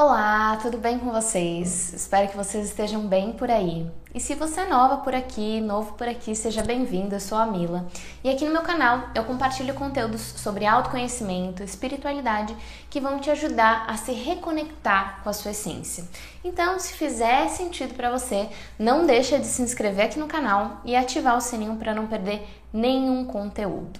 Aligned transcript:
Olá, 0.00 0.56
tudo 0.62 0.78
bem 0.78 0.96
com 0.96 1.10
vocês? 1.10 1.92
Espero 1.92 2.28
que 2.28 2.36
vocês 2.36 2.66
estejam 2.66 3.08
bem 3.08 3.32
por 3.32 3.50
aí. 3.50 3.84
E 4.14 4.20
se 4.20 4.36
você 4.36 4.60
é 4.60 4.68
nova 4.68 4.98
por 4.98 5.12
aqui, 5.12 5.60
novo 5.60 5.94
por 5.94 6.06
aqui, 6.06 6.36
seja 6.36 6.62
bem-vindo. 6.62 7.16
Eu 7.16 7.20
sou 7.20 7.36
a 7.36 7.44
Mila. 7.44 7.84
E 8.22 8.30
aqui 8.30 8.44
no 8.44 8.52
meu 8.52 8.62
canal 8.62 9.08
eu 9.12 9.24
compartilho 9.24 9.74
conteúdos 9.74 10.20
sobre 10.20 10.64
autoconhecimento, 10.64 11.64
espiritualidade 11.64 12.56
que 12.88 13.00
vão 13.00 13.18
te 13.18 13.28
ajudar 13.28 13.86
a 13.88 13.96
se 13.96 14.12
reconectar 14.12 15.20
com 15.24 15.30
a 15.30 15.32
sua 15.32 15.50
essência. 15.50 16.08
Então, 16.44 16.78
se 16.78 16.92
fizer 16.92 17.48
sentido 17.48 17.94
para 17.94 18.08
você, 18.08 18.48
não 18.78 19.04
deixa 19.04 19.36
de 19.36 19.46
se 19.46 19.62
inscrever 19.62 20.04
aqui 20.06 20.20
no 20.20 20.28
canal 20.28 20.80
e 20.84 20.94
ativar 20.94 21.36
o 21.36 21.40
sininho 21.40 21.74
para 21.74 21.92
não 21.92 22.06
perder 22.06 22.46
nenhum 22.72 23.24
conteúdo. 23.24 23.98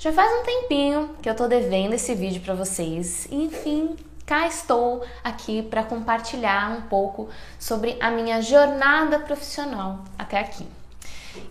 Já 0.00 0.12
faz 0.12 0.32
um 0.32 0.42
tempinho 0.42 1.10
que 1.22 1.30
eu 1.30 1.36
tô 1.36 1.46
devendo 1.46 1.94
esse 1.94 2.12
vídeo 2.12 2.40
para 2.40 2.54
vocês. 2.54 3.28
Enfim, 3.30 3.96
cá 4.28 4.46
estou 4.46 5.02
aqui 5.24 5.62
para 5.62 5.82
compartilhar 5.82 6.70
um 6.70 6.82
pouco 6.82 7.30
sobre 7.58 7.96
a 7.98 8.10
minha 8.10 8.42
jornada 8.42 9.18
profissional 9.20 10.00
até 10.18 10.38
aqui. 10.38 10.68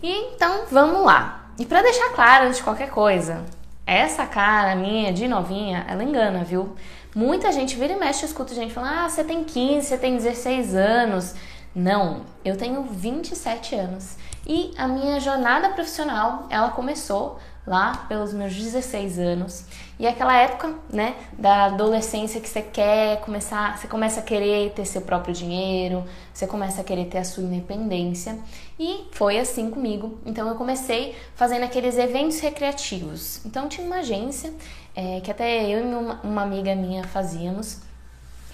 E 0.00 0.32
então 0.32 0.62
vamos 0.70 1.04
lá. 1.04 1.50
E 1.58 1.66
para 1.66 1.82
deixar 1.82 2.10
claro 2.10 2.44
antes 2.44 2.58
de 2.58 2.62
qualquer 2.62 2.90
coisa, 2.90 3.44
essa 3.84 4.24
cara 4.26 4.76
minha 4.76 5.12
de 5.12 5.26
novinha, 5.26 5.84
ela 5.88 6.04
engana, 6.04 6.44
viu? 6.44 6.76
Muita 7.12 7.50
gente 7.50 7.74
vira 7.74 7.94
e 7.94 7.98
mexe, 7.98 8.22
eu 8.22 8.28
escuto 8.28 8.54
gente 8.54 8.72
falando: 8.72 8.92
"Ah, 8.96 9.08
você 9.08 9.24
tem 9.24 9.42
15, 9.42 9.88
você 9.88 9.98
tem 9.98 10.16
16 10.16 10.76
anos". 10.76 11.34
Não, 11.74 12.22
eu 12.44 12.56
tenho 12.56 12.84
27 12.84 13.74
anos. 13.74 14.16
E 14.46 14.72
a 14.78 14.86
minha 14.86 15.18
jornada 15.18 15.70
profissional, 15.70 16.46
ela 16.48 16.70
começou 16.70 17.38
lá 17.66 18.04
pelos 18.08 18.32
meus 18.32 18.54
16 18.54 19.18
anos. 19.18 19.64
E 19.98 20.06
aquela 20.06 20.36
época, 20.36 20.74
né, 20.92 21.16
da 21.32 21.64
adolescência 21.64 22.40
que 22.40 22.48
você 22.48 22.62
quer 22.62 23.20
começar, 23.20 23.76
você 23.76 23.88
começa 23.88 24.20
a 24.20 24.22
querer 24.22 24.70
ter 24.70 24.84
seu 24.84 25.00
próprio 25.00 25.34
dinheiro, 25.34 26.04
você 26.32 26.46
começa 26.46 26.80
a 26.80 26.84
querer 26.84 27.06
ter 27.06 27.18
a 27.18 27.24
sua 27.24 27.42
independência. 27.42 28.38
E 28.78 29.08
foi 29.10 29.40
assim 29.40 29.70
comigo. 29.70 30.18
Então 30.24 30.48
eu 30.48 30.54
comecei 30.54 31.16
fazendo 31.34 31.64
aqueles 31.64 31.98
eventos 31.98 32.38
recreativos. 32.38 33.44
Então 33.44 33.68
tinha 33.68 33.84
uma 33.84 33.96
agência 33.96 34.52
é, 34.94 35.20
que 35.20 35.30
até 35.30 35.64
eu 35.64 35.80
e 35.80 36.26
uma 36.26 36.42
amiga 36.42 36.74
minha 36.76 37.02
fazíamos 37.02 37.87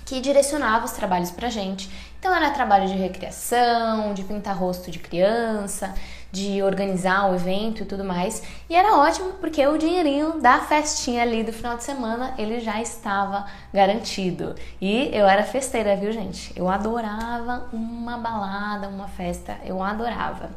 que 0.05 0.21
direcionava 0.21 0.85
os 0.85 0.93
trabalhos 0.93 1.31
pra 1.31 1.49
gente. 1.49 1.91
Então 2.19 2.35
era 2.35 2.51
trabalho 2.51 2.89
de 2.89 2.95
recreação, 2.95 4.15
de 4.15 4.25
pintar 4.25 4.57
rosto 4.57 4.91
de 4.91 4.99
criança, 4.99 5.95
de 6.33 6.63
organizar 6.63 7.31
o 7.31 7.35
evento 7.35 7.83
e 7.83 7.87
tudo 7.87 8.03
mais. 8.03 8.43
E 8.69 8.75
era 8.75 8.97
ótimo 8.97 9.35
porque 9.35 9.65
o 9.67 9.79
dinheirinho 9.79 10.41
da 10.41 10.59
festinha 10.59 11.23
ali 11.23 11.45
do 11.45 11.53
final 11.53 11.77
de 11.77 11.85
semana 11.85 12.35
ele 12.37 12.61
já 12.61 12.81
estava 12.81 13.47
garantido. 13.73 14.55
E 14.81 15.11
eu 15.13 15.27
era 15.29 15.45
festeira, 15.45 15.95
viu, 15.97 16.11
gente? 16.13 16.53
Eu 16.57 16.69
adorava 16.69 17.69
uma 17.73 18.19
balada, 18.19 18.89
uma 18.89 19.07
festa, 19.07 19.57
eu 19.65 19.83
adorava. 19.83 20.51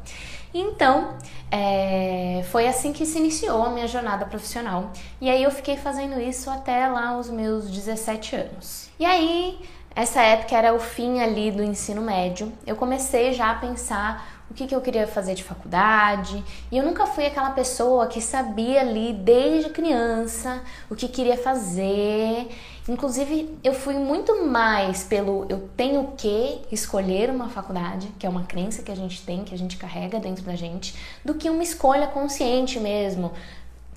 Então, 0.54 1.16
é, 1.52 2.44
foi 2.52 2.68
assim 2.68 2.94
que 2.94 3.06
se 3.06 3.18
iniciou 3.18 3.64
a 3.64 3.70
minha 3.70 3.88
jornada 3.88 4.26
profissional. 4.26 4.92
E 5.20 5.30
aí 5.30 5.44
eu 5.44 5.52
fiquei 5.52 5.78
fazendo 5.78 6.20
isso 6.20 6.50
até 6.50 6.88
lá 6.88 7.18
os 7.18 7.30
meus 7.30 7.70
17 7.70 8.36
anos. 8.36 8.90
E 9.00 9.06
aí 9.06 9.60
essa 9.96 10.22
época 10.22 10.56
era 10.56 10.76
o 10.76 10.80
fim 10.80 11.22
ali 11.22 11.52
do 11.52 11.64
ensino 11.64 12.02
médio. 12.02 12.54
Eu 12.66 12.76
comecei 12.76 13.34
já 13.34 13.52
a 13.52 13.56
pensar 13.56 14.38
o 14.50 14.54
que, 14.54 14.68
que 14.68 14.76
eu 14.76 14.80
queria 14.80 15.08
fazer 15.08 15.34
de 15.34 15.44
faculdade. 15.44 16.44
E 16.72 16.78
eu 16.78 16.86
nunca 16.86 17.06
fui 17.06 17.26
aquela 17.26 17.50
pessoa 17.50 18.08
que 18.08 18.22
sabia 18.22 18.82
ali 18.82 19.12
desde 19.12 19.72
criança 19.72 20.62
o 20.90 20.96
que 20.96 21.08
queria 21.08 21.38
fazer. 21.38 22.48
Inclusive, 22.88 23.58
eu 23.64 23.74
fui 23.74 23.96
muito 23.96 24.46
mais 24.46 25.04
pelo 25.04 25.46
eu 25.50 25.70
tenho 25.76 26.14
que 26.18 26.62
escolher 26.72 27.30
uma 27.30 27.50
faculdade, 27.50 28.08
que 28.18 28.26
é 28.26 28.30
uma 28.30 28.44
crença 28.44 28.82
que 28.82 28.92
a 28.92 28.96
gente 28.96 29.24
tem, 29.24 29.44
que 29.44 29.54
a 29.54 29.58
gente 29.58 29.76
carrega 29.78 30.20
dentro 30.20 30.44
da 30.44 30.56
gente, 30.56 30.96
do 31.24 31.34
que 31.34 31.50
uma 31.50 31.64
escolha 31.64 32.08
consciente 32.08 32.80
mesmo. 32.80 33.34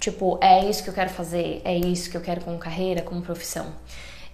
Tipo, 0.01 0.39
é 0.41 0.69
isso 0.69 0.83
que 0.83 0.91
eu 0.91 0.95
quero 0.95 1.11
fazer, 1.11 1.61
é 1.65 1.77
isso 1.77 2.11
que 2.11 2.17
eu 2.17 2.21
quero 2.21 2.41
como 2.41 2.59
carreira, 2.59 3.03
como 3.03 3.23
profissão 3.23 3.67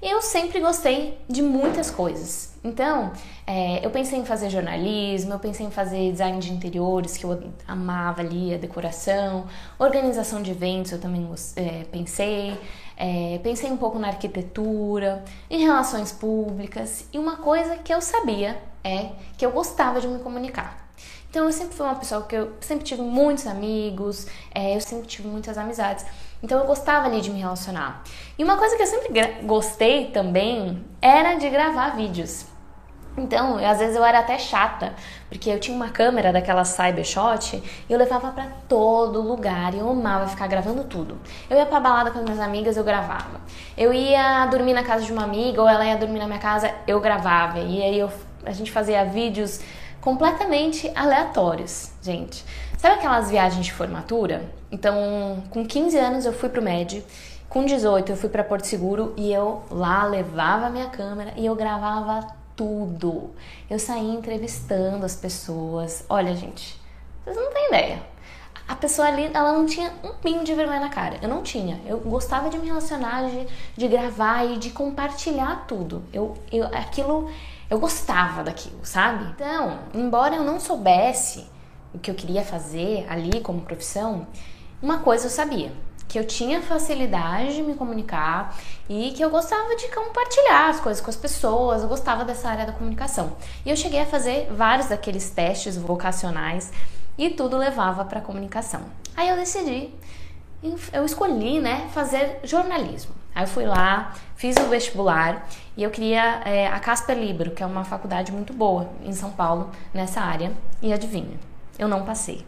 eu 0.03 0.21
sempre 0.21 0.61
gostei 0.61 1.19
de 1.29 1.43
muitas 1.43 1.91
coisas. 1.91 2.51
Então, 2.67 3.13
é, 3.47 3.85
eu 3.87 3.91
pensei 3.91 4.19
em 4.19 4.25
fazer 4.25 4.51
jornalismo, 4.51 5.33
eu 5.33 5.39
pensei 5.39 5.65
em 5.65 5.71
fazer 5.71 6.11
design 6.11 6.41
de 6.41 6.53
interiores, 6.53 7.17
que 7.17 7.25
eu 7.25 7.41
amava 7.67 8.23
ali, 8.23 8.53
a 8.53 8.59
decoração, 8.59 9.47
organização 9.79 10.43
de 10.43 10.51
eventos, 10.51 10.91
eu 10.91 11.01
também 11.01 11.31
é, 11.55 11.85
pensei. 11.85 12.59
É, 12.97 13.39
pensei 13.43 13.71
um 13.71 13.77
pouco 13.77 13.99
na 13.99 14.09
arquitetura, 14.09 15.23
em 15.49 15.63
relações 15.63 16.11
públicas, 16.11 17.07
e 17.13 17.19
uma 17.19 17.37
coisa 17.37 17.77
que 17.77 17.95
eu 17.95 18.01
sabia 18.01 18.59
é 18.83 19.11
que 19.37 19.47
eu 19.47 19.53
gostava 19.53 20.01
de 20.01 20.09
me 20.09 20.19
comunicar. 20.19 20.89
Então 21.31 21.45
eu 21.45 21.53
sempre 21.53 21.77
fui 21.77 21.85
uma 21.85 21.95
pessoa 21.95 22.23
que 22.23 22.35
eu 22.35 22.55
sempre 22.61 22.85
tive 22.85 23.03
muitos 23.03 23.47
amigos, 23.47 24.27
é, 24.55 24.75
eu 24.75 24.81
sempre 24.81 25.07
tive 25.07 25.29
muitas 25.29 25.59
amizades. 25.59 26.07
Então 26.43 26.59
eu 26.59 26.67
gostava 26.67 27.07
ali 27.07 27.21
de 27.21 27.31
me 27.31 27.39
relacionar. 27.39 28.03
E 28.39 28.43
uma 28.43 28.57
coisa 28.57 28.75
que 28.75 28.83
eu 28.83 28.87
sempre 28.87 29.43
gostei 29.43 30.07
também 30.07 30.83
era 31.03 31.35
de 31.35 31.49
gravar 31.51 31.91
vídeos. 31.91 32.56
Então, 33.17 33.57
às 33.57 33.79
vezes 33.79 33.97
eu 33.97 34.05
era 34.05 34.19
até 34.19 34.39
chata, 34.39 34.93
porque 35.29 35.49
eu 35.49 35.59
tinha 35.59 35.75
uma 35.75 35.89
câmera 35.89 36.33
daquela 36.33 36.65
Cybershot 36.65 37.63
e 37.89 37.93
eu 37.93 37.99
levava 37.99 38.31
para 38.31 38.47
todo 38.69 39.23
lugar 39.23 39.73
e 39.75 39.79
eu 39.79 39.89
amava 39.89 40.27
ficar 40.27 40.47
gravando 40.47 40.85
tudo. 40.85 41.19
Eu 41.49 41.57
ia 41.57 41.65
pra 41.65 41.81
balada 41.81 42.11
com 42.11 42.19
as 42.19 42.25
minhas 42.25 42.41
amigas, 42.41 42.77
eu 42.77 42.85
gravava. 42.85 43.41
Eu 43.77 43.93
ia 43.93 44.45
dormir 44.47 44.75
na 44.75 44.83
casa 44.83 45.05
de 45.05 45.13
uma 45.13 45.25
amiga 45.25 45.63
ou 45.63 45.69
ela 45.69 45.85
ia 45.85 45.97
dormir 45.97 46.19
na 46.19 46.27
minha 46.27 46.39
casa, 46.39 46.75
eu 46.87 47.01
gravava. 47.01 47.59
E 47.59 47.83
aí 47.83 47.99
eu, 47.99 48.11
a 48.45 48.53
gente 48.53 48.71
fazia 48.71 49.05
vídeos 49.05 49.61
completamente 50.03 50.91
aleatórios, 50.95 51.93
gente. 52.03 52.45
Sabe 52.77 52.97
aquelas 52.97 53.31
viagens 53.31 53.65
de 53.65 53.73
formatura? 53.73 54.45
Então, 54.71 55.43
com 55.51 55.65
15 55.65 55.97
anos 55.99 56.27
eu 56.27 56.33
fui 56.33 56.51
pro 56.51 56.61
MED, 56.61 57.03
com 57.49 57.65
18 57.65 58.13
eu 58.13 58.17
fui 58.17 58.29
para 58.29 58.45
Porto 58.45 58.67
Seguro 58.67 59.15
e 59.17 59.33
eu 59.33 59.63
lá 59.71 60.05
levava 60.05 60.67
a 60.67 60.71
minha 60.71 60.87
câmera 60.91 61.33
e 61.37 61.47
eu 61.47 61.57
gravava 61.57 62.27
tudo. 62.57 63.31
Eu 63.71 63.79
saía 63.79 64.15
entrevistando 64.15 65.05
as 65.05 65.15
pessoas. 65.15 66.05
Olha, 66.09 66.35
gente, 66.35 66.81
vocês 67.23 67.37
não 67.37 67.53
têm 67.53 67.69
ideia. 67.69 68.03
A 68.67 68.75
pessoa 68.75 69.07
ali, 69.07 69.31
ela 69.33 69.53
não 69.53 69.65
tinha 69.65 69.93
um 70.03 70.15
pingo 70.15 70.43
de 70.43 70.53
vergonha 70.53 70.81
na 70.81 70.89
cara. 70.89 71.19
Eu 71.23 71.29
não 71.29 71.43
tinha. 71.43 71.81
Eu 71.87 72.01
gostava 72.01 72.49
de 72.49 72.59
me 72.59 72.67
relacionar, 72.67 73.29
de, 73.31 73.47
de 73.77 73.87
gravar 73.87 74.45
e 74.45 74.59
de 74.59 74.71
compartilhar 74.71 75.67
tudo. 75.69 76.03
Eu, 76.13 76.37
eu, 76.51 76.67
aquilo 76.67 77.31
eu 77.69 77.79
gostava 77.79 78.45
daquilo, 78.45 78.79
sabe? 78.85 79.25
Então, 79.31 79.81
embora 79.93 80.37
eu 80.37 80.45
não 80.45 80.61
soubesse 80.61 81.47
o 81.93 81.99
que 81.99 82.11
eu 82.11 82.15
queria 82.15 82.45
fazer 82.45 83.05
ali 83.09 83.41
como 83.41 83.63
profissão, 83.63 84.27
uma 84.81 84.99
coisa 84.99 85.27
eu 85.27 85.31
sabia, 85.31 85.73
que 86.09 86.19
eu 86.19 86.27
tinha 86.27 86.63
facilidade 86.63 87.57
de 87.57 87.63
me 87.63 87.75
comunicar 87.75 88.57
e 88.89 89.13
que 89.13 89.23
eu 89.23 89.31
gostava 89.31 89.75
de 89.77 89.89
compartilhar 89.89 90.71
as 90.71 90.81
coisas 90.81 91.03
com 91.03 91.11
as 91.11 91.17
pessoas, 91.17 91.83
eu 91.83 91.89
gostava 91.89 92.25
dessa 92.25 92.49
área 92.49 92.65
da 92.65 92.73
comunicação. 92.73 93.37
E 93.65 93.71
eu 93.71 93.77
cheguei 93.77 94.01
a 94.01 94.07
fazer 94.07 94.49
vários 94.53 94.89
daqueles 94.89 95.31
testes 95.31 95.77
vocacionais 95.77 96.73
e 97.19 97.31
tudo 97.31 97.57
levava 97.57 98.05
para 98.05 98.21
comunicação. 98.21 98.83
Aí 99.17 99.29
eu 99.29 99.37
decidi, 99.37 99.91
eu 100.93 101.05
escolhi, 101.05 101.61
né, 101.61 101.89
fazer 101.93 102.41
jornalismo. 102.45 103.15
Aí 103.35 103.45
eu 103.45 103.49
fui 103.49 103.67
lá, 103.67 104.15
fiz 104.35 104.57
o 104.57 104.69
vestibular 104.69 105.47
e 105.77 105.83
eu 105.83 105.91
queria 105.91 106.41
é, 106.45 106.69
a 106.69 106.81
Casper 106.81 107.19
Libero, 107.19 107.51
que 107.51 107.63
é 107.63 107.67
uma 107.67 107.85
faculdade 107.85 108.33
muito 108.33 108.53
boa 108.53 108.89
em 109.05 109.13
São 109.13 109.31
Paulo, 109.31 109.71
nessa 109.93 110.21
área. 110.21 110.53
E 110.81 110.93
adivinha, 110.93 111.39
eu 111.79 111.89
não 111.89 112.05
passei. 112.05 112.47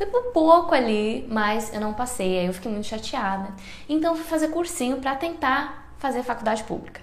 Foi 0.00 0.06
por 0.06 0.32
pouco 0.32 0.74
ali, 0.74 1.26
mas 1.28 1.74
eu 1.74 1.78
não 1.78 1.92
passei. 1.92 2.38
Aí 2.38 2.46
eu 2.46 2.54
fiquei 2.54 2.72
muito 2.72 2.86
chateada. 2.86 3.50
Então 3.86 4.16
fui 4.16 4.24
fazer 4.24 4.48
cursinho 4.48 4.96
para 4.96 5.14
tentar 5.14 5.92
fazer 5.98 6.22
faculdade 6.22 6.64
pública. 6.64 7.02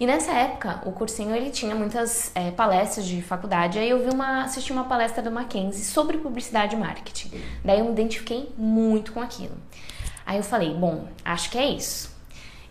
E 0.00 0.06
nessa 0.06 0.32
época, 0.32 0.80
o 0.86 0.92
cursinho 0.92 1.36
ele 1.36 1.50
tinha 1.50 1.74
muitas 1.74 2.34
é, 2.34 2.50
palestras 2.50 3.04
de 3.04 3.20
faculdade. 3.20 3.78
Aí 3.78 3.90
eu 3.90 4.02
vi 4.02 4.08
uma, 4.08 4.44
assisti 4.44 4.72
uma 4.72 4.84
palestra 4.84 5.22
do 5.22 5.30
Mackenzie 5.30 5.84
sobre 5.84 6.16
publicidade 6.16 6.74
e 6.74 6.78
marketing. 6.78 7.30
Daí 7.62 7.80
eu 7.80 7.84
me 7.84 7.90
identifiquei 7.90 8.50
muito 8.56 9.12
com 9.12 9.20
aquilo. 9.20 9.58
Aí 10.24 10.38
eu 10.38 10.42
falei, 10.42 10.72
bom, 10.72 11.08
acho 11.22 11.50
que 11.50 11.58
é 11.58 11.66
isso. 11.66 12.10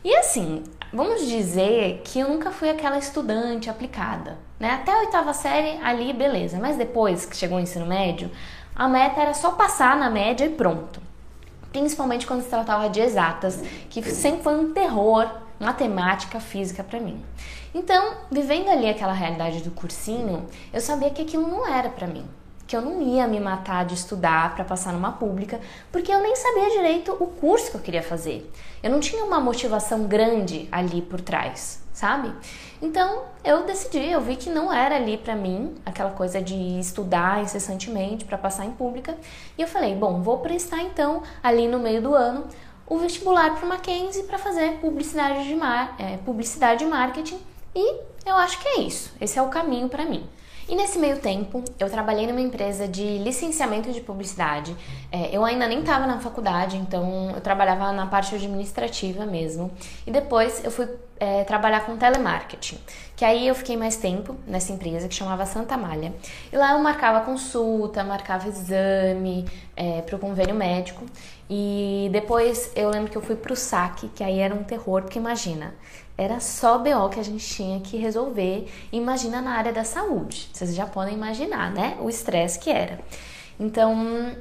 E 0.04 0.16
assim, 0.16 0.64
vamos 0.92 1.28
dizer 1.28 2.02
que 2.06 2.20
eu 2.20 2.28
nunca 2.28 2.50
fui 2.50 2.72
aquela 2.72 2.98
estudante 2.98 3.70
aplicada, 3.70 4.40
né? 4.60 4.72
Até 4.72 4.92
a 4.92 5.02
oitava 5.02 5.32
série 5.32 5.78
ali, 5.84 6.12
beleza. 6.12 6.58
Mas 6.58 6.76
depois 6.76 7.24
que 7.24 7.38
chegou 7.38 7.60
o 7.60 7.62
ensino 7.62 7.86
médio, 7.86 8.32
a 8.76 8.88
meta 8.88 9.22
era 9.22 9.34
só 9.34 9.52
passar 9.52 9.98
na 9.98 10.10
média 10.10 10.46
e 10.46 10.50
pronto. 10.50 11.02
Principalmente 11.72 12.26
quando 12.26 12.42
se 12.42 12.50
tratava 12.50 12.90
de 12.90 13.00
exatas, 13.00 13.62
que 13.90 14.02
sempre 14.04 14.44
foi 14.44 14.56
um 14.56 14.74
terror 14.74 15.30
matemática, 15.60 16.40
física 16.40 16.84
para 16.84 17.00
mim. 17.00 17.24
Então, 17.74 18.16
vivendo 18.32 18.70
ali 18.70 18.90
aquela 18.90 19.14
realidade 19.14 19.62
do 19.62 19.72
cursinho, 19.72 20.48
eu 20.74 20.82
sabia 20.82 21.12
que 21.12 21.22
aquilo 21.22 21.48
não 21.48 21.68
era 21.68 21.90
para 21.90 22.08
mim. 22.08 22.26
Que 22.70 22.76
eu 22.76 22.84
não 22.84 23.02
ia 23.02 23.28
me 23.28 23.40
matar 23.40 23.84
de 23.84 23.96
estudar 23.96 24.54
para 24.54 24.64
passar 24.64 24.94
numa 24.94 25.12
pública, 25.12 25.60
porque 25.92 26.14
eu 26.14 26.22
nem 26.22 26.36
sabia 26.36 26.70
direito 26.70 27.12
o 27.20 27.26
curso 27.26 27.72
que 27.72 27.78
eu 27.78 27.82
queria 27.82 28.04
fazer. 28.04 28.48
Eu 28.84 28.92
não 28.92 29.00
tinha 29.00 29.24
uma 29.26 29.40
motivação 29.40 30.04
grande 30.04 30.70
ali 30.72 31.02
por 31.02 31.20
trás, 31.20 31.82
sabe? 31.92 32.32
Então 32.80 33.24
eu 33.44 33.66
decidi, 33.66 34.12
eu 34.12 34.22
vi 34.22 34.36
que 34.36 34.52
não 34.52 34.72
era 34.72 34.98
ali 34.98 35.18
para 35.18 35.36
mim 35.36 35.74
aquela 35.84 36.12
coisa 36.12 36.40
de 36.40 36.80
estudar 36.80 37.42
incessantemente 37.42 38.24
para 38.24 38.38
passar 38.38 38.68
em 38.68 38.72
pública, 38.72 39.18
e 39.58 39.64
eu 39.64 39.68
falei, 39.68 39.96
bom, 39.96 40.22
vou 40.22 40.38
prestar 40.38 40.84
então 40.84 41.24
ali 41.42 41.68
no 41.68 41.80
meio 41.80 42.04
do 42.04 42.14
ano 42.14 42.46
o 42.86 43.00
vestibular 43.00 43.56
para 43.56 43.66
o 43.66 43.68
Mackenzie 43.68 44.26
para 44.26 44.38
fazer 44.38 44.78
publicidade 44.80 45.48
de 45.48 45.56
mar, 45.56 45.96
é, 45.98 46.18
publicidade 46.18 46.84
e 46.84 46.88
marketing 46.88 47.40
e 47.74 47.96
eu 48.28 48.36
acho 48.36 48.60
que 48.60 48.68
é 48.68 48.82
isso. 48.82 49.12
Esse 49.20 49.40
é 49.40 49.42
o 49.42 49.48
caminho 49.48 49.90
para 49.90 50.06
mim. 50.06 50.30
E 50.70 50.76
nesse 50.76 51.00
meio 51.00 51.18
tempo, 51.18 51.64
eu 51.80 51.90
trabalhei 51.90 52.28
numa 52.28 52.40
empresa 52.40 52.88
de 52.88 53.18
licenciamento 53.18 53.92
de 53.92 54.02
publicidade. 54.02 54.76
É, 55.12 55.36
eu 55.36 55.44
ainda 55.44 55.68
nem 55.68 55.80
estava 55.80 56.06
na 56.06 56.20
faculdade, 56.20 56.78
então 56.78 57.32
eu 57.34 57.42
trabalhava 57.42 57.92
na 57.92 58.06
parte 58.06 58.36
administrativa 58.36 59.26
mesmo. 59.26 59.72
E 60.06 60.12
depois 60.12 60.64
eu 60.64 60.70
fui 60.70 60.88
é, 61.20 61.44
trabalhar 61.44 61.88
com 61.88 61.98
telemarketing, 61.98 62.78
que 63.16 63.26
aí 63.26 63.48
eu 63.48 63.56
fiquei 63.56 63.76
mais 63.76 63.96
tempo 63.96 64.36
nessa 64.46 64.72
empresa 64.72 65.08
que 65.08 65.16
chamava 65.16 65.44
Santa 65.48 65.76
Malha. 65.76 66.14
E 66.54 66.56
lá 66.56 66.74
eu 66.74 66.80
marcava 66.80 67.22
consulta, 67.22 68.04
marcava 68.04 68.48
exame 68.48 69.46
é, 69.76 70.04
para 70.04 70.18
o 70.18 70.20
convênio 70.20 70.54
médico. 70.54 71.04
E 71.50 72.10
depois 72.12 72.72
eu 72.76 72.92
lembro 72.92 73.10
que 73.10 73.18
eu 73.18 73.24
fui 73.24 73.36
para 73.36 73.52
o 73.52 73.56
saque, 73.56 74.08
que 74.10 74.24
aí 74.24 74.38
era 74.38 74.54
um 74.54 74.64
terror, 74.64 75.02
porque 75.02 75.18
imagina, 75.18 75.74
era 76.20 76.42
só 76.42 76.78
BO 76.78 77.08
que 77.10 77.18
a 77.18 77.24
gente 77.24 77.48
tinha 77.48 77.80
que 77.80 77.96
resolver. 77.96 78.70
Imagina 78.92 79.42
na 79.42 79.52
área 79.52 79.72
da 79.72 79.86
saúde. 79.86 80.50
Vocês 80.52 80.76
já 80.76 80.86
podem 80.86 81.14
imaginar, 81.14 81.72
né? 81.72 81.98
O 82.02 82.10
estresse 82.10 82.60
que 82.60 82.70
era. 82.70 83.00
Então, 83.58 84.36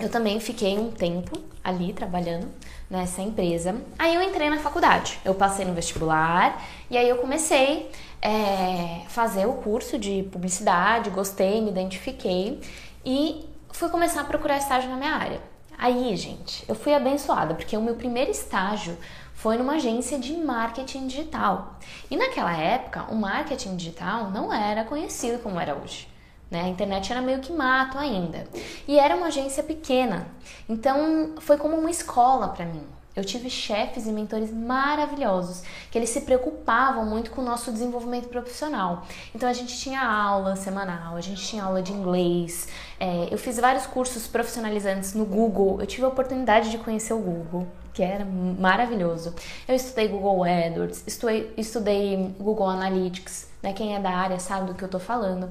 eu 0.00 0.08
também 0.08 0.40
fiquei 0.40 0.78
um 0.78 0.90
tempo 0.90 1.38
ali 1.62 1.92
trabalhando 1.92 2.48
nessa 2.88 3.20
empresa. 3.20 3.76
Aí 3.98 4.14
eu 4.14 4.22
entrei 4.22 4.48
na 4.48 4.58
faculdade. 4.58 5.20
Eu 5.22 5.34
passei 5.34 5.66
no 5.66 5.74
vestibular 5.74 6.64
e 6.90 6.96
aí 6.96 7.06
eu 7.06 7.18
comecei 7.18 7.90
a 8.22 8.28
é, 8.28 9.02
fazer 9.08 9.44
o 9.44 9.52
curso 9.52 9.98
de 9.98 10.22
publicidade, 10.32 11.10
gostei, 11.10 11.60
me 11.60 11.70
identifiquei 11.70 12.58
e 13.04 13.44
fui 13.70 13.90
começar 13.90 14.22
a 14.22 14.24
procurar 14.24 14.56
estágio 14.56 14.88
na 14.88 14.96
minha 14.96 15.14
área. 15.14 15.40
Aí, 15.78 16.16
gente, 16.16 16.64
eu 16.68 16.74
fui 16.74 16.94
abençoada 16.94 17.54
porque 17.54 17.76
o 17.76 17.82
meu 17.82 17.94
primeiro 17.94 18.30
estágio 18.30 18.96
foi 19.34 19.56
numa 19.56 19.74
agência 19.74 20.18
de 20.18 20.34
marketing 20.36 21.08
digital. 21.08 21.78
E 22.10 22.16
naquela 22.16 22.56
época, 22.56 23.04
o 23.10 23.16
marketing 23.16 23.76
digital 23.76 24.30
não 24.30 24.52
era 24.52 24.84
conhecido 24.84 25.42
como 25.42 25.58
era 25.58 25.74
hoje. 25.74 26.08
Né? 26.50 26.62
A 26.62 26.68
internet 26.68 27.10
era 27.10 27.20
meio 27.20 27.40
que 27.40 27.52
mato 27.52 27.98
ainda. 27.98 28.46
E 28.86 28.98
era 28.98 29.16
uma 29.16 29.26
agência 29.26 29.62
pequena. 29.62 30.28
Então, 30.68 31.34
foi 31.40 31.56
como 31.56 31.76
uma 31.76 31.90
escola 31.90 32.48
para 32.48 32.66
mim. 32.66 32.86
Eu 33.14 33.24
tive 33.24 33.50
chefes 33.50 34.06
e 34.06 34.12
mentores 34.12 34.50
maravilhosos, 34.52 35.62
que 35.90 35.98
eles 35.98 36.10
se 36.10 36.22
preocupavam 36.22 37.04
muito 37.04 37.30
com 37.30 37.42
o 37.42 37.44
nosso 37.44 37.70
desenvolvimento 37.70 38.28
profissional. 38.28 39.06
Então 39.34 39.48
a 39.48 39.52
gente 39.52 39.76
tinha 39.78 40.00
aula 40.00 40.56
semanal, 40.56 41.16
a 41.16 41.20
gente 41.20 41.46
tinha 41.46 41.62
aula 41.62 41.82
de 41.82 41.92
inglês, 41.92 42.68
é, 42.98 43.28
eu 43.30 43.36
fiz 43.36 43.58
vários 43.58 43.86
cursos 43.86 44.26
profissionalizantes 44.26 45.12
no 45.12 45.26
Google, 45.26 45.80
eu 45.80 45.86
tive 45.86 46.04
a 46.04 46.08
oportunidade 46.08 46.70
de 46.70 46.78
conhecer 46.78 47.12
o 47.12 47.18
Google, 47.18 47.66
que 47.92 48.02
era 48.02 48.24
maravilhoso. 48.24 49.34
Eu 49.68 49.74
estudei 49.74 50.08
Google 50.08 50.44
AdWords, 50.44 51.04
estudei, 51.06 51.52
estudei 51.56 52.34
Google 52.38 52.66
Analytics, 52.66 53.48
né? 53.62 53.72
Quem 53.72 53.94
é 53.94 54.00
da 54.00 54.10
área 54.10 54.38
sabe 54.38 54.68
do 54.68 54.74
que 54.74 54.82
eu 54.82 54.88
tô 54.88 54.98
falando. 54.98 55.50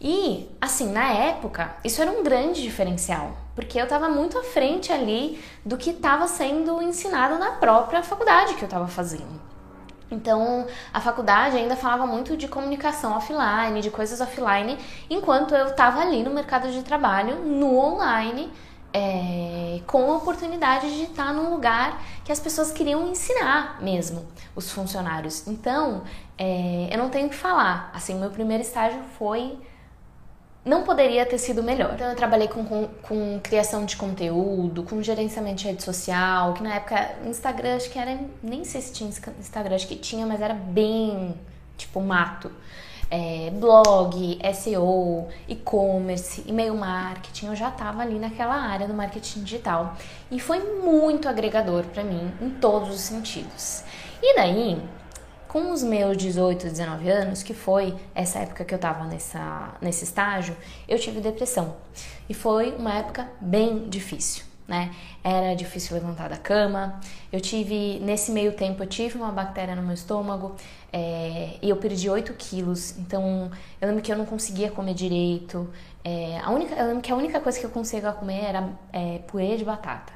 E, 0.00 0.48
assim, 0.60 0.92
na 0.92 1.12
época, 1.12 1.76
isso 1.84 2.00
era 2.00 2.10
um 2.10 2.22
grande 2.22 2.62
diferencial, 2.62 3.36
porque 3.58 3.80
eu 3.80 3.82
estava 3.82 4.08
muito 4.08 4.38
à 4.38 4.44
frente 4.44 4.92
ali 4.92 5.42
do 5.64 5.76
que 5.76 5.90
estava 5.90 6.28
sendo 6.28 6.80
ensinado 6.80 7.40
na 7.40 7.50
própria 7.50 8.04
faculdade 8.04 8.54
que 8.54 8.62
eu 8.62 8.66
estava 8.66 8.86
fazendo. 8.86 9.42
Então, 10.08 10.64
a 10.94 11.00
faculdade 11.00 11.56
ainda 11.56 11.74
falava 11.74 12.06
muito 12.06 12.36
de 12.36 12.46
comunicação 12.46 13.16
offline, 13.16 13.80
de 13.80 13.90
coisas 13.90 14.20
offline, 14.20 14.78
enquanto 15.10 15.56
eu 15.56 15.66
estava 15.66 16.00
ali 16.02 16.22
no 16.22 16.30
mercado 16.30 16.70
de 16.70 16.84
trabalho, 16.84 17.40
no 17.44 17.76
online, 17.76 18.48
é, 18.94 19.80
com 19.88 20.08
a 20.12 20.18
oportunidade 20.18 20.94
de 20.94 21.10
estar 21.10 21.34
num 21.34 21.50
lugar 21.50 22.00
que 22.24 22.30
as 22.30 22.38
pessoas 22.38 22.70
queriam 22.70 23.08
ensinar 23.08 23.82
mesmo 23.82 24.24
os 24.54 24.70
funcionários. 24.70 25.48
Então, 25.48 26.04
é, 26.38 26.90
eu 26.92 26.96
não 26.96 27.08
tenho 27.08 27.26
o 27.26 27.30
que 27.30 27.34
falar. 27.36 27.90
Assim, 27.92 28.14
meu 28.14 28.30
primeiro 28.30 28.62
estágio 28.62 29.00
foi 29.18 29.58
não 30.68 30.82
poderia 30.82 31.24
ter 31.24 31.38
sido 31.38 31.62
melhor. 31.62 31.94
Então 31.94 32.08
eu 32.08 32.14
trabalhei 32.14 32.46
com, 32.46 32.62
com, 32.64 32.86
com, 33.02 33.40
criação 33.42 33.86
de 33.86 33.96
conteúdo, 33.96 34.82
com 34.82 35.02
gerenciamento 35.02 35.56
de 35.56 35.68
rede 35.68 35.82
social, 35.82 36.52
que 36.52 36.62
na 36.62 36.74
época 36.74 37.16
Instagram 37.24 37.76
acho 37.76 37.90
que 37.90 37.98
era, 37.98 38.18
nem 38.42 38.64
sei 38.64 38.82
se 38.82 38.92
tinha 38.92 39.08
Instagram, 39.08 39.74
acho 39.74 39.88
que 39.88 39.96
tinha, 39.96 40.26
mas 40.26 40.42
era 40.42 40.52
bem 40.52 41.34
tipo 41.76 42.00
mato. 42.00 42.52
É, 43.10 43.50
blog, 43.52 44.38
SEO, 44.52 45.28
e-commerce, 45.48 46.44
e-mail 46.46 46.76
marketing, 46.76 47.46
eu 47.46 47.56
já 47.56 47.70
estava 47.70 48.02
ali 48.02 48.18
naquela 48.18 48.54
área 48.54 48.86
do 48.86 48.92
marketing 48.92 49.44
digital 49.44 49.96
e 50.30 50.38
foi 50.38 50.58
muito 50.82 51.26
agregador 51.26 51.84
para 51.84 52.04
mim 52.04 52.30
em 52.42 52.50
todos 52.50 52.90
os 52.90 53.00
sentidos. 53.00 53.82
E 54.22 54.36
daí 54.36 54.78
com 55.48 55.72
os 55.72 55.82
meus 55.82 56.16
18, 56.16 56.68
19 56.68 57.08
anos, 57.08 57.42
que 57.42 57.54
foi 57.54 57.96
essa 58.14 58.38
época 58.38 58.64
que 58.64 58.74
eu 58.74 58.78
tava 58.78 59.04
nessa, 59.04 59.74
nesse 59.80 60.04
estágio, 60.04 60.54
eu 60.86 60.98
tive 60.98 61.20
depressão. 61.20 61.74
E 62.28 62.34
foi 62.34 62.74
uma 62.76 62.94
época 62.94 63.26
bem 63.40 63.88
difícil, 63.88 64.44
né? 64.68 64.94
Era 65.24 65.54
difícil 65.54 65.94
levantar 65.96 66.28
da 66.28 66.36
cama. 66.36 67.00
Eu 67.32 67.40
tive, 67.40 67.98
nesse 68.00 68.30
meio 68.30 68.52
tempo, 68.52 68.82
eu 68.82 68.86
tive 68.86 69.16
uma 69.16 69.32
bactéria 69.32 69.74
no 69.74 69.82
meu 69.82 69.94
estômago 69.94 70.54
é, 70.92 71.56
e 71.62 71.70
eu 71.70 71.76
perdi 71.76 72.10
8 72.10 72.34
quilos. 72.34 72.96
Então, 72.98 73.50
eu 73.80 73.88
lembro 73.88 74.02
que 74.02 74.12
eu 74.12 74.18
não 74.18 74.26
conseguia 74.26 74.70
comer 74.70 74.92
direito. 74.92 75.68
É, 76.04 76.38
a 76.40 76.50
única, 76.50 76.74
eu 76.74 76.86
lembro 76.86 77.02
que 77.02 77.10
a 77.10 77.16
única 77.16 77.40
coisa 77.40 77.58
que 77.58 77.64
eu 77.64 77.70
conseguia 77.70 78.12
comer 78.12 78.44
era 78.44 78.68
é, 78.92 79.18
purê 79.26 79.56
de 79.56 79.64
batata. 79.64 80.12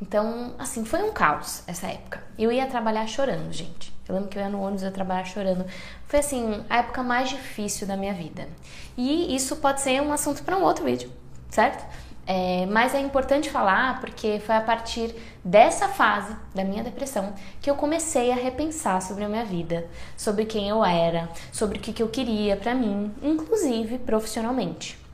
Então, 0.00 0.54
assim, 0.58 0.84
foi 0.84 1.02
um 1.02 1.12
caos 1.12 1.62
essa 1.66 1.86
época. 1.86 2.22
Eu 2.38 2.52
ia 2.52 2.66
trabalhar 2.66 3.06
chorando, 3.06 3.52
gente. 3.52 3.97
Eu 4.08 4.14
lembro 4.14 4.30
que 4.30 4.38
eu 4.38 4.42
ia 4.42 4.48
no 4.48 4.62
ônibus, 4.62 4.82
eu 4.82 4.90
trabalhar 4.90 5.24
chorando. 5.24 5.66
Foi, 6.06 6.20
assim, 6.20 6.64
a 6.70 6.78
época 6.78 7.02
mais 7.02 7.28
difícil 7.28 7.86
da 7.86 7.96
minha 7.96 8.14
vida. 8.14 8.48
E 8.96 9.34
isso 9.36 9.56
pode 9.56 9.80
ser 9.80 10.00
um 10.00 10.12
assunto 10.12 10.42
para 10.42 10.56
um 10.56 10.62
outro 10.62 10.84
vídeo, 10.84 11.12
certo? 11.50 11.84
É, 12.26 12.66
mas 12.66 12.94
é 12.94 13.00
importante 13.00 13.48
falar 13.48 14.00
porque 14.00 14.38
foi 14.40 14.54
a 14.54 14.60
partir 14.60 15.14
dessa 15.42 15.88
fase 15.88 16.36
da 16.54 16.62
minha 16.62 16.84
depressão 16.84 17.32
que 17.58 17.70
eu 17.70 17.74
comecei 17.74 18.30
a 18.30 18.34
repensar 18.34 19.00
sobre 19.00 19.24
a 19.24 19.28
minha 19.28 19.46
vida, 19.46 19.86
sobre 20.14 20.44
quem 20.44 20.68
eu 20.68 20.84
era, 20.84 21.30
sobre 21.50 21.78
o 21.78 21.80
que 21.80 22.02
eu 22.02 22.08
queria 22.08 22.54
para 22.54 22.74
mim, 22.74 23.14
inclusive 23.22 23.96
profissionalmente. 23.98 25.07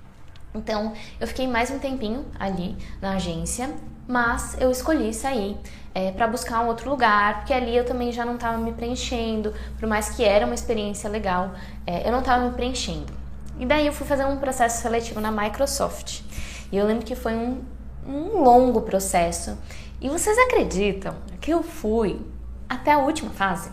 Então, 0.55 0.93
eu 1.21 1.27
fiquei 1.27 1.47
mais 1.47 1.71
um 1.71 1.79
tempinho 1.79 2.25
ali 2.39 2.77
na 3.01 3.17
agência 3.17 3.69
mas 4.07 4.57
eu 4.61 4.71
escolhi 4.71 5.13
sair 5.15 5.57
é, 5.95 6.11
para 6.13 6.27
buscar 6.27 6.61
um 6.61 6.67
outro 6.67 6.91
lugar, 6.91 7.39
porque 7.39 7.53
ali 7.53 7.77
eu 7.77 7.85
também 7.85 8.13
já 8.13 8.25
não 8.25 8.35
estava 8.35 8.59
me 8.59 8.73
preenchendo, 8.73 9.53
por 9.79 9.89
mais 9.89 10.11
que 10.11 10.25
era 10.25 10.45
uma 10.45 10.55
experiência 10.55 11.09
legal, 11.09 11.53
é, 11.87 12.07
eu 12.07 12.13
não 12.13 12.19
estava 12.21 12.45
me 12.45 12.53
preenchendo. 12.53 13.13
E 13.59 13.65
daí 13.65 13.87
eu 13.87 13.93
fui 13.93 14.07
fazer 14.07 14.25
um 14.25 14.37
processo 14.37 14.83
seletivo 14.83 15.21
na 15.21 15.31
Microsoft. 15.31 16.23
E 16.73 16.77
eu 16.77 16.85
lembro 16.87 17.05
que 17.05 17.15
foi 17.15 17.35
um, 17.35 17.63
um 18.07 18.43
longo 18.43 18.83
processo. 18.83 19.57
E 20.01 20.09
vocês 20.09 20.37
acreditam 20.39 21.15
que 21.41 21.53
eu 21.53 21.63
fui 21.63 22.21
até 22.69 22.93
a 22.93 22.99
última 22.99 23.31
fase? 23.31 23.71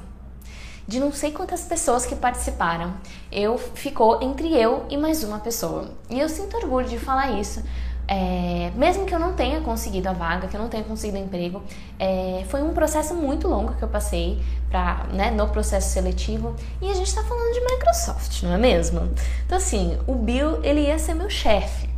De 0.92 1.00
não 1.00 1.14
sei 1.14 1.32
quantas 1.32 1.62
pessoas 1.62 2.06
que 2.06 2.18
participaram, 2.18 2.94
eu 3.32 3.58
ficou 3.58 4.22
entre 4.22 4.54
eu 4.54 4.86
e 4.90 4.98
mais 4.98 5.24
uma 5.24 5.40
pessoa. 5.40 5.90
E 6.10 6.20
eu 6.20 6.28
sinto 6.28 6.58
orgulho 6.58 6.86
de 6.86 7.00
falar 7.00 7.32
isso, 7.40 7.64
é, 8.06 8.74
mesmo 8.76 9.06
que 9.06 9.16
eu 9.16 9.20
não 9.20 9.32
tenha 9.32 9.62
conseguido 9.62 10.10
a 10.10 10.12
vaga, 10.12 10.50
que 10.50 10.58
eu 10.58 10.60
não 10.60 10.68
tenha 10.68 10.84
conseguido 10.84 11.18
emprego, 11.18 11.64
é, 11.98 12.44
foi 12.50 12.62
um 12.62 12.74
processo 12.74 13.16
muito 13.16 13.48
longo 13.48 13.74
que 13.76 13.82
eu 13.82 13.88
passei 13.88 14.38
pra, 14.70 15.06
né, 15.14 15.32
no 15.32 15.48
processo 15.48 15.92
seletivo 15.92 16.58
e 16.82 16.90
a 16.90 16.94
gente 16.94 17.08
está 17.08 17.24
falando 17.24 17.54
de 17.54 17.62
Microsoft, 17.62 18.44
não 18.44 18.52
é 18.52 18.58
mesmo? 18.58 19.14
Então 19.46 19.58
assim, 19.58 19.98
o 20.06 20.14
Bill 20.14 20.62
ele 20.62 20.88
ia 20.88 21.00
ser 21.00 21.14
meu 21.14 21.30
chefe 21.30 21.90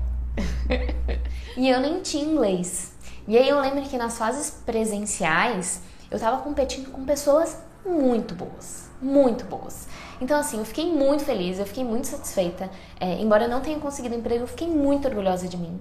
e 1.58 1.68
eu 1.68 1.80
nem 1.80 2.00
tinha 2.04 2.24
inglês. 2.24 2.94
E 3.28 3.36
aí 3.40 3.50
eu 3.50 3.60
lembro 3.60 3.82
que 3.82 3.98
nas 3.98 4.20
fases 4.20 4.52
presenciais 4.52 5.82
eu 6.12 6.18
estava 6.18 6.44
competindo 6.44 6.92
com 6.92 7.04
pessoas 7.04 7.58
muito 7.86 8.34
boas, 8.34 8.83
muito 9.04 9.46
boas. 9.46 9.88
Então, 10.22 10.40
assim, 10.40 10.60
eu 10.60 10.66
fiquei 10.66 10.92
muito 10.92 11.26
feliz, 11.26 11.60
eu 11.60 11.66
fiquei 11.66 11.84
muito 11.84 12.08
satisfeita. 12.08 12.70
É, 13.00 13.20
embora 13.22 13.46
eu 13.46 13.50
não 13.50 13.62
tenha 13.62 13.78
conseguido 13.80 14.16
emprego, 14.16 14.44
eu 14.44 14.48
fiquei 14.48 14.68
muito 14.68 15.08
orgulhosa 15.08 15.48
de 15.48 15.58
mim. 15.58 15.80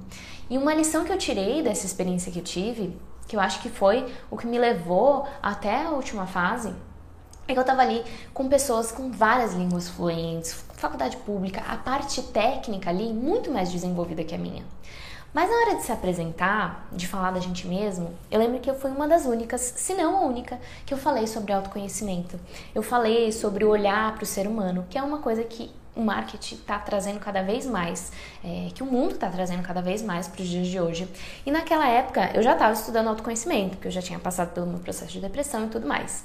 E 0.50 0.58
uma 0.58 0.74
lição 0.74 1.04
que 1.04 1.12
eu 1.12 1.18
tirei 1.18 1.62
dessa 1.62 1.86
experiência 1.86 2.32
que 2.32 2.40
eu 2.40 2.44
tive, 2.44 2.96
que 3.28 3.36
eu 3.36 3.40
acho 3.40 3.62
que 3.62 3.70
foi 3.70 4.12
o 4.30 4.36
que 4.36 4.46
me 4.46 4.58
levou 4.58 5.26
até 5.42 5.84
a 5.84 5.90
última 5.90 6.26
fase, 6.26 6.74
é 7.46 7.52
que 7.52 7.58
eu 7.58 7.64
tava 7.64 7.82
ali 7.82 8.04
com 8.32 8.48
pessoas 8.48 8.92
com 8.92 9.10
várias 9.10 9.54
línguas 9.54 9.88
fluentes, 9.88 10.64
faculdade 10.74 11.16
pública, 11.18 11.62
a 11.68 11.76
parte 11.76 12.22
técnica 12.22 12.90
ali 12.90 13.12
muito 13.12 13.50
mais 13.50 13.70
desenvolvida 13.70 14.24
que 14.24 14.34
a 14.34 14.38
minha. 14.38 14.64
Mas 15.32 15.48
na 15.48 15.56
hora 15.56 15.76
de 15.76 15.82
se 15.82 15.90
apresentar, 15.90 16.86
de 16.92 17.08
falar 17.08 17.30
da 17.30 17.40
gente 17.40 17.66
mesmo, 17.66 18.12
eu 18.30 18.38
lembro 18.38 18.60
que 18.60 18.70
eu 18.70 18.74
fui 18.74 18.90
uma 18.90 19.08
das 19.08 19.24
únicas, 19.24 19.60
se 19.76 19.94
não 19.94 20.18
a 20.18 20.20
única, 20.20 20.60
que 20.84 20.92
eu 20.92 20.98
falei 20.98 21.26
sobre 21.26 21.52
autoconhecimento. 21.52 22.38
Eu 22.74 22.82
falei 22.82 23.32
sobre 23.32 23.64
o 23.64 23.70
olhar 23.70 24.14
para 24.14 24.24
o 24.24 24.26
ser 24.26 24.46
humano, 24.46 24.84
que 24.90 24.98
é 24.98 25.02
uma 25.02 25.18
coisa 25.18 25.42
que 25.42 25.70
o 25.94 26.02
marketing 26.02 26.56
está 26.56 26.78
trazendo 26.78 27.18
cada 27.18 27.42
vez 27.42 27.66
mais, 27.66 28.12
é, 28.44 28.68
que 28.74 28.82
o 28.82 28.86
mundo 28.86 29.14
está 29.14 29.28
trazendo 29.28 29.62
cada 29.62 29.82
vez 29.82 30.02
mais 30.02 30.26
para 30.26 30.42
os 30.42 30.48
dias 30.48 30.66
de 30.66 30.80
hoje. 30.80 31.08
E 31.44 31.50
naquela 31.50 31.86
época 31.88 32.30
eu 32.34 32.42
já 32.42 32.52
estava 32.52 32.72
estudando 32.72 33.08
autoconhecimento, 33.08 33.76
porque 33.76 33.88
eu 33.88 33.92
já 33.92 34.02
tinha 34.02 34.18
passado 34.18 34.52
pelo 34.52 34.66
meu 34.66 34.80
processo 34.80 35.12
de 35.12 35.20
depressão 35.20 35.66
e 35.66 35.68
tudo 35.68 35.86
mais. 35.86 36.24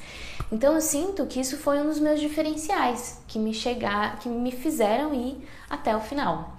Então 0.51 0.73
eu 0.73 0.81
sinto 0.81 1.25
que 1.25 1.39
isso 1.39 1.57
foi 1.57 1.79
um 1.79 1.85
dos 1.85 1.99
meus 1.99 2.19
diferenciais 2.19 3.21
que 3.27 3.39
me 3.39 3.53
chegar, 3.53 4.19
que 4.19 4.29
me 4.29 4.51
fizeram 4.51 5.13
ir 5.13 5.47
até 5.69 5.95
o 5.95 5.99
final. 5.99 6.57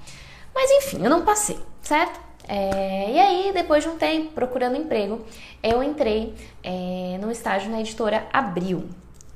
Mas 0.54 0.70
enfim, 0.70 1.02
eu 1.02 1.10
não 1.10 1.24
passei, 1.24 1.58
certo? 1.82 2.27
É, 2.48 3.12
e 3.12 3.18
aí, 3.20 3.52
depois 3.52 3.84
de 3.84 3.90
um 3.90 3.98
tempo 3.98 4.32
procurando 4.32 4.76
emprego, 4.76 5.24
eu 5.62 5.82
entrei 5.82 6.34
é, 6.62 7.18
no 7.20 7.30
estágio 7.30 7.70
na 7.70 7.80
editora 7.80 8.26
Abril 8.32 8.88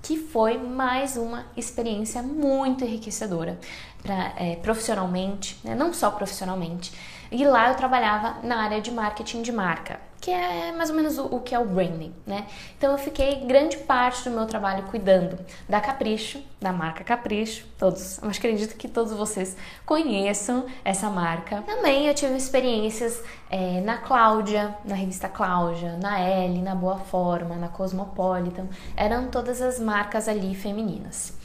que 0.02 0.16
foi 0.16 0.58
mais 0.58 1.16
uma 1.16 1.46
experiência 1.56 2.22
muito 2.22 2.84
enriquecedora 2.84 3.56
pra, 4.02 4.32
é, 4.36 4.56
profissionalmente, 4.56 5.60
né? 5.62 5.76
não 5.76 5.94
só 5.94 6.10
profissionalmente. 6.10 6.92
E 7.30 7.44
lá 7.44 7.68
eu 7.68 7.76
trabalhava 7.76 8.38
na 8.42 8.56
área 8.56 8.80
de 8.80 8.90
marketing 8.90 9.42
de 9.42 9.52
marca 9.52 10.00
que 10.22 10.30
é 10.30 10.70
mais 10.70 10.88
ou 10.88 10.94
menos 10.94 11.18
o, 11.18 11.26
o, 11.26 11.40
que 11.40 11.52
é 11.52 11.58
o 11.58 11.64
branding, 11.64 12.14
né? 12.24 12.46
Então 12.78 12.92
eu 12.92 12.98
fiquei 12.98 13.44
grande 13.44 13.76
parte 13.78 14.22
do 14.22 14.30
meu 14.30 14.46
trabalho 14.46 14.84
cuidando 14.84 15.36
da 15.68 15.80
Capricho, 15.80 16.40
da 16.60 16.72
marca 16.72 17.02
Capricho. 17.02 17.66
Todos, 17.76 18.22
eu 18.22 18.28
acredito 18.30 18.76
que 18.76 18.86
todos 18.86 19.12
vocês 19.12 19.56
conheçam 19.84 20.64
essa 20.84 21.10
marca. 21.10 21.62
Também 21.62 22.06
eu 22.06 22.14
tive 22.14 22.36
experiências 22.36 23.20
é, 23.50 23.80
na 23.80 23.98
Cláudia, 23.98 24.72
na 24.84 24.94
revista 24.94 25.28
Cláudia, 25.28 25.98
na 26.00 26.20
Elle, 26.20 26.62
na 26.62 26.76
Boa 26.76 26.98
Forma, 26.98 27.56
na 27.56 27.66
Cosmopolitan. 27.66 28.68
Eram 28.96 29.26
todas 29.26 29.60
as 29.60 29.80
marcas 29.80 30.28
ali 30.28 30.54
femininas. 30.54 31.36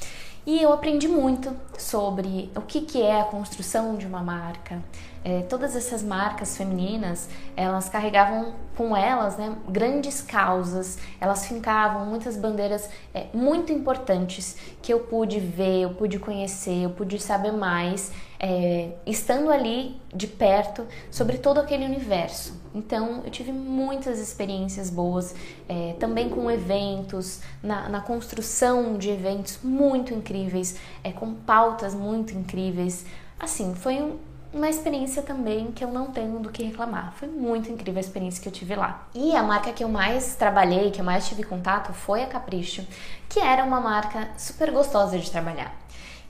E 0.47 0.63
eu 0.63 0.71
aprendi 0.71 1.09
muito 1.09 1.53
sobre 1.77 2.49
o 2.55 2.61
que, 2.61 2.79
que 2.79 3.01
é 3.01 3.19
a 3.19 3.25
construção 3.25 3.97
de 3.97 4.07
uma 4.07 4.23
marca, 4.23 4.81
é, 5.21 5.41
todas 5.41 5.75
essas 5.75 6.01
marcas 6.01 6.55
femininas, 6.55 7.27
elas 7.53 7.89
carregavam 7.89 8.53
com 8.77 8.95
elas 8.95 9.35
né, 9.35 9.57
grandes 9.67 10.21
causas, 10.21 10.99
elas 11.19 11.45
fincavam 11.45 12.05
muitas 12.05 12.37
bandeiras 12.37 12.89
é, 13.13 13.25
muito 13.33 13.73
importantes 13.73 14.55
que 14.81 14.93
eu 14.93 15.01
pude 15.01 15.37
ver, 15.37 15.81
eu 15.81 15.89
pude 15.89 16.17
conhecer, 16.17 16.85
eu 16.85 16.91
pude 16.91 17.19
saber 17.19 17.51
mais, 17.51 18.13
é, 18.39 18.91
estando 19.05 19.49
ali 19.49 19.99
de 20.13 20.27
perto 20.27 20.85
sobre 21.09 21.37
todo 21.37 21.59
aquele 21.59 21.85
universo. 21.85 22.59
Então 22.73 23.21
eu 23.25 23.31
tive 23.31 23.51
muitas 23.51 24.19
experiências 24.19 24.89
boas, 24.89 25.33
é, 25.67 25.95
também 25.99 26.29
com 26.29 26.49
eventos, 26.49 27.41
na, 27.61 27.89
na, 27.89 28.01
construção 28.01 28.97
de 28.97 29.09
eventos 29.09 29.59
muito 29.63 30.13
incríveis, 30.13 30.77
é, 31.03 31.11
com 31.11 31.33
pautas 31.33 31.95
muito 31.95 32.33
incríveis. 32.33 33.05
Assim, 33.39 33.73
foi 33.73 34.01
um, 34.01 34.17
uma 34.53 34.69
experiência 34.69 35.21
também 35.21 35.71
que 35.71 35.83
eu 35.83 35.91
não 35.91 36.07
tenho 36.07 36.39
do 36.39 36.49
que 36.49 36.63
reclamar. 36.63 37.13
Foi 37.13 37.27
muito 37.27 37.71
incrível 37.71 37.97
a 37.97 38.01
experiência 38.01 38.41
que 38.41 38.47
eu 38.47 38.53
tive 38.53 38.75
lá. 38.75 39.07
E 39.13 39.35
a 39.35 39.43
marca 39.43 39.71
que 39.71 39.83
eu 39.83 39.89
mais 39.89 40.35
trabalhei, 40.35 40.91
que 40.91 41.01
eu 41.01 41.05
mais 41.05 41.27
tive 41.27 41.43
contato, 41.43 41.93
foi 41.93 42.23
a 42.23 42.27
Capricho, 42.27 42.85
que 43.27 43.39
era 43.39 43.63
uma 43.63 43.81
marca 43.81 44.29
super 44.37 44.71
gostosa 44.71 45.17
de 45.17 45.29
trabalhar. 45.29 45.75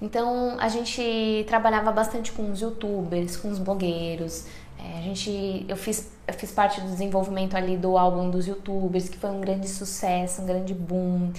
Então 0.01 0.57
a 0.59 0.69
gente 0.69 1.43
trabalhava 1.47 1.91
bastante 1.91 2.31
com 2.31 2.51
os 2.51 2.61
youtubers, 2.61 3.35
com 3.37 3.49
os 3.49 3.59
blogueiros. 3.59 4.45
É, 4.79 4.99
a 4.99 5.01
gente, 5.01 5.65
eu 5.67 5.75
fiz, 5.75 6.11
eu 6.27 6.33
fiz 6.33 6.51
parte 6.51 6.79
do 6.81 6.87
desenvolvimento 6.87 7.57
ali 7.57 7.75
do 7.75 7.97
álbum 7.97 8.29
dos 8.29 8.45
youtubers, 8.45 9.09
que 9.09 9.17
foi 9.17 9.31
um 9.31 9.41
grande 9.41 9.67
sucesso, 9.67 10.41
um 10.41 10.45
grande 10.45 10.73
boom. 10.73 11.31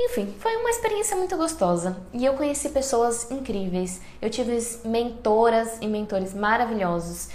Enfim, 0.00 0.34
foi 0.38 0.56
uma 0.56 0.70
experiência 0.70 1.16
muito 1.16 1.36
gostosa 1.36 1.96
e 2.12 2.24
eu 2.24 2.34
conheci 2.34 2.70
pessoas 2.70 3.30
incríveis. 3.30 4.00
Eu 4.20 4.28
tive 4.30 4.58
mentoras 4.84 5.78
e 5.80 5.86
mentores 5.86 6.34
maravilhosos. 6.34 7.28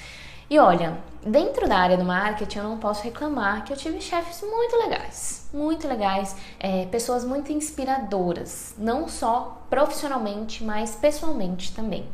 E 0.49 0.57
olha, 0.57 0.97
dentro 1.23 1.69
da 1.69 1.77
área 1.77 1.95
do 1.95 2.03
marketing 2.03 2.57
eu 2.57 2.63
não 2.63 2.77
posso 2.79 3.03
reclamar 3.03 3.63
que 3.63 3.71
eu 3.71 3.77
tive 3.77 4.01
chefes 4.01 4.41
muito 4.41 4.75
legais, 4.77 5.38
muito 5.53 5.87
legais, 5.87 6.35
é, 6.59 6.85
pessoas 6.85 7.25
muito 7.25 7.51
inspiradoras, 7.51 8.73
não 8.77 9.07
só 9.07 9.65
profissionalmente, 9.69 10.63
mas 10.63 10.95
pessoalmente 10.95 11.73
também. 11.73 12.05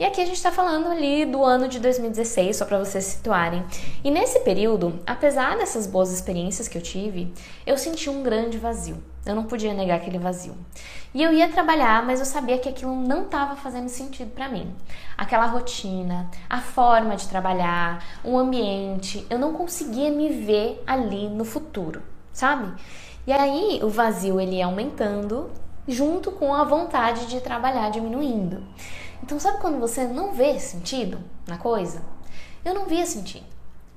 E 0.00 0.04
aqui 0.04 0.20
a 0.20 0.24
gente 0.24 0.36
está 0.36 0.52
falando 0.52 0.86
ali 0.86 1.26
do 1.26 1.44
ano 1.44 1.66
de 1.66 1.80
2016, 1.80 2.56
só 2.56 2.64
para 2.64 2.78
vocês 2.78 3.04
situarem. 3.04 3.64
E 4.04 4.12
nesse 4.12 4.38
período, 4.40 5.00
apesar 5.04 5.58
dessas 5.58 5.88
boas 5.88 6.12
experiências 6.12 6.68
que 6.68 6.78
eu 6.78 6.82
tive, 6.82 7.34
eu 7.66 7.76
senti 7.76 8.08
um 8.08 8.22
grande 8.22 8.58
vazio. 8.58 9.02
Eu 9.26 9.34
não 9.34 9.42
podia 9.42 9.74
negar 9.74 9.96
aquele 9.96 10.18
vazio. 10.18 10.56
E 11.12 11.20
eu 11.20 11.32
ia 11.32 11.48
trabalhar, 11.48 12.06
mas 12.06 12.20
eu 12.20 12.26
sabia 12.26 12.58
que 12.58 12.68
aquilo 12.68 12.94
não 12.94 13.24
estava 13.24 13.56
fazendo 13.56 13.88
sentido 13.88 14.30
para 14.30 14.48
mim. 14.48 14.72
Aquela 15.16 15.46
rotina, 15.46 16.30
a 16.48 16.60
forma 16.60 17.16
de 17.16 17.26
trabalhar, 17.26 18.20
o 18.22 18.38
ambiente, 18.38 19.26
eu 19.28 19.38
não 19.38 19.52
conseguia 19.52 20.12
me 20.12 20.28
ver 20.28 20.80
ali 20.86 21.28
no 21.28 21.44
futuro, 21.44 22.00
sabe? 22.38 22.72
E 23.26 23.32
aí 23.32 23.80
o 23.82 23.88
vazio 23.88 24.40
ele 24.40 24.56
ia 24.56 24.66
aumentando 24.66 25.50
junto 25.88 26.30
com 26.30 26.54
a 26.54 26.62
vontade 26.62 27.26
de 27.26 27.40
trabalhar 27.40 27.90
diminuindo. 27.90 28.62
Então, 29.20 29.40
sabe 29.40 29.58
quando 29.58 29.80
você 29.80 30.06
não 30.06 30.32
vê 30.32 30.56
sentido 30.60 31.18
na 31.48 31.58
coisa? 31.58 32.00
Eu 32.64 32.74
não 32.74 32.86
via 32.86 33.04
sentido. 33.04 33.44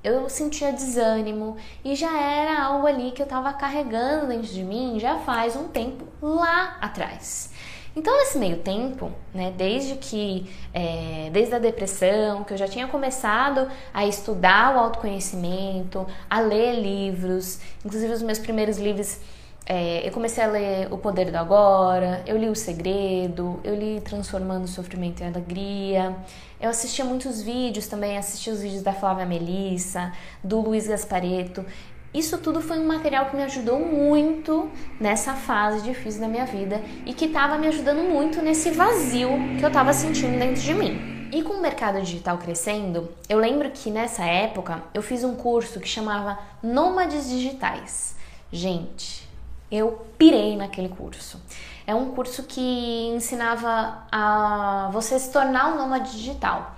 Eu 0.03 0.27
sentia 0.27 0.74
desânimo 0.74 1.55
e 1.86 1.93
já 1.95 2.19
era 2.19 2.63
algo 2.63 2.88
ali 2.88 3.12
que 3.12 3.21
eu 3.21 3.25
estava 3.25 3.53
carregando 3.53 4.29
dentro 4.29 4.51
de 4.51 4.63
mim 4.63 5.00
já 5.00 5.19
faz 5.19 5.55
um 5.55 5.67
tempo 5.67 6.05
lá 6.19 6.77
atrás. 6.81 7.51
Então, 7.95 8.17
nesse 8.19 8.38
meio 8.38 8.57
tempo, 8.57 9.12
né, 9.33 9.53
desde 9.57 9.95
que, 9.95 10.50
é, 10.74 11.29
desde 11.31 11.53
a 11.55 11.60
depressão, 11.60 12.43
que 12.43 12.53
eu 12.53 12.57
já 12.57 12.67
tinha 12.67 12.88
começado 12.88 13.69
a 13.93 14.05
estudar 14.05 14.75
o 14.75 14.79
autoconhecimento, 14.79 16.07
a 16.29 16.39
ler 16.39 16.79
livros, 16.79 17.60
inclusive 17.83 18.13
os 18.13 18.21
meus 18.21 18.39
primeiros 18.39 18.77
livros 18.77 19.19
é, 19.65 20.05
eu 20.07 20.12
comecei 20.12 20.43
a 20.43 20.48
ler 20.48 20.91
O 20.91 20.98
Poder 20.98 21.31
do 21.31 21.38
Agora, 21.38 22.24
eu 22.25 22.36
li 22.36 22.50
O 22.50 22.55
Segredo, 22.55 23.60
eu 23.63 23.75
li 23.75 24.01
Transformando 24.01 24.65
o 24.65 24.67
Sofrimento 24.67 25.21
em 25.21 25.27
Alegria. 25.27 26.15
Eu 26.60 26.69
assistia 26.69 27.05
muitos 27.05 27.41
vídeos 27.41 27.88
também, 27.88 28.17
assisti 28.17 28.50
os 28.50 28.62
vídeos 28.62 28.81
da 28.81 28.91
Flávia 28.91 29.25
Melissa, 29.25 30.12
do 30.43 30.60
Luiz 30.60 30.88
Gaspareto. 30.88 31.65
Isso 32.13 32.38
tudo 32.39 32.60
foi 32.62 32.77
um 32.77 32.86
material 32.86 33.27
que 33.27 33.36
me 33.38 33.44
ajudou 33.44 33.80
muito 33.80 34.70
nessa 35.00 35.34
fase 35.34 35.82
difícil 35.82 36.20
da 36.20 36.27
minha 36.27 36.46
vida 36.46 36.82
e 37.06 37.13
que 37.13 37.25
estava 37.25 37.58
me 37.58 37.68
ajudando 37.68 38.01
muito 38.03 38.41
nesse 38.41 38.70
vazio 38.72 39.30
que 39.58 39.63
eu 39.63 39.70
estava 39.70 39.94
sentindo 39.94 40.38
dentro 40.38 40.62
de 40.62 40.74
mim. 40.74 41.30
E 41.32 41.41
com 41.41 41.53
o 41.53 41.62
mercado 41.62 42.01
digital 42.01 42.38
crescendo, 42.38 43.10
eu 43.30 43.39
lembro 43.39 43.72
que 43.72 43.89
nessa 43.89 44.25
época 44.25 44.84
eu 44.94 45.01
fiz 45.01 45.24
um 45.24 45.36
curso 45.36 45.80
que 45.80 45.88
chamava 45.88 46.38
Nômades 46.62 47.30
Digitais. 47.30 48.18
Gente, 48.51 49.25
eu 49.72 50.06
pirei 50.18 50.58
naquele 50.58 50.89
curso. 50.89 51.41
É 51.88 51.96
um 51.96 52.12
curso 52.12 52.44
que 52.44 53.13
ensinava 53.15 54.03
a 54.12 54.89
você 54.91 55.18
se 55.18 55.32
tornar 55.32 55.74
um 55.74 55.77
nômade 55.77 56.12
digital. 56.12 56.75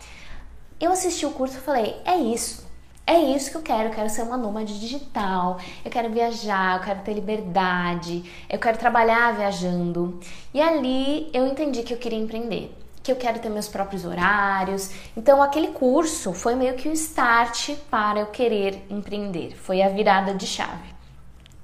Eu 0.80 0.92
assisti 0.92 1.26
o 1.26 1.32
curso 1.32 1.58
e 1.58 1.62
falei: 1.62 1.96
é 2.06 2.16
isso. 2.16 2.72
É 3.06 3.20
isso 3.20 3.52
que 3.52 3.58
eu 3.58 3.62
quero, 3.62 3.90
eu 3.90 3.94
quero 3.94 4.10
ser 4.10 4.22
uma 4.22 4.38
nômade 4.38 4.80
digital, 4.80 5.60
eu 5.84 5.92
quero 5.92 6.10
viajar, 6.10 6.78
eu 6.78 6.84
quero 6.86 7.02
ter 7.02 7.14
liberdade, 7.14 8.24
eu 8.50 8.58
quero 8.58 8.78
trabalhar 8.78 9.36
viajando. 9.36 10.22
E 10.54 10.62
ali 10.62 11.30
eu 11.34 11.46
entendi 11.46 11.84
que 11.84 11.94
eu 11.94 11.98
queria 11.98 12.18
empreender, 12.18 12.74
que 13.04 13.12
eu 13.12 13.18
quero 13.18 13.40
ter 13.40 13.50
meus 13.50 13.68
próprios 13.68 14.06
horários. 14.06 14.92
Então 15.18 15.44
aquele 15.44 15.70
curso 15.74 16.32
foi 16.32 16.56
meio 16.56 16.76
que 16.76 16.88
o 16.88 16.94
start 16.94 17.72
para 17.92 18.22
eu 18.22 18.28
querer 18.28 18.86
empreender, 18.90 19.54
foi 19.58 19.82
a 19.82 19.90
virada 19.90 20.34
de 20.34 20.48
chave. 20.48 20.94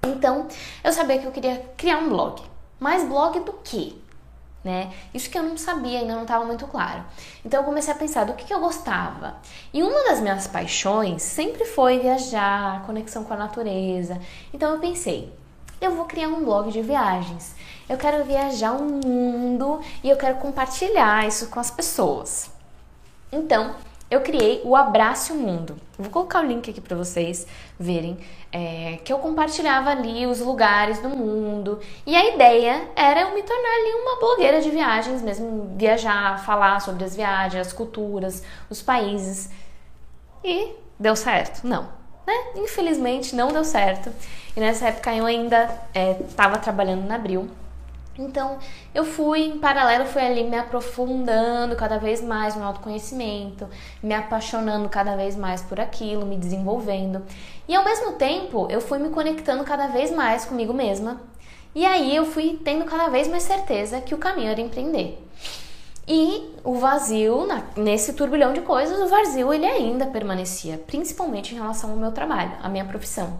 Então, 0.03 0.47
eu 0.83 0.91
sabia 0.91 1.19
que 1.19 1.25
eu 1.25 1.31
queria 1.31 1.65
criar 1.77 1.99
um 1.99 2.09
blog. 2.09 2.41
Mas 2.79 3.07
blog 3.07 3.39
do 3.41 3.53
quê? 3.63 3.93
Né? 4.61 4.91
Isso 5.13 5.29
que 5.29 5.37
eu 5.37 5.43
não 5.43 5.57
sabia, 5.57 5.99
ainda 5.99 6.15
não 6.15 6.23
estava 6.23 6.43
muito 6.43 6.67
claro. 6.67 7.05
Então 7.45 7.61
eu 7.61 7.65
comecei 7.65 7.93
a 7.93 7.97
pensar 7.97 8.25
do 8.25 8.33
que, 8.33 8.43
que 8.43 8.53
eu 8.53 8.59
gostava. 8.59 9.37
E 9.73 9.81
uma 9.81 10.03
das 10.03 10.19
minhas 10.19 10.47
paixões 10.47 11.21
sempre 11.21 11.63
foi 11.63 11.99
viajar, 11.99 12.85
conexão 12.85 13.23
com 13.23 13.33
a 13.33 13.37
natureza. 13.37 14.19
Então 14.53 14.73
eu 14.73 14.79
pensei, 14.79 15.33
eu 15.79 15.95
vou 15.95 16.03
criar 16.05 16.27
um 16.27 16.43
blog 16.43 16.71
de 16.71 16.81
viagens. 16.81 17.55
Eu 17.87 17.97
quero 17.97 18.23
viajar 18.25 18.73
o 18.73 18.83
mundo 18.83 19.79
e 20.03 20.09
eu 20.09 20.17
quero 20.17 20.35
compartilhar 20.37 21.25
isso 21.25 21.47
com 21.47 21.59
as 21.59 21.71
pessoas. 21.71 22.51
Então, 23.31 23.75
eu 24.09 24.21
criei 24.21 24.61
o 24.63 24.75
Abraço 24.75 25.35
Mundo. 25.35 25.77
Vou 25.97 26.09
colocar 26.09 26.43
o 26.43 26.47
link 26.47 26.69
aqui 26.69 26.81
para 26.81 26.97
vocês 26.97 27.45
verem, 27.79 28.17
é, 28.51 28.99
que 29.03 29.13
eu 29.13 29.19
compartilhava 29.19 29.91
ali 29.91 30.25
os 30.25 30.39
lugares 30.39 30.99
do 30.99 31.09
mundo. 31.09 31.79
E 32.05 32.15
a 32.15 32.33
ideia 32.33 32.89
era 32.95 33.21
eu 33.21 33.35
me 33.35 33.43
tornar 33.43 33.69
ali 33.69 34.01
uma 34.01 34.19
blogueira 34.19 34.61
de 34.61 34.69
viagens, 34.69 35.21
mesmo 35.21 35.73
viajar, 35.75 36.43
falar 36.43 36.79
sobre 36.81 37.03
as 37.03 37.15
viagens, 37.15 37.67
as 37.67 37.73
culturas, 37.73 38.43
os 38.69 38.81
países. 38.81 39.49
E 40.43 40.73
deu 40.99 41.15
certo? 41.15 41.65
Não. 41.65 41.83
Né? 42.25 42.33
Infelizmente 42.55 43.35
não 43.35 43.49
deu 43.49 43.63
certo. 43.63 44.11
E 44.55 44.59
nessa 44.59 44.87
época 44.87 45.13
eu 45.13 45.25
ainda 45.25 45.69
estava 46.27 46.55
é, 46.55 46.59
trabalhando 46.59 47.05
na 47.05 47.15
Abril. 47.15 47.49
Então, 48.19 48.57
eu 48.93 49.05
fui 49.05 49.45
em 49.45 49.59
paralelo, 49.59 50.05
fui 50.05 50.21
ali 50.21 50.43
me 50.43 50.57
aprofundando 50.57 51.73
cada 51.77 51.97
vez 51.97 52.21
mais 52.21 52.53
no 52.53 52.65
autoconhecimento, 52.65 53.67
me 54.03 54.13
apaixonando 54.13 54.89
cada 54.89 55.15
vez 55.15 55.37
mais 55.37 55.61
por 55.61 55.79
aquilo, 55.79 56.25
me 56.25 56.35
desenvolvendo. 56.35 57.23
E 57.65 57.73
ao 57.73 57.85
mesmo 57.85 58.13
tempo, 58.13 58.67
eu 58.69 58.81
fui 58.81 58.99
me 58.99 59.09
conectando 59.09 59.63
cada 59.63 59.87
vez 59.87 60.11
mais 60.11 60.43
comigo 60.43 60.73
mesma. 60.73 61.21
E 61.73 61.85
aí 61.85 62.13
eu 62.13 62.25
fui 62.25 62.59
tendo 62.63 62.83
cada 62.83 63.07
vez 63.07 63.27
mais 63.27 63.43
certeza 63.43 64.01
que 64.01 64.13
o 64.13 64.17
caminho 64.17 64.49
era 64.49 64.59
empreender. 64.59 65.23
E 66.05 66.55
o 66.63 66.73
vazio, 66.73 67.47
nesse 67.77 68.13
turbilhão 68.13 68.51
de 68.51 68.61
coisas, 68.61 68.99
o 68.99 69.07
vazio 69.07 69.53
ele 69.53 69.65
ainda 69.65 70.07
permanecia, 70.07 70.77
principalmente 70.77 71.53
em 71.53 71.57
relação 71.57 71.91
ao 71.91 71.95
meu 71.95 72.11
trabalho, 72.11 72.51
à 72.61 72.67
minha 72.67 72.83
profissão. 72.83 73.39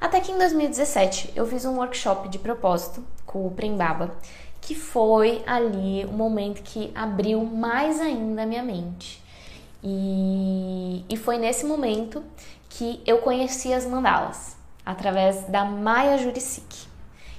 Até 0.00 0.20
que 0.20 0.32
em 0.32 0.38
2017 0.38 1.32
eu 1.34 1.44
fiz 1.44 1.64
um 1.64 1.76
workshop 1.76 2.28
de 2.28 2.38
propósito 2.38 3.04
com 3.34 3.44
o 3.44 3.50
Prembaba, 3.50 4.16
que 4.60 4.76
foi 4.76 5.42
ali 5.44 6.04
o 6.04 6.12
momento 6.12 6.62
que 6.62 6.92
abriu 6.94 7.44
mais 7.44 8.00
ainda 8.00 8.44
a 8.44 8.46
minha 8.46 8.62
mente. 8.62 9.20
E, 9.82 11.04
e 11.08 11.16
foi 11.16 11.36
nesse 11.36 11.66
momento 11.66 12.22
que 12.70 13.02
eu 13.04 13.18
conheci 13.18 13.74
as 13.74 13.84
mandalas, 13.84 14.56
através 14.86 15.42
da 15.48 15.64
Maya 15.64 16.16
Juricic. 16.16 16.86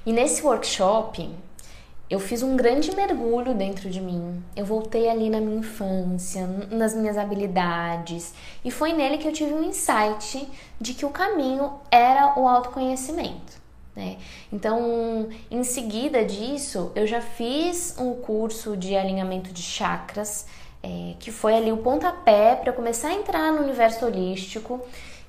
E 0.05 0.11
nesse 0.11 0.45
workshop 0.45 1.29
eu 2.09 2.19
fiz 2.19 2.43
um 2.43 2.57
grande 2.57 2.93
mergulho 2.93 3.53
dentro 3.55 3.89
de 3.89 4.01
mim. 4.01 4.43
Eu 4.53 4.65
voltei 4.65 5.09
ali 5.09 5.29
na 5.29 5.39
minha 5.39 5.59
infância, 5.59 6.45
nas 6.69 6.93
minhas 6.93 7.17
habilidades, 7.17 8.33
e 8.65 8.69
foi 8.69 8.91
nele 8.91 9.17
que 9.17 9.27
eu 9.29 9.33
tive 9.33 9.53
um 9.53 9.63
insight 9.63 10.45
de 10.79 10.93
que 10.93 11.05
o 11.05 11.09
caminho 11.09 11.79
era 11.89 12.37
o 12.37 12.47
autoconhecimento. 12.47 13.64
Né? 13.95 14.17
Então, 14.51 15.29
em 15.49 15.63
seguida 15.63 16.23
disso, 16.25 16.91
eu 16.95 17.07
já 17.07 17.21
fiz 17.21 17.95
um 17.97 18.13
curso 18.15 18.75
de 18.75 18.95
alinhamento 18.95 19.53
de 19.53 19.61
chakras, 19.61 20.45
é, 20.83 21.13
que 21.19 21.31
foi 21.31 21.55
ali 21.55 21.71
o 21.71 21.77
pontapé 21.77 22.55
para 22.55 22.73
começar 22.73 23.09
a 23.09 23.13
entrar 23.13 23.53
no 23.53 23.63
universo 23.63 24.05
holístico. 24.05 24.81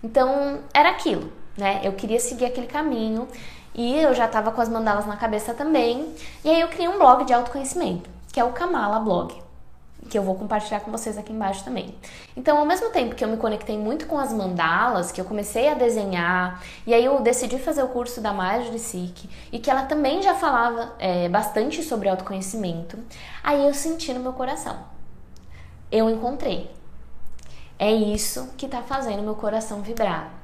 Então, 0.03 0.61
era 0.75 0.91
aquilo, 0.91 1.33
né? 1.57 1.81
Eu 1.83 1.93
queria 1.93 2.21
seguir 2.21 2.47
aquele 2.47 2.67
caminho 2.67 3.29
e 3.75 3.99
eu 3.99 4.15
já 4.15 4.27
estava 4.27 4.51
com 4.51 4.61
as 4.61 4.69
mandalas 4.69 5.07
na 5.07 5.17
cabeça 5.17 5.55
também. 5.55 6.15
E 6.45 6.51
aí 6.51 6.61
eu 6.61 6.69
criei 6.69 6.89
um 6.89 6.99
blog 6.99 7.25
de 7.25 7.33
autoconhecimento, 7.33 8.11
que 8.33 8.41
é 8.41 8.45
o 8.45 8.53
Kamala 8.53 8.99
Blog, 8.99 9.35
que 10.07 10.19
eu 10.19 10.23
vou 10.23 10.35
compartilhar 10.35 10.81
com 10.81 10.91
vocês 10.91 11.19
aqui 11.19 11.33
embaixo 11.33 11.65
também. 11.65 11.95
Então, 12.37 12.59
ao 12.59 12.65
mesmo 12.65 12.91
tempo 12.91 13.15
que 13.15 13.25
eu 13.25 13.29
me 13.29 13.37
conectei 13.37 13.77
muito 13.79 14.07
com 14.07 14.19
as 14.19 14.33
mandalas, 14.33 15.13
que 15.13 15.21
eu 15.21 15.25
comecei 15.25 15.69
a 15.69 15.75
desenhar, 15.75 16.63
e 16.87 16.95
aí 16.95 17.05
eu 17.05 17.21
decidi 17.21 17.59
fazer 17.59 17.83
o 17.83 17.89
curso 17.89 18.21
da 18.21 18.33
de 18.59 18.79
Sikh, 18.79 19.29
e 19.51 19.59
que 19.59 19.71
ela 19.71 19.83
também 19.83 20.23
já 20.23 20.35
falava 20.35 20.95
é, 20.99 21.29
bastante 21.29 21.83
sobre 21.83 22.09
autoconhecimento, 22.09 22.99
aí 23.43 23.67
eu 23.67 23.75
senti 23.75 24.13
no 24.13 24.21
meu 24.21 24.33
coração. 24.33 24.77
Eu 25.91 26.09
encontrei. 26.11 26.71
É 27.79 27.93
isso 27.93 28.51
que 28.57 28.67
está 28.67 28.83
fazendo 28.83 29.23
meu 29.23 29.35
coração 29.35 29.83
vibrar. 29.83 30.37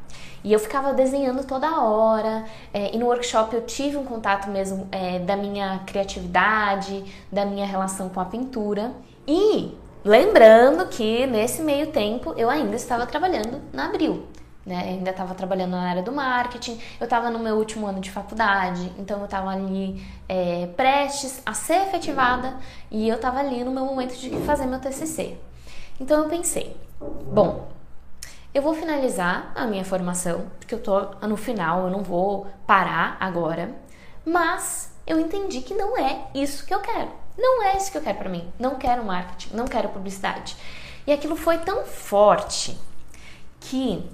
E 0.45 0.53
eu 0.53 0.59
ficava 0.59 0.93
desenhando 0.93 1.45
toda 1.45 1.81
hora. 1.81 2.45
É, 2.73 2.95
e 2.95 2.99
no 2.99 3.07
workshop 3.07 3.55
eu 3.55 3.63
tive 3.63 3.97
um 3.97 4.05
contato 4.05 4.51
mesmo 4.51 4.89
é, 4.91 5.19
da 5.21 5.37
minha 5.37 5.81
criatividade, 5.87 7.05
da 7.31 7.45
minha 7.45 7.67
relação 7.67 8.09
com 8.09 8.21
a 8.21 8.25
pintura. 8.25 8.93
E 9.27 9.77
lembrando 10.05 10.87
que 10.89 11.27
nesse 11.27 11.63
meio 11.63 11.89
tempo 11.89 12.35
eu 12.37 12.51
ainda 12.51 12.77
estava 12.77 13.07
trabalhando 13.07 13.61
na 13.73 13.87
Abril. 13.87 14.27
Né? 14.65 14.77
ainda 14.77 15.11
estava 15.11 15.35
trabalhando 15.35 15.73
na 15.73 15.91
área 15.91 16.03
do 16.05 16.13
marketing, 16.13 16.81
eu 17.01 17.05
estava 17.05 17.29
no 17.31 17.41
meu 17.41 17.57
último 17.57 17.85
ano 17.85 17.99
de 17.99 18.13
faculdade, 18.13 18.93
então 18.97 19.19
eu 19.19 19.25
estava 19.25 19.51
ali 19.51 20.01
é, 20.29 20.69
prestes 20.77 21.43
a 21.45 21.53
ser 21.53 21.83
efetivada 21.83 22.57
e 22.89 23.09
eu 23.09 23.17
estava 23.17 23.41
ali 23.41 23.65
no 23.65 23.73
meu 23.73 23.85
momento 23.85 24.17
de 24.17 24.31
fazer 24.43 24.67
meu 24.67 24.79
TCC. 24.79 25.37
Então 25.99 26.23
eu 26.23 26.29
pensei, 26.29 26.77
bom, 27.01 27.73
eu 28.55 28.63
vou 28.63 28.73
finalizar 28.73 29.51
a 29.55 29.67
minha 29.67 29.85
formação, 29.85 30.47
porque 30.61 30.77
eu 30.77 30.81
tô 30.81 31.01
no 31.27 31.37
final, 31.37 31.87
eu 31.87 31.91
não 31.91 32.05
vou 32.05 32.47
parar 32.65 33.17
agora, 33.19 33.75
mas 34.25 34.93
eu 35.05 35.19
entendi 35.19 35.63
que 35.63 35.75
não 35.75 35.99
é 35.99 36.29
isso 36.35 36.65
que 36.65 36.73
eu 36.73 36.81
quero. 36.81 37.22
Não 37.37 37.63
é 37.63 37.77
isso 37.77 37.91
que 37.91 37.99
eu 37.99 38.03
quero 38.03 38.19
para 38.19 38.29
mim. 38.29 38.51
Não 38.59 38.77
quero 38.77 39.05
marketing, 39.05 39.55
não 39.55 39.67
quero 39.67 39.89
publicidade. 39.89 40.57
E 41.07 41.13
aquilo 41.13 41.37
foi 41.37 41.59
tão 41.59 41.85
forte 41.85 42.79
que 43.61 44.09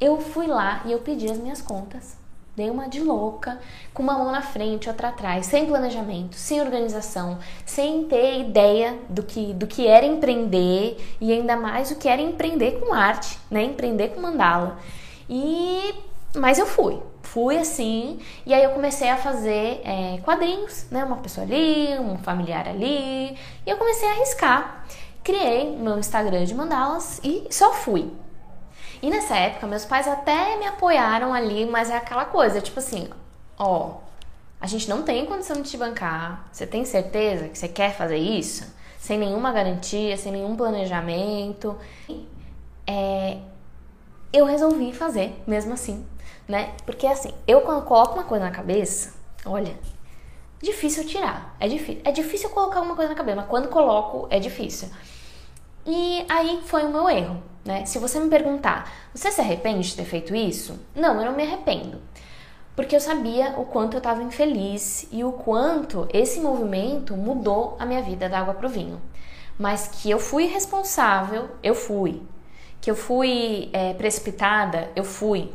eu 0.00 0.20
fui 0.20 0.46
lá 0.46 0.82
e 0.84 0.92
eu 0.92 0.98
pedi 1.00 1.30
as 1.30 1.38
minhas 1.38 1.60
contas 1.60 2.20
Dei 2.60 2.68
uma 2.68 2.88
de 2.88 3.00
louca, 3.00 3.58
com 3.94 4.02
uma 4.02 4.18
mão 4.18 4.30
na 4.30 4.42
frente, 4.42 4.88
outra 4.88 5.08
atrás, 5.08 5.46
sem 5.46 5.64
planejamento, 5.66 6.34
sem 6.34 6.60
organização, 6.60 7.38
sem 7.64 8.04
ter 8.04 8.40
ideia 8.40 8.98
do 9.08 9.22
que, 9.22 9.54
do 9.54 9.66
que 9.66 9.86
era 9.86 10.04
empreender 10.04 10.98
e 11.20 11.32
ainda 11.32 11.56
mais 11.56 11.90
o 11.90 11.96
que 11.96 12.08
era 12.08 12.20
empreender 12.20 12.72
com 12.80 12.92
arte, 12.92 13.38
né? 13.50 13.62
Empreender 13.62 14.08
com 14.08 14.20
mandala. 14.20 14.78
E 15.28 15.94
mas 16.36 16.58
eu 16.58 16.66
fui, 16.66 17.00
fui 17.22 17.58
assim, 17.58 18.18
e 18.44 18.52
aí 18.52 18.62
eu 18.64 18.70
comecei 18.70 19.08
a 19.08 19.16
fazer 19.16 19.80
é, 19.84 20.18
quadrinhos, 20.24 20.86
né? 20.90 21.04
Uma 21.04 21.18
pessoa 21.18 21.46
ali, 21.46 21.98
um 21.98 22.18
familiar 22.18 22.68
ali, 22.68 23.36
e 23.66 23.70
eu 23.70 23.76
comecei 23.76 24.08
a 24.08 24.12
arriscar. 24.12 24.84
Criei 25.22 25.76
meu 25.76 25.98
Instagram 25.98 26.44
de 26.44 26.54
mandalas 26.54 27.20
e 27.22 27.46
só 27.50 27.72
fui. 27.72 28.10
E 29.02 29.08
nessa 29.10 29.36
época, 29.36 29.66
meus 29.66 29.84
pais 29.84 30.06
até 30.06 30.56
me 30.58 30.66
apoiaram 30.66 31.32
ali, 31.32 31.66
mas 31.66 31.90
é 31.90 31.96
aquela 31.96 32.24
coisa, 32.24 32.60
tipo 32.60 32.78
assim, 32.78 33.08
ó, 33.58 33.98
a 34.60 34.66
gente 34.66 34.88
não 34.88 35.02
tem 35.02 35.24
condição 35.24 35.56
de 35.62 35.70
te 35.70 35.76
bancar. 35.76 36.46
Você 36.52 36.66
tem 36.66 36.84
certeza 36.84 37.48
que 37.48 37.58
você 37.58 37.68
quer 37.68 37.94
fazer 37.94 38.18
isso? 38.18 38.66
Sem 38.98 39.18
nenhuma 39.18 39.52
garantia, 39.52 40.16
sem 40.18 40.30
nenhum 40.30 40.54
planejamento. 40.54 41.78
É, 42.86 43.38
eu 44.32 44.44
resolvi 44.44 44.92
fazer 44.92 45.42
mesmo 45.46 45.72
assim, 45.72 46.04
né? 46.50 46.72
Porque 46.84 47.06
assim, 47.06 47.32
eu 47.46 47.60
quando 47.60 47.84
coloco 47.84 48.14
uma 48.14 48.24
coisa 48.24 48.44
na 48.44 48.50
cabeça, 48.50 49.14
olha, 49.46 49.72
difícil 50.60 51.06
tirar. 51.06 51.54
É 51.60 51.68
difícil, 51.68 52.02
é 52.04 52.10
difícil 52.10 52.50
colocar 52.50 52.80
uma 52.80 52.96
coisa 52.96 53.10
na 53.10 53.16
cabeça, 53.16 53.36
mas 53.36 53.46
quando 53.46 53.68
coloco 53.68 54.26
é 54.28 54.40
difícil. 54.40 54.88
E 55.86 56.26
aí 56.28 56.60
foi 56.66 56.82
o 56.84 56.90
meu 56.90 57.08
erro. 57.08 57.40
Né? 57.64 57.86
Se 57.86 57.98
você 57.98 58.18
me 58.18 58.28
perguntar, 58.28 58.90
você 59.14 59.30
se 59.30 59.40
arrepende 59.40 59.88
de 59.88 59.96
ter 59.96 60.04
feito 60.04 60.34
isso? 60.34 60.78
Não, 60.94 61.20
eu 61.20 61.26
não 61.26 61.36
me 61.36 61.44
arrependo. 61.44 62.00
Porque 62.74 62.96
eu 62.96 63.00
sabia 63.00 63.54
o 63.58 63.64
quanto 63.64 63.94
eu 63.94 63.98
estava 63.98 64.22
infeliz 64.22 65.06
e 65.12 65.22
o 65.22 65.32
quanto 65.32 66.08
esse 66.12 66.40
movimento 66.40 67.16
mudou 67.16 67.76
a 67.78 67.86
minha 67.86 68.02
vida 68.02 68.28
da 68.28 68.40
água 68.40 68.54
para 68.54 68.66
o 68.66 68.70
vinho. 68.70 69.00
Mas 69.58 69.86
que 69.86 70.10
eu 70.10 70.18
fui 70.18 70.46
responsável, 70.46 71.48
eu 71.62 71.74
fui. 71.74 72.22
Que 72.80 72.90
eu 72.90 72.96
fui 72.96 73.68
é, 73.72 73.92
precipitada, 73.92 74.90
eu 74.96 75.04
fui. 75.04 75.52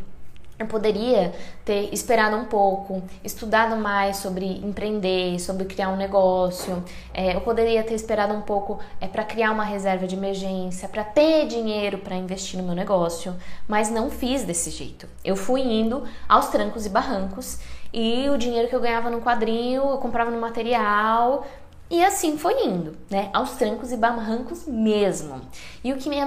Eu 0.57 0.67
poderia 0.67 1.33
ter 1.65 1.93
esperado 1.93 2.37
um 2.37 2.45
pouco, 2.45 3.03
estudado 3.23 3.75
mais 3.75 4.17
sobre 4.17 4.45
empreender, 4.65 5.37
sobre 5.37 5.65
criar 5.65 5.89
um 5.89 5.97
negócio. 5.97 6.81
É, 7.13 7.35
eu 7.35 7.41
poderia 7.41 7.83
ter 7.83 7.93
esperado 7.93 8.33
um 8.33 8.41
pouco 8.41 8.79
é, 9.01 9.07
para 9.07 9.25
criar 9.25 9.51
uma 9.51 9.65
reserva 9.65 10.07
de 10.07 10.15
emergência, 10.15 10.87
para 10.87 11.03
ter 11.03 11.45
dinheiro 11.47 11.97
para 11.97 12.15
investir 12.15 12.57
no 12.57 12.65
meu 12.65 12.73
negócio, 12.73 13.35
mas 13.67 13.89
não 13.89 14.09
fiz 14.09 14.43
desse 14.43 14.69
jeito. 14.69 15.09
Eu 15.25 15.35
fui 15.35 15.61
indo 15.61 16.03
aos 16.27 16.47
trancos 16.47 16.85
e 16.85 16.89
barrancos 16.89 17.59
e 17.93 18.29
o 18.29 18.37
dinheiro 18.37 18.69
que 18.69 18.75
eu 18.75 18.81
ganhava 18.81 19.09
no 19.09 19.21
quadrinho 19.21 19.83
eu 19.83 19.97
comprava 19.97 20.31
no 20.31 20.39
material, 20.39 21.45
e 21.89 22.03
assim 22.03 22.37
foi 22.37 22.65
indo, 22.65 22.97
né? 23.09 23.29
Aos 23.31 23.51
trancos 23.51 23.91
e 23.91 23.97
barrancos 23.97 24.65
mesmo. 24.65 25.41
E 25.83 25.93
o 25.93 25.97
que 25.97 26.09
me, 26.09 26.17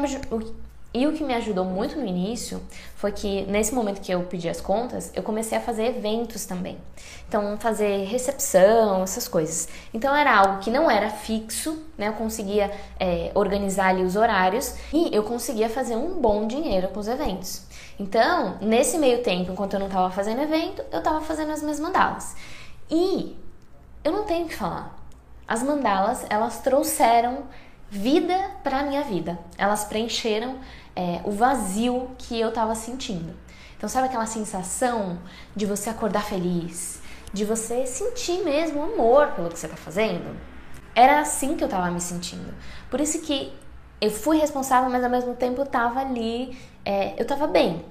e 0.93 1.07
o 1.07 1.13
que 1.13 1.23
me 1.23 1.35
ajudou 1.35 1.67
muito 1.67 1.99
no 1.99 2.07
início 2.07 2.63
foi 2.97 3.13
que 3.13 3.43
nesse 3.43 3.75
momento 3.75 4.01
que 4.01 4.11
eu 4.11 4.23
pedi 4.23 4.49
as 4.49 4.61
contas, 4.61 5.13
eu 5.15 5.23
comecei 5.23 5.59
a 5.59 5.61
fazer 5.61 5.85
eventos 5.85 6.47
também. 6.47 6.79
Então, 7.29 7.59
fazer 7.59 8.05
recepção, 8.05 9.03
essas 9.03 9.29
coisas. 9.29 9.69
Então, 9.93 10.17
era 10.17 10.35
algo 10.35 10.61
que 10.61 10.71
não 10.71 10.91
era 10.91 11.11
fixo, 11.11 11.85
né? 11.97 12.09
Eu 12.09 12.15
conseguia 12.15 12.73
é, 12.99 13.31
organizar 13.35 13.89
ali 13.89 14.03
os 14.03 14.17
horários 14.17 14.75
e 14.93 15.15
eu 15.15 15.23
conseguia 15.25 15.69
fazer 15.69 15.95
um 15.95 16.21
bom 16.21 16.47
dinheiro 16.47 16.89
com 16.89 17.01
os 17.01 17.07
eventos. 17.07 17.63
Então, 17.99 18.57
nesse 18.61 18.97
meio 18.97 19.23
tempo, 19.23 19.53
enquanto 19.53 19.75
eu 19.75 19.81
não 19.81 19.89
estava 19.89 20.11
fazendo 20.11 20.41
evento, 20.41 20.83
eu 20.91 21.01
estava 21.01 21.21
fazendo 21.21 21.53
as 21.53 21.61
minhas 21.61 21.79
mandalas. 21.79 22.35
E 22.91 23.37
eu 24.03 24.11
não 24.11 24.25
tenho 24.25 24.47
o 24.47 24.49
que 24.49 24.57
falar. 24.57 24.97
As 25.47 25.63
mandalas, 25.63 26.25
elas 26.31 26.61
trouxeram 26.61 27.45
vida 27.91 28.51
para 28.63 28.83
minha 28.83 29.03
vida. 29.03 29.39
Elas 29.57 29.85
preencheram 29.85 30.59
é, 30.95 31.21
o 31.25 31.31
vazio 31.31 32.11
que 32.19 32.39
eu 32.39 32.51
estava 32.51 32.75
sentindo. 32.75 33.35
Então, 33.77 33.89
sabe 33.89 34.09
aquela 34.09 34.27
sensação 34.27 35.19
de 35.55 35.65
você 35.65 35.89
acordar 35.89 36.25
feliz, 36.25 37.01
de 37.33 37.45
você 37.45 37.87
sentir 37.87 38.43
mesmo 38.43 38.83
amor 38.83 39.29
pelo 39.29 39.49
que 39.49 39.59
você 39.59 39.67
está 39.67 39.77
fazendo? 39.77 40.37
Era 40.95 41.21
assim 41.21 41.57
que 41.57 41.63
eu 41.63 41.69
estava 41.69 41.91
me 41.91 42.01
sentindo. 42.01 42.53
Por 42.91 43.01
isso 43.01 43.21
que 43.21 43.53
eu 44.01 44.11
fui 44.11 44.39
responsável, 44.39 44.91
mas 44.91 45.05
ao 45.05 45.11
mesmo 45.11 45.35
tempo 45.35 45.61
eu 45.61 45.65
estava 45.65 46.01
ali, 46.01 46.59
é, 46.85 47.15
eu 47.17 47.23
estava 47.23 47.47
bem. 47.47 47.85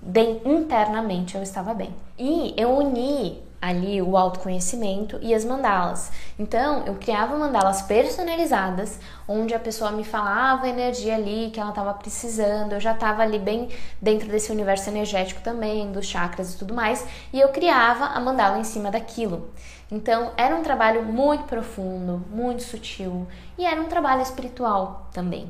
bem. 0.00 0.42
Internamente 0.44 1.36
eu 1.36 1.42
estava 1.42 1.72
bem. 1.74 1.94
E 2.18 2.52
eu 2.56 2.70
uni 2.70 3.40
ali 3.60 4.00
o 4.00 4.16
autoconhecimento 4.16 5.18
e 5.20 5.34
as 5.34 5.44
mandalas. 5.44 6.10
Então, 6.38 6.84
eu 6.86 6.94
criava 6.94 7.36
mandalas 7.36 7.82
personalizadas, 7.82 8.98
onde 9.28 9.54
a 9.54 9.58
pessoa 9.58 9.92
me 9.92 10.02
falava 10.02 10.64
a 10.64 10.68
energia 10.68 11.14
ali 11.14 11.50
que 11.52 11.60
ela 11.60 11.70
estava 11.70 11.92
precisando. 11.92 12.72
Eu 12.72 12.80
já 12.80 12.92
estava 12.92 13.22
ali 13.22 13.38
bem 13.38 13.68
dentro 14.00 14.28
desse 14.28 14.50
universo 14.50 14.88
energético 14.88 15.42
também, 15.42 15.92
dos 15.92 16.06
chakras 16.06 16.54
e 16.54 16.58
tudo 16.58 16.74
mais, 16.74 17.06
e 17.32 17.38
eu 17.38 17.50
criava 17.50 18.06
a 18.06 18.20
mandala 18.20 18.58
em 18.58 18.64
cima 18.64 18.90
daquilo. 18.90 19.50
Então, 19.92 20.30
era 20.36 20.54
um 20.54 20.62
trabalho 20.62 21.02
muito 21.02 21.44
profundo, 21.44 22.24
muito 22.30 22.62
sutil 22.62 23.26
e 23.58 23.66
era 23.66 23.80
um 23.80 23.86
trabalho 23.86 24.22
espiritual 24.22 25.08
também. 25.12 25.48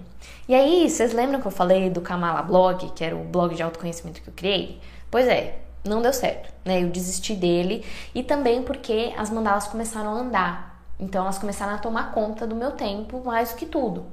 E 0.49 0.55
aí, 0.55 0.89
vocês 0.89 1.13
lembram 1.13 1.41
que 1.41 1.47
eu 1.47 1.51
falei 1.51 1.91
do 1.91 2.01
Kamala 2.01 2.43
Blog, 2.43 2.91
que 2.93 3.05
era 3.05 3.15
o 3.15 3.23
blog 3.23 3.55
de 3.55 3.63
autoconhecimento 3.63 4.23
que 4.23 4.29
eu 4.29 4.35
criei? 4.35 4.81
Pois 5.11 5.29
é, 5.29 5.59
não 5.85 6.03
deu 6.03 6.13
certo, 6.13 6.53
né? 6.65 6.83
Eu 6.83 6.91
desisti 6.91 7.35
dele 7.35 7.85
e 8.15 8.23
também 8.23 8.63
porque 8.63 9.13
as 9.17 9.31
mandalas 9.31 9.67
começaram 9.67 10.11
a 10.11 10.21
andar. 10.21 10.85
Então 10.99 11.23
elas 11.23 11.39
começaram 11.39 11.75
a 11.75 11.79
tomar 11.79 12.13
conta 12.13 12.47
do 12.47 12.55
meu 12.55 12.73
tempo 12.73 13.23
mais 13.25 13.51
do 13.51 13.57
que 13.57 13.67
tudo. 13.67 14.07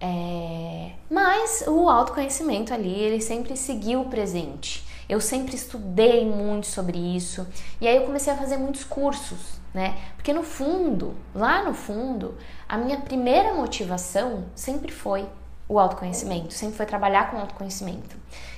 É... 0.00 0.92
Mas 1.10 1.64
o 1.66 1.88
autoconhecimento 1.88 2.72
ali, 2.72 2.92
ele 2.92 3.20
sempre 3.20 3.56
seguiu 3.56 4.04
presente. 4.04 4.84
Eu 5.08 5.20
sempre 5.20 5.54
estudei 5.54 6.24
muito 6.24 6.66
sobre 6.66 6.98
isso 6.98 7.46
e 7.80 7.86
aí 7.86 7.96
eu 7.96 8.04
comecei 8.04 8.32
a 8.32 8.36
fazer 8.36 8.56
muitos 8.56 8.84
cursos, 8.84 9.58
né? 9.72 9.98
Porque 10.16 10.32
no 10.32 10.42
fundo, 10.42 11.14
lá 11.34 11.62
no 11.64 11.74
fundo, 11.74 12.36
a 12.68 12.78
minha 12.78 13.00
primeira 13.00 13.52
motivação 13.52 14.44
sempre 14.54 14.90
foi 14.90 15.26
o 15.68 15.78
autoconhecimento, 15.78 16.52
sempre 16.52 16.76
foi 16.76 16.86
trabalhar 16.86 17.30
com 17.30 17.38
autoconhecimento. 17.38 18.16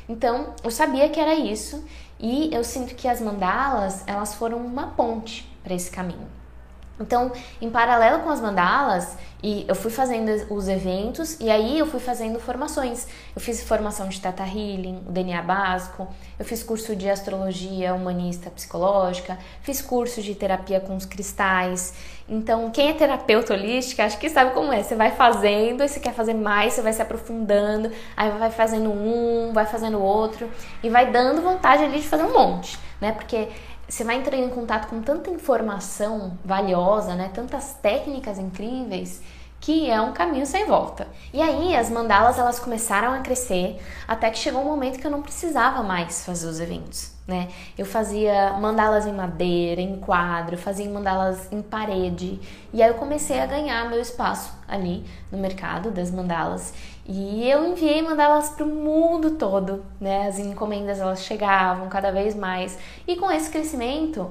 Então, 0.08 0.54
eu 0.62 0.70
sabia 0.70 1.08
que 1.08 1.20
era 1.20 1.34
isso 1.34 1.84
e 2.18 2.52
eu 2.54 2.64
sinto 2.64 2.94
que 2.94 3.08
as 3.08 3.20
mandalas, 3.20 4.02
elas 4.06 4.34
foram 4.34 4.58
uma 4.58 4.88
ponte 4.88 5.48
para 5.62 5.74
esse 5.74 5.90
caminho. 5.90 6.28
Então, 6.98 7.30
em 7.60 7.70
paralelo 7.70 8.22
com 8.22 8.30
as 8.30 8.40
mandalas, 8.40 9.16
e 9.42 9.64
eu 9.68 9.74
fui 9.74 9.90
fazendo 9.90 10.30
os 10.52 10.66
eventos 10.66 11.38
e 11.38 11.50
aí 11.50 11.78
eu 11.78 11.86
fui 11.86 12.00
fazendo 12.00 12.40
formações. 12.40 13.06
Eu 13.34 13.40
fiz 13.40 13.62
formação 13.62 14.08
de 14.08 14.20
Tata 14.20 14.42
Healing, 14.42 15.04
o 15.06 15.12
DNA 15.12 15.42
básico, 15.42 16.08
eu 16.38 16.44
fiz 16.44 16.62
curso 16.62 16.96
de 16.96 17.08
astrologia 17.08 17.94
humanista 17.94 18.50
psicológica, 18.50 19.38
fiz 19.60 19.82
curso 19.82 20.22
de 20.22 20.34
terapia 20.34 20.80
com 20.80 20.96
os 20.96 21.04
cristais. 21.04 21.94
Então, 22.28 22.70
quem 22.70 22.88
é 22.88 22.92
terapeuta 22.94 23.52
holística, 23.52 24.04
acho 24.04 24.18
que 24.18 24.28
sabe 24.28 24.52
como 24.52 24.72
é. 24.72 24.82
Você 24.82 24.96
vai 24.96 25.12
fazendo, 25.12 25.84
e 25.84 25.88
você 25.88 26.00
quer 26.00 26.14
fazer 26.14 26.34
mais, 26.34 26.72
você 26.72 26.82
vai 26.82 26.92
se 26.92 27.02
aprofundando, 27.02 27.92
aí 28.16 28.30
vai 28.30 28.50
fazendo 28.50 28.90
um, 28.90 29.52
vai 29.52 29.66
fazendo 29.66 30.00
outro 30.00 30.50
e 30.82 30.88
vai 30.88 31.10
dando 31.12 31.42
vontade 31.42 31.84
ali 31.84 32.00
de 32.00 32.08
fazer 32.08 32.24
um 32.24 32.32
monte, 32.32 32.78
né? 33.00 33.12
Porque 33.12 33.48
você 33.88 34.04
vai 34.04 34.16
entrando 34.16 34.44
em 34.44 34.50
contato 34.50 34.88
com 34.88 35.00
tanta 35.00 35.30
informação 35.30 36.36
valiosa, 36.44 37.14
né? 37.14 37.30
Tantas 37.32 37.74
técnicas 37.74 38.38
incríveis 38.38 39.22
que 39.60 39.90
é 39.90 40.00
um 40.00 40.12
caminho 40.12 40.46
sem 40.46 40.66
volta. 40.66 41.08
E 41.32 41.40
aí 41.40 41.74
as 41.74 41.90
mandalas 41.90 42.38
elas 42.38 42.58
começaram 42.58 43.12
a 43.12 43.18
crescer 43.18 43.80
até 44.06 44.30
que 44.30 44.38
chegou 44.38 44.62
um 44.62 44.66
momento 44.66 44.98
que 44.98 45.06
eu 45.06 45.10
não 45.10 45.22
precisava 45.22 45.82
mais 45.82 46.24
fazer 46.24 46.46
os 46.46 46.60
eventos, 46.60 47.12
né? 47.26 47.48
Eu 47.76 47.86
fazia 47.86 48.52
mandalas 48.60 49.06
em 49.06 49.12
madeira, 49.12 49.80
em 49.80 49.98
quadro, 49.98 50.56
fazia 50.56 50.88
mandalas 50.88 51.50
em 51.50 51.62
parede 51.62 52.38
e 52.72 52.82
aí 52.82 52.88
eu 52.88 52.94
comecei 52.94 53.40
a 53.40 53.46
ganhar 53.46 53.88
meu 53.88 54.00
espaço 54.00 54.52
ali 54.68 55.04
no 55.32 55.38
mercado 55.38 55.90
das 55.90 56.10
mandalas 56.10 56.72
e 57.08 57.48
eu 57.48 57.64
enviei 57.64 58.02
mandalas 58.02 58.50
para 58.50 58.64
o 58.64 58.68
mundo 58.68 59.32
todo, 59.32 59.84
né? 60.00 60.26
As 60.26 60.38
encomendas 60.38 60.98
elas 60.98 61.22
chegavam 61.22 61.88
cada 61.88 62.10
vez 62.10 62.34
mais 62.34 62.76
e 63.06 63.16
com 63.16 63.30
esse 63.30 63.48
crescimento 63.48 64.30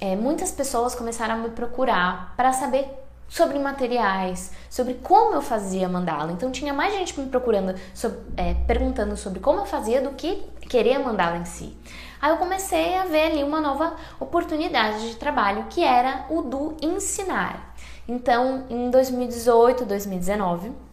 é, 0.00 0.14
muitas 0.14 0.52
pessoas 0.52 0.94
começaram 0.94 1.34
a 1.34 1.38
me 1.38 1.50
procurar 1.50 2.34
para 2.36 2.52
saber 2.52 2.88
sobre 3.28 3.58
materiais, 3.58 4.52
sobre 4.70 4.94
como 4.94 5.34
eu 5.34 5.42
fazia 5.42 5.88
mandala. 5.88 6.30
Então 6.30 6.52
tinha 6.52 6.72
mais 6.72 6.94
gente 6.94 7.18
me 7.18 7.26
procurando, 7.28 7.74
sobre, 7.92 8.18
é, 8.36 8.54
perguntando 8.66 9.16
sobre 9.16 9.40
como 9.40 9.60
eu 9.60 9.66
fazia 9.66 10.00
do 10.00 10.10
que 10.10 10.42
querer 10.68 10.98
mandala 10.98 11.38
em 11.38 11.44
si. 11.44 11.76
Aí 12.22 12.30
eu 12.30 12.36
comecei 12.36 12.96
a 12.96 13.04
ver 13.06 13.32
ali 13.32 13.42
uma 13.42 13.60
nova 13.60 13.96
oportunidade 14.20 15.08
de 15.08 15.16
trabalho 15.16 15.66
que 15.68 15.82
era 15.82 16.26
o 16.30 16.42
do 16.42 16.76
ensinar. 16.80 17.74
Então 18.06 18.66
em 18.70 18.88
2018, 18.90 19.84
2019 19.84 20.83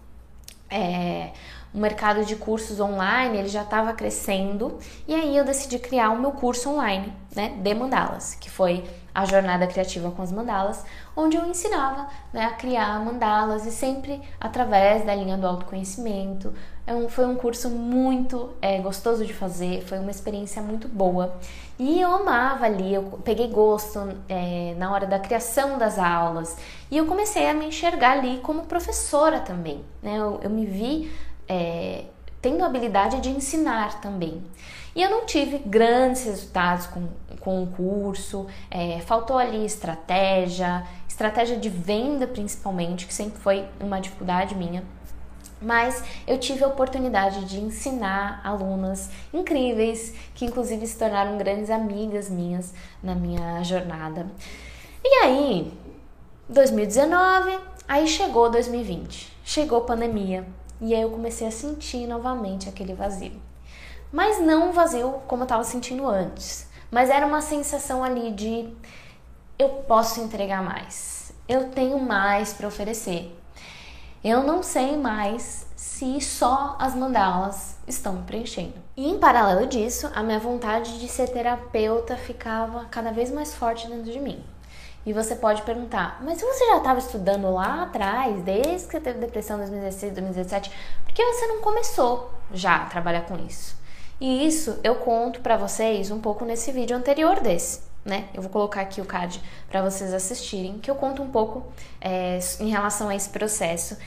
é, 0.72 1.32
o 1.74 1.78
mercado 1.78 2.26
de 2.26 2.36
cursos 2.36 2.80
online 2.80 3.38
ele 3.38 3.48
já 3.48 3.64
estava 3.64 3.94
crescendo 3.94 4.78
e 5.08 5.14
aí 5.14 5.36
eu 5.36 5.46
decidi 5.46 5.80
criar 5.80 6.10
o 6.10 6.20
meu 6.20 6.32
curso 6.32 6.70
online, 6.70 7.14
né, 7.36 7.50
de 7.50 7.74
mandalas, 7.74 8.36
que 8.36 8.50
foi 8.50 8.84
a 9.14 9.26
jornada 9.26 9.68
criativa 9.68 10.10
com 10.12 10.22
as 10.22 10.32
mandalas, 10.32 10.86
onde 11.16 11.36
eu 11.36 11.46
ensinava 11.46 12.08
né, 12.32 12.46
a 12.46 12.52
criar 12.52 13.00
mandalas 13.04 13.66
e 13.66 13.72
sempre 13.72 14.22
através 14.40 15.06
da 15.06 15.14
linha 15.14 15.38
do 15.38 15.46
autoconhecimento. 15.46 16.54
É 16.88 16.96
um, 16.96 17.08
foi 17.08 17.26
um 17.26 17.36
curso 17.36 17.70
muito 17.70 18.52
é, 18.62 18.80
gostoso 18.80 19.26
de 19.26 19.34
fazer, 19.34 19.84
foi 19.84 20.00
uma 20.00 20.12
experiência 20.12 20.62
muito 20.62 20.88
boa 20.88 21.38
e 21.84 22.00
eu 22.00 22.14
amava 22.14 22.68
ali, 22.68 22.94
eu 22.94 23.20
peguei 23.26 23.48
gosto 23.48 24.00
é, 24.30 24.76
na 24.78 24.92
hora 24.92 25.08
da 25.08 25.18
criação 25.18 25.80
das 25.80 25.98
aulas 25.98 26.56
e 26.92 26.98
eu 26.98 27.08
comecei 27.08 27.50
a 27.50 27.56
me 27.56 27.66
enxergar 27.66 28.20
ali 28.20 28.38
como 28.44 28.68
professora 28.68 29.40
também. 29.40 29.84
Né? 30.00 30.16
Eu, 30.16 30.40
eu 30.44 30.50
me 30.52 30.64
vi 30.64 31.12
é, 31.50 32.04
tendo 32.40 32.62
a 32.62 32.68
habilidade 32.68 33.20
de 33.20 33.32
ensinar 33.32 34.00
também. 34.00 34.44
E 34.96 35.02
eu 35.02 35.10
não 35.10 35.26
tive 35.26 35.58
grandes 35.58 36.24
resultados 36.24 36.86
com, 36.86 37.08
com 37.40 37.64
o 37.64 37.68
curso, 37.72 38.46
é, 38.70 39.00
faltou 39.00 39.40
ali 39.40 39.66
estratégia, 39.66 40.86
estratégia 41.08 41.58
de 41.58 41.70
venda 41.70 42.28
principalmente, 42.28 43.08
que 43.08 43.14
sempre 43.14 43.40
foi 43.40 43.66
uma 43.80 44.00
dificuldade 44.00 44.54
minha. 44.54 44.84
Mas 45.62 46.04
eu 46.26 46.40
tive 46.40 46.64
a 46.64 46.68
oportunidade 46.68 47.46
de 47.46 47.60
ensinar 47.60 48.42
alunas 48.44 49.10
incríveis, 49.32 50.14
que 50.34 50.46
inclusive 50.46 50.88
se 50.88 50.98
tornaram 50.98 51.38
grandes 51.38 51.70
amigas 51.70 52.30
minhas 52.30 52.74
na 53.04 53.14
minha 53.14 53.64
jornada. 53.64 54.26
E 55.04 55.24
aí, 55.24 55.72
2019, 56.50 57.60
aí 57.88 58.08
chegou 58.08 58.50
2020, 58.50 59.32
chegou 59.44 59.82
pandemia, 59.82 60.48
e 60.82 60.96
aí 60.96 61.02
eu 61.02 61.12
comecei 61.12 61.48
a 61.48 61.52
sentir 61.52 62.08
novamente 62.08 62.68
aquele 62.68 62.94
vazio. 62.94 63.40
Mas 64.12 64.42
não 64.42 64.70
um 64.70 64.72
vazio 64.72 65.22
como 65.28 65.44
eu 65.44 65.46
estava 65.46 65.64
sentindo 65.64 66.08
antes, 66.08 66.68
mas 66.90 67.10
era 67.10 67.26
uma 67.26 67.42
sensação 67.42 68.04
ali 68.04 68.32
de 68.32 68.74
eu 69.58 69.70
posso 69.70 70.20
entregar 70.22 70.64
mais, 70.64 71.32
eu 71.48 71.70
tenho 71.70 72.00
mais 72.00 72.52
para 72.52 72.68
oferecer. 72.68 73.38
Eu 74.24 74.44
não 74.44 74.62
sei 74.62 74.96
mais 74.98 75.66
se 75.76 76.22
só 76.22 76.76
as 76.78 76.94
mandalas 76.94 77.76
estão 77.88 78.22
preenchendo. 78.22 78.76
E 78.96 79.10
em 79.10 79.18
paralelo 79.18 79.66
disso, 79.66 80.12
a 80.14 80.22
minha 80.22 80.38
vontade 80.38 81.00
de 81.00 81.08
ser 81.08 81.30
terapeuta 81.30 82.16
ficava 82.16 82.86
cada 82.86 83.12
vez 83.12 83.32
mais 83.32 83.56
forte 83.56 83.88
dentro 83.88 84.12
de 84.12 84.20
mim. 84.20 84.44
E 85.04 85.12
você 85.12 85.36
pode 85.36 85.64
perguntar, 85.64 86.22
mas 86.24 86.40
você 86.40 86.68
já 86.68 86.78
estava 86.78 87.00
estudando 87.00 87.52
lá 87.52 87.82
atrás, 87.82 88.44
desde 88.44 88.86
que 88.86 88.92
você 88.92 89.00
teve 89.00 89.18
depressão 89.18 89.56
em 89.56 89.62
2016, 89.62 90.14
2017, 90.14 90.72
por 91.04 91.14
que 91.16 91.26
você 91.26 91.48
não 91.48 91.60
começou 91.62 92.32
já 92.54 92.76
a 92.76 92.86
trabalhar 92.86 93.22
com 93.22 93.36
isso? 93.44 93.76
E 94.20 94.46
isso 94.46 94.80
eu 94.84 94.94
conto 94.98 95.40
para 95.42 95.58
vocês 95.58 96.12
um 96.12 96.22
pouco 96.22 96.46
nesse 96.46 96.72
vídeo 96.72 96.96
anterior 96.96 97.40
desse, 97.40 97.82
né? 98.04 98.30
Eu 98.34 98.42
vou 98.42 98.52
colocar 98.52 98.82
aqui 98.82 99.00
o 99.00 99.06
card 99.06 99.42
para 99.70 99.82
vocês 99.82 100.14
assistirem, 100.14 100.80
que 100.80 100.90
eu 100.90 100.96
conto 100.96 101.22
um 101.22 101.30
pouco 101.30 101.72
é, 102.00 102.40
em 102.60 102.70
relação 102.70 103.10
a 103.10 103.16
esse 103.16 103.30
processo, 103.30 103.98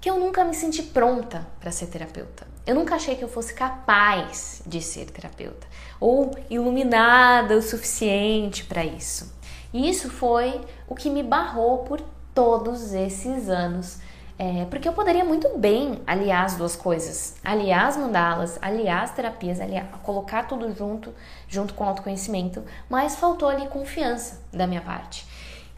que 0.00 0.08
eu 0.08 0.18
nunca 0.18 0.44
me 0.44 0.54
senti 0.54 0.82
pronta 0.82 1.46
para 1.60 1.70
ser 1.70 1.86
terapeuta. 1.86 2.46
Eu 2.66 2.74
nunca 2.74 2.96
achei 2.96 3.14
que 3.14 3.22
eu 3.22 3.28
fosse 3.28 3.54
capaz 3.54 4.62
de 4.66 4.80
ser 4.82 5.06
terapeuta 5.06 5.66
ou 6.00 6.30
iluminada 6.50 7.56
o 7.56 7.62
suficiente 7.62 8.64
para 8.64 8.84
isso. 8.84 9.32
E 9.72 9.88
isso 9.88 10.10
foi 10.10 10.60
o 10.88 10.94
que 10.94 11.10
me 11.10 11.22
barrou 11.22 11.78
por 11.78 12.00
todos 12.34 12.92
esses 12.92 13.48
anos 13.48 13.98
é, 14.38 14.66
porque 14.66 14.86
eu 14.86 14.92
poderia 14.92 15.24
muito 15.24 15.56
bem 15.56 16.02
aliar 16.06 16.44
as 16.44 16.56
duas 16.56 16.76
coisas, 16.76 17.36
aliar 17.42 17.86
as 17.86 17.96
mandalas, 17.96 18.58
aliar 18.60 19.02
as 19.02 19.10
terapias, 19.12 19.60
aliar, 19.60 19.86
colocar 20.02 20.46
tudo 20.46 20.74
junto, 20.74 21.14
junto 21.48 21.72
com 21.72 21.84
o 21.84 21.88
autoconhecimento, 21.88 22.62
mas 22.88 23.16
faltou 23.16 23.48
ali 23.48 23.66
confiança 23.68 24.42
da 24.52 24.66
minha 24.66 24.82
parte. 24.82 25.26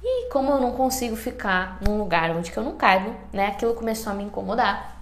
E 0.03 0.29
como 0.31 0.51
eu 0.51 0.61
não 0.61 0.73
consigo 0.73 1.15
ficar 1.15 1.79
num 1.81 1.99
lugar 1.99 2.31
onde 2.31 2.53
eu 2.57 2.63
não 2.63 2.77
caibo, 2.77 3.15
né? 3.33 3.47
Aquilo 3.47 3.75
começou 3.75 4.13
a 4.13 4.17
me 4.17 4.25
incomodar 4.25 4.97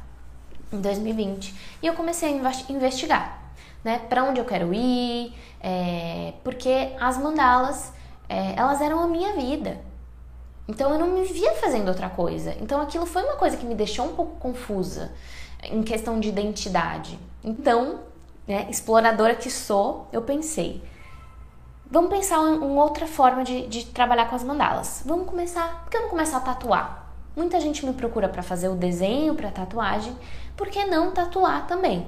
em 0.72 0.80
2020 0.80 1.54
e 1.82 1.86
eu 1.86 1.94
comecei 1.94 2.28
a 2.28 2.72
investigar, 2.72 3.40
né? 3.82 4.00
Para 4.08 4.24
onde 4.24 4.40
eu 4.40 4.44
quero 4.44 4.72
ir, 4.74 5.34
é, 5.60 6.34
porque 6.42 6.92
as 7.00 7.16
mandalas 7.18 7.92
é, 8.28 8.54
elas 8.56 8.80
eram 8.80 9.00
a 9.00 9.06
minha 9.06 9.32
vida. 9.34 9.78
Então 10.68 10.92
eu 10.92 10.98
não 10.98 11.08
me 11.08 11.24
via 11.24 11.54
fazendo 11.54 11.88
outra 11.88 12.08
coisa. 12.08 12.54
Então 12.60 12.80
aquilo 12.80 13.06
foi 13.06 13.22
uma 13.22 13.36
coisa 13.36 13.56
que 13.56 13.66
me 13.66 13.74
deixou 13.74 14.06
um 14.06 14.14
pouco 14.14 14.36
confusa 14.36 15.12
em 15.62 15.82
questão 15.82 16.18
de 16.18 16.28
identidade. 16.28 17.18
Então, 17.42 18.00
né, 18.46 18.66
exploradora 18.68 19.34
que 19.34 19.50
sou, 19.50 20.08
eu 20.12 20.22
pensei, 20.22 20.82
vamos 21.90 22.10
pensar 22.10 22.36
em 22.36 22.58
uma 22.58 22.82
outra 22.84 23.06
forma 23.06 23.44
de, 23.44 23.66
de 23.66 23.86
trabalhar 23.86 24.28
com 24.28 24.36
as 24.36 24.42
mandalas. 24.42 25.02
Vamos 25.04 25.28
começar, 25.28 25.84
por 25.84 25.90
que 25.90 25.96
eu 25.96 26.02
não 26.02 26.08
começar 26.08 26.38
a 26.38 26.40
tatuar? 26.40 27.12
Muita 27.36 27.60
gente 27.60 27.84
me 27.84 27.92
procura 27.92 28.28
para 28.28 28.42
fazer 28.42 28.68
o 28.68 28.74
desenho 28.74 29.34
para 29.34 29.50
tatuagem, 29.50 30.16
por 30.56 30.68
que 30.68 30.84
não 30.86 31.12
tatuar 31.12 31.66
também? 31.66 32.06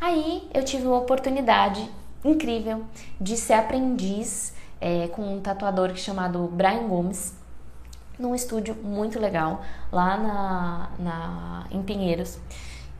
Aí 0.00 0.48
eu 0.54 0.64
tive 0.64 0.86
uma 0.86 0.98
oportunidade 0.98 1.90
incrível 2.24 2.84
de 3.20 3.36
ser 3.36 3.54
aprendiz 3.54 4.54
é, 4.80 5.08
com 5.08 5.22
um 5.22 5.40
tatuador 5.40 5.94
chamado 5.96 6.48
Brian 6.52 6.86
Gomes, 6.88 7.34
num 8.20 8.34
estúdio 8.34 8.76
muito 8.82 9.18
legal 9.18 9.62
lá 9.90 10.16
na, 10.16 10.88
na, 10.98 11.66
em 11.70 11.82
Pinheiros. 11.82 12.38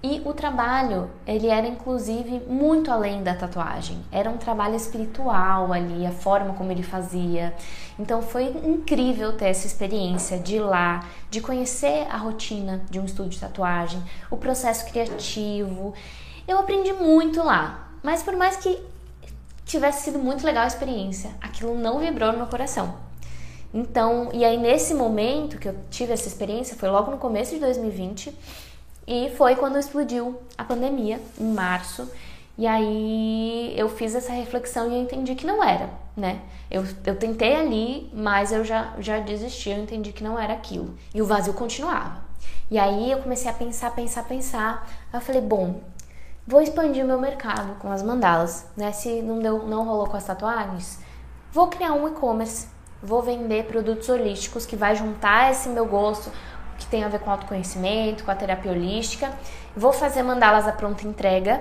E 0.03 0.23
o 0.25 0.33
trabalho, 0.33 1.11
ele 1.27 1.49
era 1.49 1.67
inclusive 1.67 2.41
muito 2.49 2.91
além 2.91 3.23
da 3.23 3.35
tatuagem. 3.35 4.03
Era 4.11 4.31
um 4.31 4.39
trabalho 4.39 4.75
espiritual 4.75 5.75
ali, 5.75 6.07
a 6.07 6.11
forma 6.11 6.55
como 6.55 6.73
ele 6.73 6.83
fazia. 6.83 7.55
Então 7.99 8.23
foi 8.23 8.45
incrível 8.65 9.37
ter 9.37 9.49
essa 9.49 9.67
experiência 9.67 10.39
de 10.39 10.57
ir 10.57 10.61
lá, 10.61 11.07
de 11.31 11.43
conhecer 11.43 12.07
a 12.11 12.17
rotina 12.17 12.81
de 12.91 12.99
um 12.99 13.05
estúdio 13.05 13.33
de 13.33 13.41
tatuagem, 13.41 14.03
o 14.31 14.39
processo 14.39 14.87
criativo. 14.91 15.93
Eu 16.49 16.59
aprendi 16.59 16.95
muito 16.95 17.43
lá. 17.43 17.89
Mas 18.03 18.23
por 18.23 18.35
mais 18.35 18.57
que 18.57 18.83
tivesse 19.67 20.05
sido 20.05 20.19
muito 20.19 20.47
legal 20.47 20.65
a 20.65 20.67
experiência, 20.67 21.31
aquilo 21.43 21.77
não 21.77 21.99
vibrou 21.99 22.33
no 22.33 22.39
meu 22.39 22.47
coração. 22.47 23.10
Então, 23.73 24.31
e 24.33 24.45
aí 24.45 24.57
nesse 24.57 24.95
momento 24.95 25.59
que 25.59 25.69
eu 25.69 25.77
tive 25.91 26.13
essa 26.13 26.27
experiência, 26.27 26.77
foi 26.77 26.89
logo 26.89 27.11
no 27.11 27.19
começo 27.19 27.55
de 27.55 27.61
2020, 27.61 28.37
e 29.07 29.31
foi 29.37 29.57
quando 29.57 29.79
explodiu 29.79 30.41
a 30.57 30.65
pandemia, 30.65 31.21
em 31.39 31.53
março. 31.53 32.09
E 32.57 32.67
aí 32.67 33.73
eu 33.77 33.89
fiz 33.89 34.15
essa 34.15 34.33
reflexão 34.33 34.91
e 34.91 34.95
eu 34.95 35.03
entendi 35.03 35.35
que 35.35 35.47
não 35.47 35.65
era, 35.65 35.89
né? 36.17 36.41
Eu, 36.71 36.85
eu 37.05 37.17
tentei 37.17 37.57
ali, 37.57 38.11
mas 38.13 38.53
eu 38.53 38.65
já, 38.65 38.95
já 38.99 39.19
desisti, 39.19 39.71
eu 39.71 39.79
entendi 39.79 40.13
que 40.13 40.23
não 40.23 40.39
era 40.39 40.53
aquilo. 40.53 40.95
E 41.15 41.23
o 41.23 41.27
vazio 41.27 41.55
continuava. 41.55 42.21
E 42.71 42.79
aí 42.79 43.11
eu 43.11 43.19
comecei 43.19 43.51
a 43.51 43.55
pensar, 43.55 43.91
pensar, 43.93 44.23
pensar. 44.25 44.89
Eu 45.13 45.21
falei, 45.21 45.41
bom, 45.41 45.81
vou 46.47 46.61
expandir 46.61 47.05
o 47.05 47.09
meu 47.09 47.19
mercado 47.19 47.77
com 47.81 47.91
as 47.91 48.03
mandalas, 48.03 48.67
né? 48.77 48.93
Se 48.93 49.23
não 49.23 49.39
deu, 49.39 49.67
não 49.67 49.85
rolou 49.85 50.07
com 50.07 50.17
as 50.17 50.25
tatuagens, 50.25 50.99
vou 51.53 51.69
criar 51.69 51.95
um 51.95 52.07
e-commerce. 52.07 52.69
Vou 53.03 53.23
vender 53.23 53.65
produtos 53.65 54.09
holísticos 54.09 54.67
que 54.67 54.77
vai 54.77 54.95
juntar 54.95 55.51
esse 55.51 55.69
meu 55.69 55.87
gosto 55.87 56.31
que 56.79 56.87
tem 56.87 57.05
a 57.05 57.09
ver 57.09 57.21
com 57.21 57.31
autoconhecimento, 57.31 58.25
com 58.25 58.31
a 58.31 58.35
terapia 58.35 58.73
holística. 58.73 59.33
Vou 59.77 59.93
fazer 59.93 60.23
mandalas 60.23 60.67
à 60.67 60.73
pronta 60.73 61.07
entrega 61.07 61.61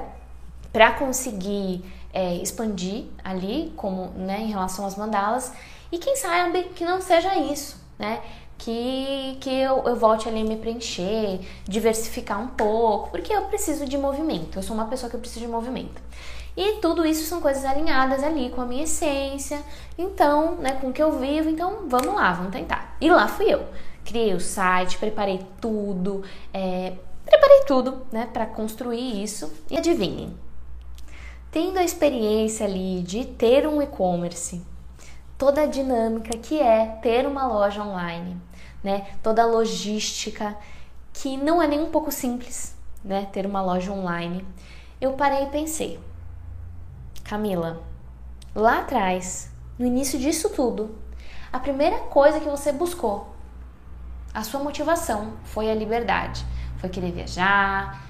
para 0.72 0.92
conseguir 0.92 1.84
é, 2.14 2.36
expandir 2.36 3.06
ali, 3.24 3.74
como 3.76 4.12
né, 4.16 4.42
em 4.42 4.50
relação 4.50 4.86
às 4.86 4.96
mandalas. 4.96 5.54
E 5.92 5.98
quem 5.98 6.16
sabe 6.16 6.64
que 6.76 6.86
não 6.86 7.02
seja 7.02 7.36
isso, 7.38 7.82
né? 7.98 8.22
Que, 8.58 9.38
que 9.40 9.50
eu, 9.50 9.84
eu 9.86 9.96
volte 9.96 10.28
ali 10.28 10.42
a 10.42 10.44
me 10.44 10.58
preencher, 10.58 11.40
diversificar 11.64 12.42
um 12.42 12.48
pouco, 12.48 13.10
porque 13.10 13.34
eu 13.34 13.44
preciso 13.44 13.86
de 13.86 13.98
movimento. 13.98 14.60
Eu 14.60 14.64
sou 14.64 14.76
uma 14.76 14.86
pessoa 14.86 15.10
que 15.10 15.16
eu 15.16 15.20
preciso 15.20 15.46
de 15.46 15.52
movimento. 15.52 16.02
E 16.62 16.74
tudo 16.82 17.06
isso 17.06 17.26
são 17.26 17.40
coisas 17.40 17.64
alinhadas 17.64 18.22
ali 18.22 18.50
com 18.50 18.60
a 18.60 18.66
minha 18.66 18.84
essência, 18.84 19.64
então, 19.98 20.56
né, 20.58 20.74
com 20.74 20.90
o 20.90 20.94
que 20.94 21.02
eu 21.02 21.18
vivo. 21.18 21.50
Então, 21.50 21.88
vamos 21.88 22.14
lá, 22.14 22.34
vamos 22.34 22.52
tentar. 22.52 22.98
E 23.00 23.10
lá 23.10 23.30
fui 23.30 23.46
eu 23.46 23.66
criei 24.04 24.34
o 24.34 24.42
site, 24.42 24.98
preparei 24.98 25.40
tudo, 25.62 26.22
é, 26.54 26.98
preparei 27.26 27.62
tudo, 27.66 28.06
né, 28.12 28.28
para 28.34 28.46
construir 28.46 29.24
isso. 29.24 29.54
E 29.72 29.78
adivinhem, 29.78 30.36
tendo 31.50 31.80
a 31.80 31.84
experiência 31.84 32.66
ali 32.66 33.04
de 33.04 33.24
ter 33.24 33.66
um 33.66 33.82
e-commerce, 33.82 34.62
toda 35.38 35.62
a 35.62 35.66
dinâmica 35.66 36.38
que 36.38 36.60
é 36.60 36.88
ter 37.02 37.26
uma 37.26 37.48
loja 37.48 37.82
online, 37.82 38.36
né, 38.84 39.08
toda 39.24 39.44
a 39.44 39.46
logística 39.46 40.58
que 41.14 41.38
não 41.38 41.62
é 41.62 41.68
nem 41.70 41.80
um 41.80 41.90
pouco 41.90 42.12
simples, 42.12 42.76
né, 43.02 43.30
ter 43.32 43.46
uma 43.46 43.62
loja 43.62 43.94
online. 43.94 44.46
Eu 45.00 45.14
parei 45.14 45.44
e 45.44 45.50
pensei, 45.50 45.98
Camila, 47.30 47.84
lá 48.56 48.80
atrás, 48.80 49.52
no 49.78 49.86
início 49.86 50.18
disso 50.18 50.50
tudo, 50.50 50.98
a 51.54 51.60
primeira 51.60 52.00
coisa 52.06 52.40
que 52.40 52.50
você 52.50 52.72
buscou 52.72 53.36
a 54.34 54.42
sua 54.42 54.60
motivação 54.64 55.34
foi 55.44 55.70
a 55.70 55.76
liberdade, 55.76 56.44
foi 56.80 56.90
querer 56.90 57.12
viajar. 57.12 58.04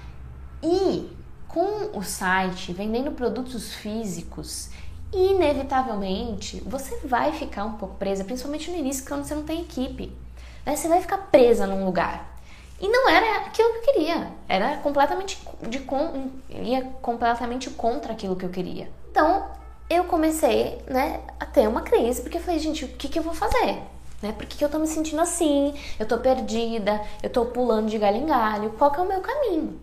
E 0.62 1.14
com 1.46 1.98
o 1.98 2.02
site, 2.02 2.72
vendendo 2.72 3.10
produtos 3.10 3.74
físicos, 3.74 4.70
inevitavelmente 5.12 6.62
você 6.64 7.06
vai 7.06 7.34
ficar 7.34 7.66
um 7.66 7.72
pouco 7.74 7.96
presa, 7.96 8.24
principalmente 8.24 8.70
no 8.70 8.78
início, 8.78 9.04
quando 9.06 9.24
você 9.24 9.34
não 9.34 9.42
tem 9.42 9.60
equipe. 9.60 10.16
Né? 10.64 10.74
Você 10.74 10.88
vai 10.88 11.02
ficar 11.02 11.18
presa 11.18 11.66
num 11.66 11.84
lugar. 11.84 12.29
E 12.80 12.88
não 12.88 13.08
era 13.08 13.46
aquilo 13.46 13.72
que 13.72 13.78
eu 13.78 13.94
queria. 13.94 14.28
Era 14.48 14.76
completamente 14.78 15.38
de 15.68 15.84
ia 16.50 16.82
completamente 17.02 17.68
contra 17.70 18.12
aquilo 18.12 18.36
que 18.36 18.44
eu 18.44 18.50
queria. 18.50 18.90
Então, 19.10 19.46
eu 19.88 20.04
comecei, 20.04 20.82
né, 20.86 21.20
a 21.38 21.44
ter 21.44 21.68
uma 21.68 21.82
crise, 21.82 22.22
porque 22.22 22.38
eu 22.38 22.42
falei, 22.42 22.58
gente, 22.58 22.84
o 22.84 22.88
que, 22.88 23.08
que 23.08 23.18
eu 23.18 23.22
vou 23.22 23.34
fazer? 23.34 23.82
né? 24.22 24.32
Por 24.32 24.46
que, 24.46 24.58
que 24.58 24.64
eu 24.64 24.68
tô 24.68 24.78
me 24.78 24.86
sentindo 24.86 25.20
assim? 25.20 25.74
Eu 25.98 26.06
tô 26.06 26.18
perdida, 26.18 27.00
eu 27.22 27.30
tô 27.30 27.46
pulando 27.46 27.88
de 27.88 27.98
galho 27.98 28.18
em 28.18 28.26
galho, 28.26 28.74
qual 28.78 28.90
que 28.90 29.00
é 29.00 29.02
o 29.02 29.08
meu 29.08 29.20
caminho? 29.20 29.80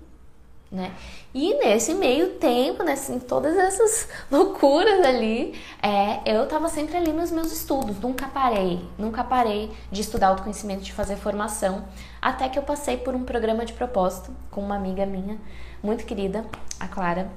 Né? 0.69 0.91
E 1.33 1.53
nesse 1.53 1.93
meio 1.93 2.31
tempo, 2.36 2.83
né, 2.83 2.93
assim, 2.93 3.19
todas 3.19 3.55
essas 3.55 4.10
loucuras 4.29 5.05
ali, 5.05 5.60
é, 5.81 6.19
eu 6.25 6.45
tava 6.45 6.67
sempre 6.67 6.97
ali 6.97 7.13
nos 7.13 7.31
meus 7.31 7.51
estudos, 7.51 7.97
nunca 7.99 8.27
parei, 8.27 8.81
nunca 8.97 9.23
parei 9.23 9.71
de 9.91 10.01
estudar 10.01 10.27
autoconhecimento, 10.27 10.81
de 10.81 10.91
fazer 10.91 11.15
formação, 11.15 11.86
até 12.21 12.49
que 12.49 12.58
eu 12.58 12.63
passei 12.63 12.97
por 12.97 13.15
um 13.15 13.23
programa 13.23 13.65
de 13.65 13.73
propósito 13.73 14.32
com 14.51 14.62
uma 14.62 14.75
amiga 14.75 15.06
minha, 15.06 15.38
muito 15.82 16.06
querida, 16.06 16.45
a 16.80 16.88
Clara, 16.88 17.30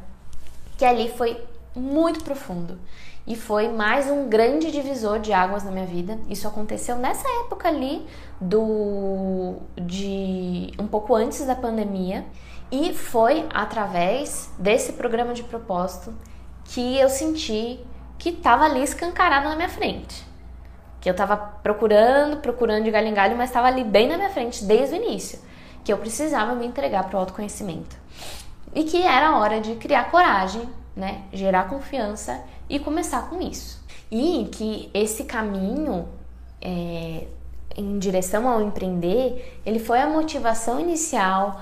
que 0.77 0.85
ali 0.85 1.09
foi 1.11 1.43
muito 1.75 2.25
profundo 2.25 2.79
e 3.27 3.37
foi 3.37 3.69
mais 3.69 4.11
um 4.11 4.29
grande 4.29 4.73
divisor 4.73 5.19
de 5.21 5.33
águas 5.33 5.62
na 5.62 5.71
minha 5.71 5.87
vida. 5.87 6.19
Isso 6.29 6.49
aconteceu 6.49 6.97
nessa 6.97 7.29
época 7.45 7.69
ali 7.69 8.07
do 8.40 9.57
de 9.77 10.73
um 10.79 10.87
pouco 10.87 11.14
antes 11.14 11.47
da 11.47 11.55
pandemia 11.55 12.25
e 12.73 12.95
foi 12.95 13.47
através 13.53 14.51
desse 14.59 14.95
programa 14.95 15.35
de 15.35 15.43
propósito 15.43 16.14
que 16.64 16.99
eu 16.99 17.09
senti 17.09 17.81
que 18.19 18.31
estava 18.31 18.64
ali 18.64 18.83
escancarado 18.83 19.49
na 19.49 19.57
minha 19.57 19.69
frente. 19.69 20.30
Que 21.01 21.09
eu 21.09 21.13
estava 21.13 21.37
procurando, 21.37 22.39
procurando 22.39 22.85
de 22.85 22.91
galho 22.91 23.09
em 23.09 23.15
galho, 23.15 23.37
mas 23.37 23.51
estava 23.51 23.69
ali 23.69 23.85
bem 23.85 24.09
na 24.09 24.17
minha 24.17 24.31
frente 24.31 24.65
desde 24.65 24.95
o 24.95 25.03
início. 25.03 25.39
Que 25.83 25.93
eu 25.93 25.99
precisava 25.99 26.55
me 26.55 26.67
entregar 26.67 27.05
para 27.05 27.17
o 27.17 27.21
autoconhecimento. 27.21 27.97
E 28.75 28.85
que 28.85 29.03
era 29.03 29.37
hora 29.39 29.61
de 29.61 29.75
criar 29.77 30.11
coragem, 30.11 30.69
né? 30.95 31.23
Gerar 31.33 31.69
confiança 31.69 32.41
e 32.69 32.79
começar 32.79 33.29
com 33.29 33.41
isso. 33.41 33.83
E 34.11 34.49
que 34.53 34.91
esse 34.93 35.25
caminho 35.25 36.09
é, 36.61 37.27
em 37.77 37.99
direção 37.99 38.49
ao 38.49 38.61
empreender, 38.61 39.61
ele 39.65 39.79
foi 39.79 40.01
a 40.01 40.07
motivação 40.07 40.79
inicial, 40.79 41.61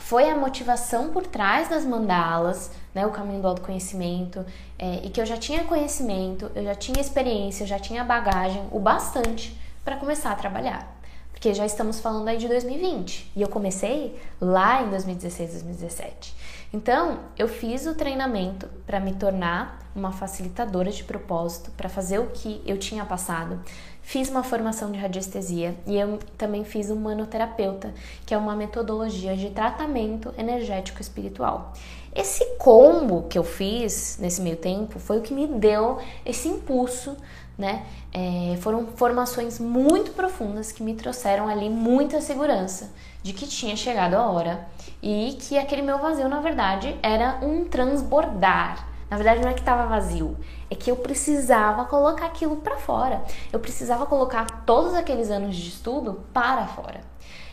foi 0.00 0.30
a 0.30 0.36
motivação 0.36 1.08
por 1.08 1.26
trás 1.26 1.68
das 1.68 1.84
mandalas, 1.84 2.70
né, 2.98 3.06
o 3.06 3.10
caminho 3.10 3.40
do 3.40 3.46
autoconhecimento, 3.46 4.44
é, 4.76 5.02
e 5.04 5.10
que 5.10 5.20
eu 5.20 5.26
já 5.26 5.36
tinha 5.36 5.62
conhecimento, 5.62 6.50
eu 6.52 6.64
já 6.64 6.74
tinha 6.74 7.00
experiência, 7.00 7.62
eu 7.62 7.68
já 7.68 7.78
tinha 7.78 8.02
bagagem, 8.02 8.64
o 8.72 8.80
bastante 8.80 9.56
para 9.84 9.96
começar 9.96 10.32
a 10.32 10.34
trabalhar. 10.34 10.96
Porque 11.30 11.54
já 11.54 11.64
estamos 11.64 12.00
falando 12.00 12.26
aí 12.26 12.36
de 12.36 12.48
2020 12.48 13.30
e 13.36 13.42
eu 13.42 13.48
comecei 13.48 14.20
lá 14.40 14.82
em 14.82 14.90
2016, 14.90 15.52
2017. 15.52 16.34
Então, 16.72 17.20
eu 17.38 17.46
fiz 17.46 17.86
o 17.86 17.94
treinamento 17.94 18.68
para 18.84 18.98
me 18.98 19.14
tornar 19.14 19.78
uma 19.94 20.10
facilitadora 20.10 20.90
de 20.90 21.04
propósito, 21.04 21.70
para 21.76 21.88
fazer 21.88 22.18
o 22.18 22.26
que 22.26 22.60
eu 22.66 22.76
tinha 22.76 23.04
passado. 23.04 23.60
Fiz 24.08 24.30
uma 24.30 24.42
formação 24.42 24.90
de 24.90 24.98
radiestesia 24.98 25.76
e 25.86 25.94
eu 25.98 26.18
também 26.38 26.64
fiz 26.64 26.90
um 26.90 26.96
manoterapeuta, 26.96 27.92
que 28.24 28.32
é 28.32 28.38
uma 28.38 28.56
metodologia 28.56 29.36
de 29.36 29.50
tratamento 29.50 30.32
energético 30.38 31.02
espiritual. 31.02 31.74
Esse 32.14 32.42
combo 32.56 33.24
que 33.28 33.38
eu 33.38 33.44
fiz 33.44 34.16
nesse 34.18 34.40
meio 34.40 34.56
tempo 34.56 34.98
foi 34.98 35.18
o 35.18 35.20
que 35.20 35.34
me 35.34 35.46
deu 35.46 35.98
esse 36.24 36.48
impulso, 36.48 37.18
né? 37.58 37.84
É, 38.10 38.56
foram 38.62 38.86
formações 38.96 39.60
muito 39.60 40.12
profundas 40.12 40.72
que 40.72 40.82
me 40.82 40.94
trouxeram 40.94 41.46
ali 41.46 41.68
muita 41.68 42.22
segurança 42.22 42.90
de 43.22 43.34
que 43.34 43.46
tinha 43.46 43.76
chegado 43.76 44.14
a 44.14 44.30
hora 44.30 44.66
e 45.02 45.36
que 45.38 45.58
aquele 45.58 45.82
meu 45.82 45.98
vazio, 45.98 46.30
na 46.30 46.40
verdade, 46.40 46.98
era 47.02 47.40
um 47.42 47.66
transbordar. 47.66 48.87
Na 49.10 49.16
verdade, 49.16 49.40
não 49.40 49.48
é 49.48 49.54
que 49.54 49.60
estava 49.60 49.86
vazio, 49.86 50.36
é 50.70 50.74
que 50.74 50.90
eu 50.90 50.96
precisava 50.96 51.84
colocar 51.86 52.26
aquilo 52.26 52.56
para 52.56 52.76
fora. 52.76 53.22
Eu 53.52 53.58
precisava 53.58 54.04
colocar 54.04 54.64
todos 54.66 54.94
aqueles 54.94 55.30
anos 55.30 55.56
de 55.56 55.68
estudo 55.68 56.24
para 56.32 56.66
fora. 56.66 57.00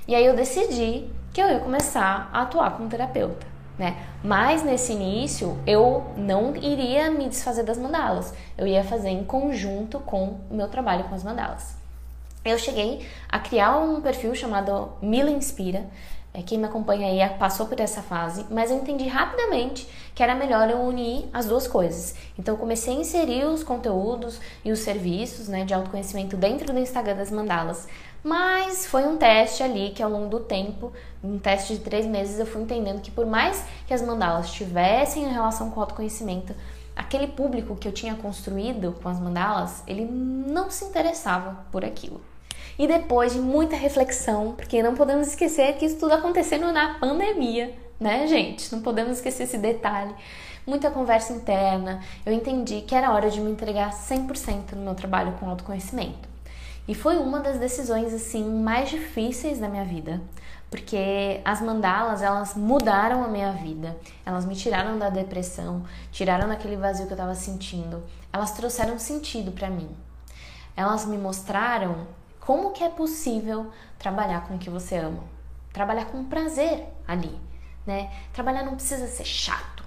E 0.08 0.14
aí 0.14 0.26
eu 0.26 0.36
decidi 0.36 1.10
que 1.34 1.42
eu 1.42 1.48
ia 1.48 1.60
começar 1.60 2.30
a 2.32 2.42
atuar 2.42 2.72
como 2.72 2.90
terapeuta. 2.90 3.48
Né? 3.78 3.98
Mas 4.24 4.64
nesse 4.64 4.94
início 4.94 5.58
eu 5.68 6.06
não 6.16 6.56
iria 6.56 7.12
me 7.12 7.28
desfazer 7.28 7.64
das 7.64 7.78
mandalas, 7.78 8.34
eu 8.58 8.66
ia 8.66 8.84
fazer 8.86 9.10
em 9.10 9.24
conjunto 9.24 10.00
com 10.00 10.40
o 10.50 10.56
meu 10.56 10.70
trabalho 10.70 11.04
com 11.04 11.16
as 11.16 11.26
mandalas. 11.26 11.76
Eu 12.46 12.58
cheguei 12.58 13.06
a 13.28 13.40
criar 13.40 13.78
um 13.80 14.00
perfil 14.00 14.34
chamado 14.34 14.94
Mila 15.02 15.32
Inspira, 15.32 15.88
quem 16.44 16.58
me 16.58 16.66
acompanha 16.66 17.08
aí 17.08 17.38
passou 17.38 17.66
por 17.66 17.80
essa 17.80 18.02
fase, 18.02 18.46
mas 18.50 18.72
eu 18.72 18.78
entendi 18.78 19.08
rapidamente 19.08 19.88
que 20.14 20.24
era 20.24 20.34
melhor 20.34 20.70
eu 20.70 20.82
unir 20.82 21.26
as 21.34 21.46
duas 21.46 21.68
coisas. 21.68 22.16
Então 22.38 22.56
comecei 22.56 22.96
a 22.96 23.00
inserir 23.00 23.46
os 23.46 23.64
conteúdos 23.64 24.40
e 24.64 24.72
os 24.72 24.80
serviços 24.80 25.48
né, 25.48 25.66
de 25.66 25.74
autoconhecimento 25.74 26.38
dentro 26.38 26.72
do 26.74 26.80
Instagram 26.80 27.16
das 27.16 27.32
mandalas. 27.32 27.88
Mas 28.24 28.88
foi 28.88 29.04
um 29.04 29.18
teste 29.18 29.62
ali 29.62 29.92
que 29.92 30.02
ao 30.02 30.10
longo 30.10 30.30
do 30.30 30.40
tempo, 30.40 30.92
um 31.24 31.38
teste 31.38 31.76
de 31.76 31.80
três 31.82 32.08
meses, 32.08 32.40
eu 32.40 32.46
fui 32.46 32.62
entendendo 32.62 33.02
que 33.02 33.12
por 33.12 33.26
mais 33.26 33.64
que 33.86 33.94
as 33.94 34.02
mandalas 34.02 34.52
tivessem 34.52 35.28
relação 35.28 35.70
com 35.70 35.80
o 35.80 35.84
autoconhecimento, 35.84 36.56
aquele 36.96 37.28
público 37.28 37.76
que 37.76 37.88
eu 37.88 37.92
tinha 37.92 38.16
construído 38.16 38.96
com 39.04 39.10
as 39.10 39.20
mandalas, 39.20 39.84
ele 39.86 40.06
não 40.06 40.72
se 40.72 40.86
interessava 40.86 41.66
por 41.72 41.86
aquilo. 41.86 42.20
E 42.78 42.88
depois 42.88 43.34
de 43.34 43.40
muita 43.40 43.76
reflexão, 43.76 44.54
porque 44.54 44.84
não 44.84 44.96
podemos 44.96 45.28
esquecer 45.28 45.78
que 45.78 45.86
isso 45.86 45.98
tudo 45.98 46.14
acontecendo 46.14 46.72
na 46.72 46.96
pandemia, 46.96 47.74
né, 48.00 48.28
gente? 48.28 48.74
Não 48.74 48.82
podemos 48.82 49.18
esquecer 49.18 49.44
esse 49.44 49.58
detalhe. 49.58 50.14
Muita 50.68 50.92
conversa 50.92 51.32
interna, 51.32 52.02
eu 52.26 52.34
entendi 52.34 52.82
que 52.82 52.96
era 52.96 53.14
hora 53.14 53.30
de 53.30 53.40
me 53.40 53.52
entregar 53.52 53.92
100% 53.92 54.74
no 54.74 54.82
meu 54.82 54.96
trabalho 54.96 55.34
com 55.40 55.50
autoconhecimento. 55.50 56.28
E 56.88 56.94
foi 56.94 57.18
uma 57.18 57.40
das 57.40 57.58
decisões 57.58 58.14
assim 58.14 58.44
mais 58.44 58.90
difíceis 58.90 59.60
da 59.60 59.70
minha 59.70 59.86
vida, 59.86 60.22
porque 60.70 61.40
as 61.46 61.62
mandalas, 61.62 62.22
elas 62.22 62.56
mudaram 62.56 63.24
a 63.24 63.28
minha 63.28 63.52
vida. 63.54 63.96
Elas 64.26 64.46
me 64.46 64.56
tiraram 64.56 65.00
da 65.00 65.10
depressão, 65.10 65.84
tiraram 66.12 66.48
daquele 66.48 66.76
vazio 66.76 67.06
que 67.06 67.14
eu 67.14 67.16
estava 67.16 67.34
sentindo. 67.34 68.04
Elas 68.34 68.52
trouxeram 68.52 69.00
sentido 69.00 69.52
para 69.52 69.70
mim. 69.70 69.90
Elas 70.76 71.06
me 71.06 71.18
mostraram 71.18 72.08
como 72.46 72.72
que 72.72 72.84
é 72.84 72.90
possível 72.90 73.72
trabalhar 73.98 74.48
com 74.48 74.56
o 74.56 74.58
que 74.60 74.70
você 74.70 74.98
ama? 74.98 75.24
Trabalhar 75.74 76.06
com 76.06 76.24
prazer 76.26 76.86
ali, 77.08 77.36
né? 77.86 78.12
Trabalhar 78.32 78.64
não 78.64 78.76
precisa 78.76 79.08
ser 79.08 79.26
chato. 79.26 79.84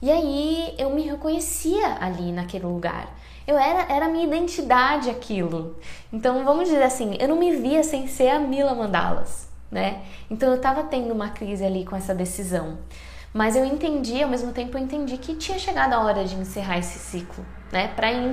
E 0.00 0.10
aí 0.10 0.74
eu 0.78 0.90
me 0.90 1.02
reconhecia 1.02 1.98
ali 2.00 2.32
naquele 2.32 2.66
lugar. 2.66 3.14
Eu 3.46 3.58
era, 3.58 3.92
era 3.92 4.08
minha 4.08 4.24
identidade 4.24 5.10
aquilo. 5.10 5.76
Então 6.12 6.44
vamos 6.44 6.68
dizer 6.68 6.82
assim, 6.82 7.16
eu 7.20 7.28
não 7.28 7.36
me 7.36 7.54
via 7.54 7.82
sem 7.82 8.08
ser 8.08 8.30
a 8.30 8.38
Mila 8.38 8.74
Mandalas, 8.74 9.48
né? 9.70 10.02
Então 10.30 10.50
eu 10.50 10.60
tava 10.60 10.84
tendo 10.84 11.12
uma 11.12 11.28
crise 11.28 11.64
ali 11.64 11.84
com 11.84 11.94
essa 11.94 12.14
decisão. 12.14 12.78
Mas 13.34 13.54
eu 13.56 13.64
entendi, 13.64 14.22
ao 14.22 14.30
mesmo 14.30 14.52
tempo 14.52 14.78
eu 14.78 14.82
entendi 14.82 15.18
que 15.18 15.34
tinha 15.34 15.58
chegado 15.58 15.92
a 15.92 16.00
hora 16.00 16.24
de 16.24 16.36
encerrar 16.36 16.78
esse 16.78 16.98
ciclo, 16.98 17.44
né? 17.70 17.88
Para 17.88 18.12
in 18.12 18.32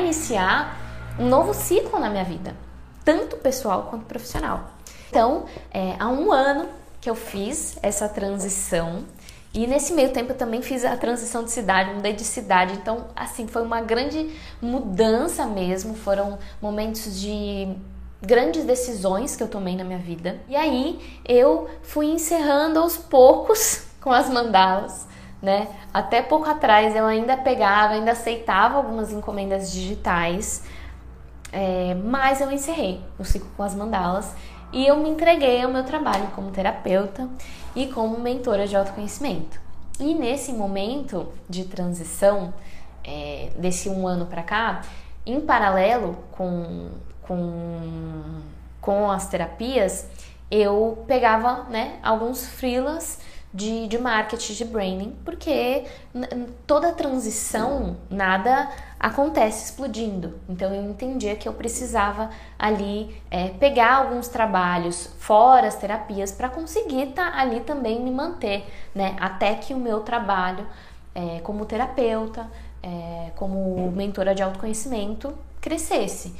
iniciar 0.00 0.84
um 1.18 1.28
novo 1.28 1.54
ciclo 1.54 1.98
na 1.98 2.10
minha 2.10 2.24
vida, 2.24 2.54
tanto 3.04 3.36
pessoal 3.36 3.88
quanto 3.90 4.04
profissional. 4.06 4.70
Então, 5.08 5.44
é, 5.70 5.94
há 5.98 6.08
um 6.08 6.32
ano 6.32 6.68
que 7.00 7.08
eu 7.08 7.14
fiz 7.14 7.78
essa 7.82 8.08
transição 8.08 9.04
e 9.54 9.68
nesse 9.68 9.92
meio 9.92 10.10
tempo 10.12 10.32
eu 10.32 10.36
também 10.36 10.60
fiz 10.60 10.84
a 10.84 10.96
transição 10.96 11.44
de 11.44 11.52
cidade, 11.52 11.94
mudei 11.94 12.12
de 12.12 12.24
cidade. 12.24 12.74
Então, 12.74 13.06
assim, 13.14 13.46
foi 13.46 13.62
uma 13.62 13.80
grande 13.80 14.34
mudança 14.60 15.46
mesmo. 15.46 15.94
Foram 15.94 16.40
momentos 16.60 17.20
de 17.20 17.72
grandes 18.20 18.64
decisões 18.64 19.36
que 19.36 19.42
eu 19.44 19.48
tomei 19.48 19.76
na 19.76 19.84
minha 19.84 19.98
vida. 19.98 20.40
E 20.48 20.56
aí 20.56 21.20
eu 21.24 21.70
fui 21.82 22.06
encerrando 22.06 22.80
aos 22.80 22.96
poucos 22.96 23.86
com 24.02 24.10
as 24.10 24.28
mandalas, 24.28 25.06
né? 25.40 25.68
Até 25.92 26.20
pouco 26.20 26.50
atrás 26.50 26.96
eu 26.96 27.06
ainda 27.06 27.36
pegava, 27.36 27.94
ainda 27.94 28.10
aceitava 28.10 28.76
algumas 28.76 29.12
encomendas 29.12 29.70
digitais, 29.70 30.64
é, 31.54 31.94
mas 31.94 32.40
eu 32.40 32.50
encerrei 32.50 33.00
o 33.16 33.24
ciclo 33.24 33.48
com 33.56 33.62
as 33.62 33.76
mandalas 33.76 34.34
e 34.72 34.84
eu 34.84 34.96
me 34.96 35.08
entreguei 35.08 35.62
ao 35.62 35.70
meu 35.70 35.84
trabalho 35.84 36.26
como 36.34 36.50
terapeuta 36.50 37.28
e 37.76 37.86
como 37.86 38.18
mentora 38.18 38.66
de 38.66 38.74
autoconhecimento. 38.74 39.60
E 40.00 40.14
nesse 40.14 40.52
momento 40.52 41.32
de 41.48 41.64
transição, 41.64 42.52
é, 43.04 43.50
desse 43.56 43.88
um 43.88 44.08
ano 44.08 44.26
para 44.26 44.42
cá, 44.42 44.80
em 45.24 45.40
paralelo 45.40 46.18
com, 46.32 46.88
com, 47.22 48.40
com 48.80 49.08
as 49.08 49.28
terapias, 49.28 50.08
eu 50.50 51.04
pegava 51.06 51.66
né, 51.70 52.00
alguns 52.02 52.44
freelas 52.48 53.20
de, 53.54 53.86
de 53.86 53.98
marketing, 53.98 54.52
de 54.52 54.64
branding, 54.64 55.16
porque 55.24 55.84
toda 56.66 56.92
transição, 56.92 57.96
nada 58.10 58.68
acontece 58.98 59.66
explodindo. 59.66 60.40
Então 60.48 60.74
eu 60.74 60.82
entendia 60.82 61.36
que 61.36 61.48
eu 61.48 61.52
precisava 61.52 62.30
ali 62.58 63.16
é, 63.30 63.50
pegar 63.50 63.94
alguns 63.98 64.26
trabalhos 64.26 65.08
fora 65.20 65.68
as 65.68 65.76
terapias 65.76 66.32
para 66.32 66.48
conseguir 66.48 67.10
estar 67.10 67.30
tá 67.30 67.40
ali 67.40 67.60
também 67.60 68.00
me 68.00 68.10
manter, 68.10 68.66
né? 68.92 69.14
Até 69.20 69.54
que 69.54 69.72
o 69.72 69.78
meu 69.78 70.00
trabalho 70.00 70.66
é, 71.14 71.38
como 71.44 71.64
terapeuta, 71.64 72.50
é, 72.82 73.30
como 73.36 73.92
mentora 73.92 74.34
de 74.34 74.42
autoconhecimento 74.42 75.32
crescesse. 75.60 76.34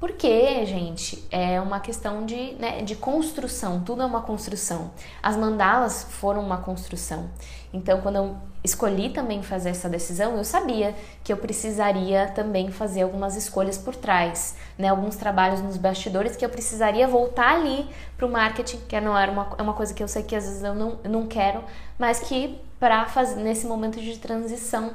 Porque, 0.00 0.64
gente, 0.64 1.26
é 1.28 1.60
uma 1.60 1.80
questão 1.80 2.24
de, 2.24 2.52
né, 2.54 2.82
de 2.82 2.94
construção, 2.94 3.80
tudo 3.80 4.02
é 4.02 4.06
uma 4.06 4.22
construção. 4.22 4.92
As 5.20 5.36
mandalas 5.36 6.04
foram 6.08 6.40
uma 6.40 6.58
construção. 6.58 7.28
Então, 7.72 8.00
quando 8.00 8.16
eu 8.16 8.36
escolhi 8.62 9.10
também 9.10 9.42
fazer 9.42 9.70
essa 9.70 9.88
decisão, 9.88 10.36
eu 10.36 10.44
sabia 10.44 10.94
que 11.24 11.32
eu 11.32 11.36
precisaria 11.36 12.28
também 12.28 12.70
fazer 12.70 13.02
algumas 13.02 13.34
escolhas 13.34 13.76
por 13.76 13.96
trás, 13.96 14.56
né, 14.78 14.88
alguns 14.88 15.16
trabalhos 15.16 15.60
nos 15.60 15.76
bastidores 15.76 16.36
que 16.36 16.44
eu 16.44 16.48
precisaria 16.48 17.08
voltar 17.08 17.56
ali 17.56 17.88
para 18.16 18.26
o 18.26 18.30
marketing, 18.30 18.78
que 18.88 19.00
não 19.00 19.18
era 19.18 19.32
uma, 19.32 19.48
é 19.58 19.62
uma 19.62 19.74
coisa 19.74 19.92
que 19.92 20.02
eu 20.02 20.08
sei 20.08 20.22
que 20.22 20.36
às 20.36 20.44
vezes 20.44 20.62
eu 20.62 20.74
não, 20.76 20.98
não 21.04 21.26
quero, 21.26 21.64
mas 21.98 22.20
que 22.20 22.56
para 22.78 23.04
fazer 23.06 23.42
nesse 23.42 23.66
momento 23.66 24.00
de 24.00 24.16
transição 24.16 24.92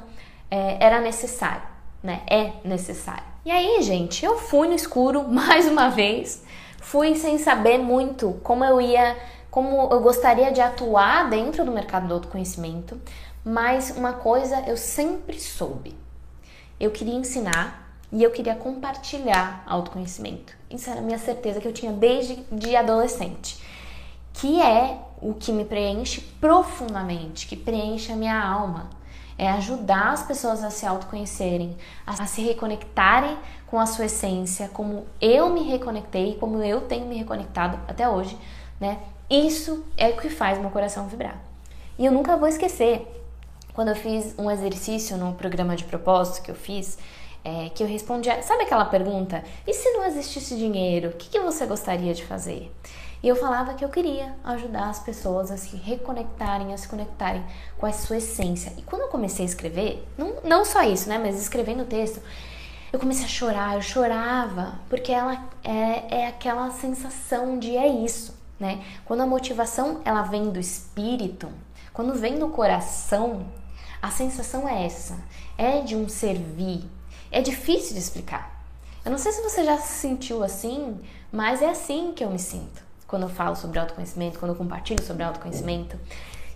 é, 0.50 0.78
era 0.82 1.00
necessário, 1.00 1.62
né? 2.02 2.22
É 2.26 2.52
necessário. 2.64 3.33
E 3.44 3.50
aí, 3.50 3.82
gente, 3.82 4.24
eu 4.24 4.38
fui 4.38 4.66
no 4.66 4.74
escuro 4.74 5.22
mais 5.28 5.68
uma 5.68 5.90
vez, 5.90 6.42
fui 6.80 7.14
sem 7.14 7.36
saber 7.36 7.76
muito 7.76 8.40
como 8.42 8.64
eu 8.64 8.80
ia, 8.80 9.18
como 9.50 9.92
eu 9.92 10.00
gostaria 10.00 10.50
de 10.50 10.62
atuar 10.62 11.28
dentro 11.28 11.62
do 11.62 11.70
mercado 11.70 12.08
do 12.08 12.14
autoconhecimento, 12.14 12.98
mas 13.44 13.90
uma 13.94 14.14
coisa 14.14 14.64
eu 14.66 14.78
sempre 14.78 15.38
soube. 15.38 15.94
Eu 16.80 16.90
queria 16.90 17.12
ensinar 17.12 17.98
e 18.10 18.22
eu 18.22 18.30
queria 18.30 18.54
compartilhar 18.54 19.62
autoconhecimento. 19.66 20.56
Isso 20.70 20.88
era 20.88 21.00
a 21.00 21.02
minha 21.02 21.18
certeza 21.18 21.60
que 21.60 21.68
eu 21.68 21.72
tinha 21.72 21.92
desde 21.92 22.36
de 22.50 22.74
adolescente, 22.74 23.62
que 24.32 24.62
é 24.62 24.98
o 25.20 25.34
que 25.34 25.52
me 25.52 25.66
preenche 25.66 26.22
profundamente, 26.40 27.46
que 27.46 27.56
preenche 27.56 28.10
a 28.10 28.16
minha 28.16 28.42
alma 28.42 28.88
é 29.36 29.48
ajudar 29.50 30.12
as 30.12 30.22
pessoas 30.22 30.62
a 30.62 30.70
se 30.70 30.86
autoconhecerem, 30.86 31.76
a 32.06 32.26
se 32.26 32.42
reconectarem 32.42 33.36
com 33.66 33.78
a 33.78 33.86
sua 33.86 34.06
essência, 34.06 34.68
como 34.68 35.06
eu 35.20 35.50
me 35.50 35.62
reconectei, 35.64 36.36
como 36.38 36.62
eu 36.62 36.82
tenho 36.82 37.06
me 37.06 37.16
reconectado 37.16 37.78
até 37.88 38.08
hoje, 38.08 38.38
né? 38.80 38.98
Isso 39.28 39.84
é 39.96 40.08
o 40.08 40.16
que 40.16 40.28
faz 40.28 40.58
meu 40.58 40.70
coração 40.70 41.08
vibrar. 41.08 41.38
E 41.98 42.04
eu 42.04 42.12
nunca 42.12 42.36
vou 42.36 42.48
esquecer 42.48 43.06
quando 43.72 43.88
eu 43.88 43.96
fiz 43.96 44.34
um 44.38 44.50
exercício 44.50 45.16
no 45.16 45.34
programa 45.34 45.74
de 45.74 45.84
propósito 45.84 46.44
que 46.44 46.50
eu 46.50 46.54
fiz, 46.54 46.98
é, 47.44 47.68
que 47.70 47.82
eu 47.82 47.86
respondi, 47.86 48.30
sabe 48.42 48.62
aquela 48.62 48.84
pergunta? 48.84 49.42
E 49.66 49.74
se 49.74 49.90
não 49.90 50.04
existisse 50.06 50.56
dinheiro, 50.56 51.10
o 51.10 51.12
que, 51.12 51.28
que 51.28 51.40
você 51.40 51.66
gostaria 51.66 52.14
de 52.14 52.24
fazer? 52.24 52.72
E 53.24 53.28
eu 53.28 53.36
falava 53.36 53.72
que 53.72 53.82
eu 53.82 53.88
queria 53.88 54.36
ajudar 54.44 54.90
as 54.90 54.98
pessoas 54.98 55.50
a 55.50 55.56
se 55.56 55.76
reconectarem, 55.76 56.74
a 56.74 56.76
se 56.76 56.86
conectarem 56.86 57.42
com 57.78 57.86
a 57.86 57.90
sua 57.90 58.18
essência. 58.18 58.70
E 58.76 58.82
quando 58.82 59.00
eu 59.00 59.08
comecei 59.08 59.46
a 59.46 59.48
escrever, 59.48 60.06
não, 60.18 60.34
não 60.44 60.62
só 60.62 60.82
isso, 60.82 61.08
né? 61.08 61.16
Mas 61.16 61.40
escrevendo 61.40 61.84
o 61.84 61.86
texto, 61.86 62.20
eu 62.92 62.98
comecei 62.98 63.24
a 63.24 63.28
chorar, 63.28 63.76
eu 63.76 63.80
chorava, 63.80 64.74
porque 64.90 65.10
ela 65.10 65.42
é, 65.64 66.24
é 66.24 66.26
aquela 66.26 66.70
sensação 66.72 67.58
de 67.58 67.74
é 67.74 67.88
isso, 67.88 68.38
né? 68.60 68.84
Quando 69.06 69.22
a 69.22 69.26
motivação 69.26 70.02
ela 70.04 70.20
vem 70.24 70.50
do 70.50 70.60
espírito, 70.60 71.48
quando 71.94 72.12
vem 72.12 72.38
do 72.38 72.50
coração, 72.50 73.46
a 74.02 74.10
sensação 74.10 74.68
é 74.68 74.84
essa, 74.84 75.16
é 75.56 75.80
de 75.80 75.96
um 75.96 76.10
servir. 76.10 76.84
É 77.32 77.40
difícil 77.40 77.94
de 77.94 78.00
explicar. 78.00 78.62
Eu 79.02 79.10
não 79.10 79.16
sei 79.16 79.32
se 79.32 79.40
você 79.40 79.64
já 79.64 79.78
se 79.78 79.94
sentiu 79.94 80.44
assim, 80.44 81.00
mas 81.32 81.62
é 81.62 81.70
assim 81.70 82.12
que 82.12 82.22
eu 82.22 82.28
me 82.28 82.38
sinto 82.38 82.83
quando 83.06 83.24
eu 83.24 83.28
falo 83.28 83.56
sobre 83.56 83.78
autoconhecimento, 83.78 84.38
quando 84.38 84.52
eu 84.52 84.56
compartilho 84.56 85.02
sobre 85.02 85.22
autoconhecimento. 85.22 85.96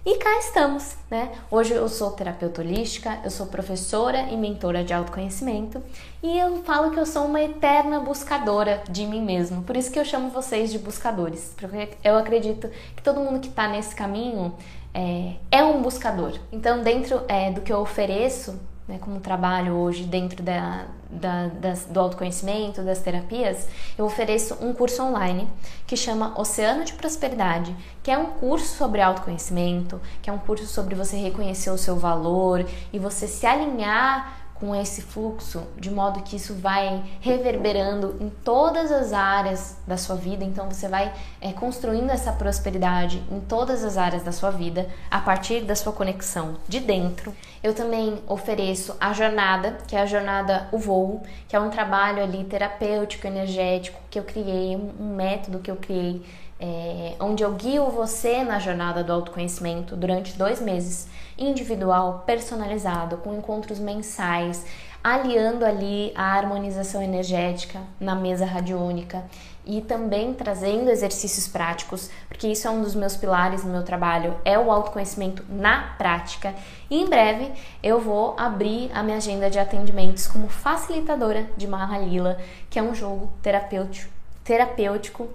E 0.06 0.16
cá 0.16 0.38
estamos, 0.38 0.96
né? 1.10 1.32
Hoje 1.50 1.74
eu 1.74 1.86
sou 1.88 2.12
terapeuta 2.12 2.62
holística, 2.62 3.18
eu 3.24 3.30
sou 3.30 3.46
professora 3.46 4.22
e 4.30 4.36
mentora 4.36 4.82
de 4.82 4.94
autoconhecimento 4.94 5.82
e 6.22 6.38
eu 6.38 6.62
falo 6.62 6.90
que 6.92 6.98
eu 6.98 7.04
sou 7.04 7.26
uma 7.26 7.42
eterna 7.42 8.00
buscadora 8.00 8.82
de 8.88 9.04
mim 9.04 9.20
mesmo. 9.20 9.62
Por 9.64 9.76
isso 9.76 9.90
que 9.90 9.98
eu 9.98 10.04
chamo 10.04 10.30
vocês 10.30 10.70
de 10.72 10.78
buscadores, 10.78 11.52
porque 11.54 11.90
eu 12.02 12.16
acredito 12.16 12.70
que 12.96 13.02
todo 13.02 13.20
mundo 13.20 13.40
que 13.40 13.48
está 13.48 13.68
nesse 13.68 13.94
caminho 13.94 14.54
é, 14.94 15.34
é, 15.50 15.62
um 15.62 15.82
buscador. 15.82 16.38
Então, 16.50 16.82
dentro 16.82 17.22
é, 17.28 17.50
do 17.50 17.60
que 17.60 17.72
eu 17.72 17.78
ofereço 17.78 18.58
né, 18.88 18.98
como 18.98 19.20
trabalho 19.20 19.74
hoje 19.74 20.04
dentro 20.04 20.42
da, 20.42 20.86
da, 21.10 21.48
das, 21.48 21.84
do 21.84 22.00
autoconhecimento, 22.00 22.82
das 22.82 23.00
terapias, 23.00 23.68
eu 23.98 24.06
ofereço 24.06 24.56
um 24.62 24.72
curso 24.72 25.02
online 25.02 25.46
que 25.86 25.94
chama 25.94 26.32
Oceano 26.40 26.84
de 26.84 26.94
Prosperidade, 26.94 27.76
que 28.02 28.10
é 28.10 28.16
um 28.16 28.26
curso 28.26 28.76
sobre 28.76 29.02
autoconhecimento, 29.02 30.00
que 30.22 30.30
é 30.30 30.32
um 30.32 30.38
curso 30.38 30.66
sobre 30.66 30.94
você 30.94 31.18
reconhecer 31.18 31.70
o 31.70 31.76
seu 31.76 31.96
valor 31.96 32.64
e 32.90 32.98
você 32.98 33.28
se 33.28 33.44
alinhar 33.46 34.47
com 34.58 34.74
esse 34.74 35.02
fluxo, 35.02 35.62
de 35.76 35.90
modo 35.90 36.22
que 36.22 36.36
isso 36.36 36.54
vai 36.54 37.02
reverberando 37.20 38.16
em 38.20 38.28
todas 38.28 38.90
as 38.90 39.12
áreas 39.12 39.76
da 39.86 39.96
sua 39.96 40.16
vida. 40.16 40.44
Então 40.44 40.68
você 40.68 40.88
vai 40.88 41.12
é, 41.40 41.52
construindo 41.52 42.10
essa 42.10 42.32
prosperidade 42.32 43.22
em 43.30 43.40
todas 43.40 43.84
as 43.84 43.96
áreas 43.96 44.22
da 44.22 44.32
sua 44.32 44.50
vida 44.50 44.88
a 45.10 45.20
partir 45.20 45.62
da 45.62 45.74
sua 45.74 45.92
conexão 45.92 46.56
de 46.68 46.80
dentro. 46.80 47.34
Eu 47.62 47.74
também 47.74 48.22
ofereço 48.26 48.96
a 49.00 49.12
jornada, 49.12 49.78
que 49.86 49.96
é 49.96 50.00
a 50.00 50.06
jornada 50.06 50.68
O 50.72 50.78
Voo, 50.78 51.22
que 51.48 51.56
é 51.56 51.60
um 51.60 51.70
trabalho 51.70 52.22
ali 52.22 52.44
terapêutico, 52.44 53.26
energético 53.26 54.00
que 54.10 54.18
eu 54.18 54.24
criei, 54.24 54.76
um 54.76 55.14
método 55.14 55.58
que 55.58 55.70
eu 55.70 55.76
criei 55.76 56.22
é, 56.60 57.14
onde 57.20 57.42
eu 57.42 57.52
guio 57.52 57.88
você 57.90 58.42
na 58.42 58.58
jornada 58.58 59.04
do 59.04 59.12
autoconhecimento 59.12 59.94
durante 59.94 60.36
dois 60.36 60.60
meses, 60.60 61.08
individual, 61.36 62.24
personalizado, 62.26 63.18
com 63.18 63.34
encontros 63.34 63.78
mensais, 63.78 64.66
aliando 65.02 65.64
ali 65.64 66.12
a 66.16 66.34
harmonização 66.36 67.00
energética 67.00 67.80
na 68.00 68.14
mesa 68.14 68.44
radiônica 68.44 69.24
e 69.64 69.80
também 69.82 70.32
trazendo 70.32 70.90
exercícios 70.90 71.46
práticos, 71.46 72.10
porque 72.26 72.48
isso 72.48 72.66
é 72.66 72.70
um 72.70 72.82
dos 72.82 72.94
meus 72.94 73.16
pilares 73.16 73.62
no 73.62 73.70
meu 73.70 73.84
trabalho, 73.84 74.34
é 74.44 74.58
o 74.58 74.72
autoconhecimento 74.72 75.44
na 75.48 75.94
prática. 75.98 76.54
E 76.90 77.00
em 77.00 77.08
breve 77.08 77.52
eu 77.82 78.00
vou 78.00 78.34
abrir 78.38 78.90
a 78.94 79.02
minha 79.02 79.18
agenda 79.18 79.50
de 79.50 79.58
atendimentos 79.58 80.26
como 80.26 80.48
facilitadora 80.48 81.46
de 81.56 81.68
Mahalila, 81.68 82.38
que 82.70 82.78
é 82.78 82.82
um 82.82 82.94
jogo 82.94 83.30
terapêutico, 83.42 84.10
terapêutico 84.42 85.28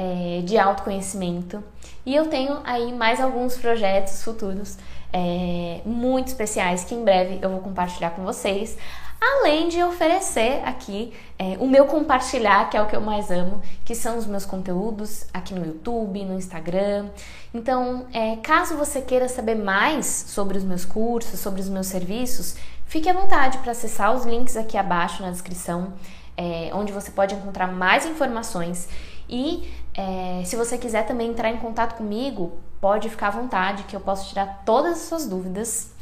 é, 0.00 0.40
de 0.40 0.56
autoconhecimento. 0.56 1.62
E 2.06 2.14
eu 2.14 2.28
tenho 2.28 2.60
aí 2.64 2.90
mais 2.90 3.20
alguns 3.20 3.58
projetos 3.58 4.22
futuros 4.24 4.78
é, 5.12 5.82
muito 5.84 6.28
especiais 6.28 6.84
que 6.84 6.94
em 6.94 7.04
breve 7.04 7.38
eu 7.42 7.50
vou 7.50 7.60
compartilhar 7.60 8.10
com 8.10 8.22
vocês. 8.22 8.78
Além 9.20 9.68
de 9.68 9.82
oferecer 9.82 10.62
aqui 10.64 11.12
é, 11.38 11.58
o 11.60 11.66
meu 11.66 11.84
compartilhar, 11.84 12.70
que 12.70 12.78
é 12.78 12.80
o 12.80 12.86
que 12.86 12.96
eu 12.96 13.02
mais 13.02 13.30
amo, 13.30 13.60
que 13.84 13.94
são 13.94 14.16
os 14.16 14.24
meus 14.24 14.46
conteúdos 14.46 15.26
aqui 15.34 15.52
no 15.52 15.66
YouTube, 15.66 16.24
no 16.24 16.38
Instagram. 16.38 17.10
Então, 17.52 18.06
é, 18.14 18.36
caso 18.36 18.78
você 18.78 19.02
queira 19.02 19.28
saber 19.28 19.56
mais 19.56 20.06
sobre 20.06 20.56
os 20.56 20.64
meus 20.64 20.86
cursos, 20.86 21.38
sobre 21.38 21.60
os 21.60 21.68
meus 21.68 21.88
serviços, 21.88 22.56
fique 22.86 23.10
à 23.10 23.12
vontade 23.12 23.58
para 23.58 23.72
acessar 23.72 24.16
os 24.16 24.24
links 24.24 24.56
aqui 24.56 24.78
abaixo 24.78 25.22
na 25.22 25.30
descrição, 25.30 25.92
é, 26.34 26.70
onde 26.72 26.90
você 26.90 27.10
pode 27.10 27.34
encontrar 27.34 27.66
mais 27.66 28.06
informações. 28.06 28.88
E 29.30 29.70
é, 29.94 30.42
se 30.44 30.56
você 30.56 30.78
quiser 30.78 31.06
também 31.06 31.30
entrar 31.30 31.50
em 31.50 31.58
contato 31.58 31.96
comigo, 31.96 32.58
pode 32.80 33.08
ficar 33.08 33.28
à 33.28 33.30
vontade, 33.30 33.84
que 33.84 33.94
eu 33.94 34.00
posso 34.00 34.28
tirar 34.28 34.62
todas 34.64 34.92
as 34.92 34.98
suas 35.00 35.26
dúvidas. 35.26 35.92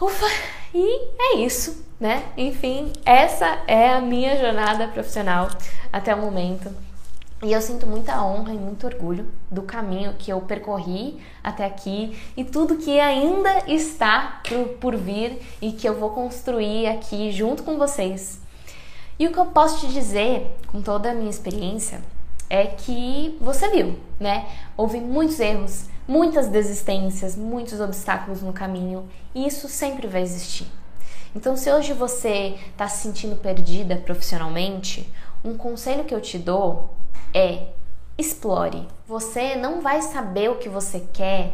Ufa! 0.00 0.26
E 0.72 1.08
é 1.18 1.36
isso, 1.38 1.84
né? 1.98 2.24
Enfim, 2.36 2.92
essa 3.04 3.58
é 3.66 3.90
a 3.90 4.00
minha 4.00 4.36
jornada 4.36 4.88
profissional 4.88 5.48
até 5.92 6.14
o 6.14 6.18
momento. 6.18 6.72
E 7.42 7.52
eu 7.52 7.60
sinto 7.62 7.86
muita 7.86 8.22
honra 8.22 8.52
e 8.52 8.58
muito 8.58 8.86
orgulho 8.86 9.26
do 9.50 9.62
caminho 9.62 10.14
que 10.18 10.30
eu 10.30 10.40
percorri 10.42 11.18
até 11.42 11.64
aqui 11.64 12.16
e 12.36 12.44
tudo 12.44 12.76
que 12.76 13.00
ainda 13.00 13.64
está 13.66 14.42
por, 14.46 14.68
por 14.78 14.96
vir 14.96 15.40
e 15.60 15.72
que 15.72 15.88
eu 15.88 15.98
vou 15.98 16.10
construir 16.10 16.86
aqui 16.86 17.32
junto 17.32 17.62
com 17.62 17.78
vocês. 17.78 18.40
E 19.18 19.26
o 19.26 19.32
que 19.32 19.38
eu 19.38 19.46
posso 19.46 19.80
te 19.80 19.92
dizer, 19.92 20.54
com 20.66 20.82
toda 20.82 21.10
a 21.10 21.14
minha 21.14 21.30
experiência, 21.30 22.00
é 22.50 22.66
que 22.66 23.38
você 23.40 23.70
viu, 23.70 23.98
né? 24.18 24.46
Houve 24.76 25.00
muitos 25.00 25.38
erros, 25.38 25.88
muitas 26.06 26.48
desistências, 26.48 27.36
muitos 27.36 27.80
obstáculos 27.80 28.42
no 28.42 28.52
caminho, 28.52 29.08
e 29.32 29.46
isso 29.46 29.68
sempre 29.68 30.08
vai 30.08 30.20
existir. 30.20 30.66
Então, 31.34 31.56
se 31.56 31.70
hoje 31.72 31.92
você 31.92 32.56
está 32.72 32.88
se 32.88 33.04
sentindo 33.04 33.36
perdida 33.36 33.94
profissionalmente, 33.96 35.08
um 35.44 35.56
conselho 35.56 36.04
que 36.04 36.14
eu 36.14 36.20
te 36.20 36.36
dou 36.36 36.90
é 37.32 37.68
explore. 38.18 38.88
Você 39.06 39.54
não 39.54 39.80
vai 39.80 40.02
saber 40.02 40.50
o 40.50 40.56
que 40.56 40.68
você 40.68 41.06
quer 41.12 41.52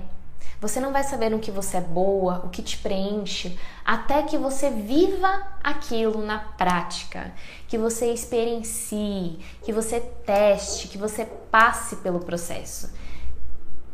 você 0.66 0.80
não 0.80 0.92
vai 0.92 1.04
saber 1.04 1.30
no 1.30 1.38
que 1.38 1.50
você 1.52 1.76
é 1.76 1.80
boa, 1.80 2.42
o 2.44 2.48
que 2.48 2.60
te 2.60 2.76
preenche, 2.78 3.56
até 3.84 4.24
que 4.24 4.36
você 4.36 4.68
viva 4.68 5.46
aquilo 5.62 6.24
na 6.24 6.40
prática, 6.40 7.32
que 7.68 7.78
você 7.78 8.12
experiencie, 8.12 9.38
que 9.62 9.72
você 9.72 10.00
teste, 10.00 10.88
que 10.88 10.98
você 10.98 11.24
passe 11.24 11.96
pelo 11.96 12.18
processo, 12.18 12.92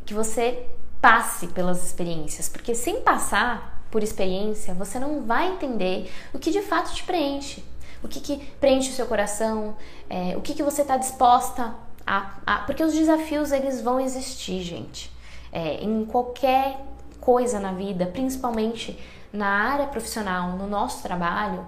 que 0.06 0.14
você 0.14 0.66
passe 0.98 1.48
pelas 1.48 1.84
experiências, 1.84 2.48
porque 2.48 2.74
sem 2.74 3.02
passar 3.02 3.84
por 3.90 4.02
experiência, 4.02 4.72
você 4.72 4.98
não 4.98 5.26
vai 5.26 5.52
entender 5.52 6.10
o 6.32 6.38
que 6.38 6.50
de 6.50 6.62
fato 6.62 6.94
te 6.94 7.04
preenche, 7.04 7.62
o 8.02 8.08
que, 8.08 8.18
que 8.18 8.38
preenche 8.58 8.88
o 8.88 8.94
seu 8.94 9.04
coração, 9.04 9.76
é, 10.08 10.34
o 10.38 10.40
que, 10.40 10.54
que 10.54 10.62
você 10.62 10.80
está 10.80 10.96
disposta 10.96 11.74
a, 12.06 12.38
a. 12.46 12.58
Porque 12.60 12.82
os 12.82 12.94
desafios 12.94 13.52
eles 13.52 13.82
vão 13.82 14.00
existir, 14.00 14.62
gente 14.62 15.11
é, 15.52 15.84
em 15.84 16.04
qualquer 16.04 16.80
coisa 17.20 17.60
na 17.60 17.72
vida, 17.72 18.06
principalmente 18.06 18.98
na 19.32 19.46
área 19.46 19.86
profissional, 19.86 20.56
no 20.56 20.66
nosso 20.66 21.02
trabalho, 21.02 21.66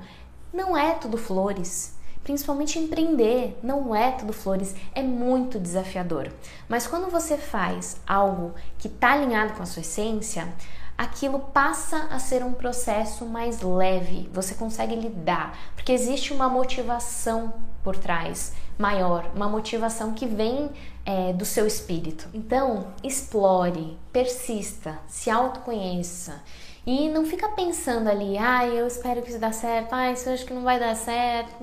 não 0.52 0.76
é 0.76 0.94
tudo 0.94 1.16
flores. 1.16 1.94
Principalmente 2.22 2.78
empreender 2.78 3.58
não 3.62 3.94
é 3.94 4.12
tudo 4.12 4.32
flores, 4.32 4.74
é 4.94 5.02
muito 5.02 5.58
desafiador. 5.58 6.32
Mas 6.66 6.86
quando 6.86 7.10
você 7.10 7.36
faz 7.36 8.00
algo 8.06 8.54
que 8.78 8.88
está 8.88 9.12
alinhado 9.12 9.52
com 9.52 9.62
a 9.62 9.66
sua 9.66 9.82
essência, 9.82 10.48
aquilo 10.96 11.38
passa 11.38 12.08
a 12.10 12.18
ser 12.18 12.42
um 12.42 12.52
processo 12.52 13.26
mais 13.26 13.60
leve, 13.60 14.30
você 14.32 14.54
consegue 14.54 14.94
lidar, 14.94 15.56
porque 15.74 15.92
existe 15.92 16.32
uma 16.32 16.48
motivação 16.48 17.52
por 17.82 17.96
trás 17.96 18.54
maior, 18.78 19.30
uma 19.34 19.48
motivação 19.48 20.14
que 20.14 20.26
vem 20.26 20.70
é, 21.04 21.32
do 21.32 21.44
seu 21.44 21.66
espírito. 21.66 22.28
Então, 22.32 22.88
explore, 23.02 23.96
persista, 24.12 24.98
se 25.06 25.30
autoconheça 25.30 26.42
e 26.86 27.08
não 27.08 27.24
fica 27.24 27.48
pensando 27.50 28.08
ali, 28.08 28.36
ah, 28.36 28.66
eu 28.66 28.86
espero 28.86 29.22
que 29.22 29.30
isso 29.30 29.38
dê 29.38 29.52
certo, 29.52 29.94
ah, 29.94 30.10
isso 30.10 30.28
eu 30.28 30.34
acho 30.34 30.44
que 30.44 30.52
não 30.52 30.62
vai 30.62 30.78
dar 30.78 30.94
certo. 30.94 31.54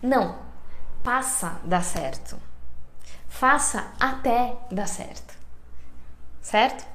Não, 0.00 0.36
passa 1.02 1.60
dar 1.64 1.82
certo. 1.82 2.36
Faça 3.28 3.92
até 3.98 4.54
dar 4.70 4.86
certo. 4.86 5.34
Certo? 6.40 6.86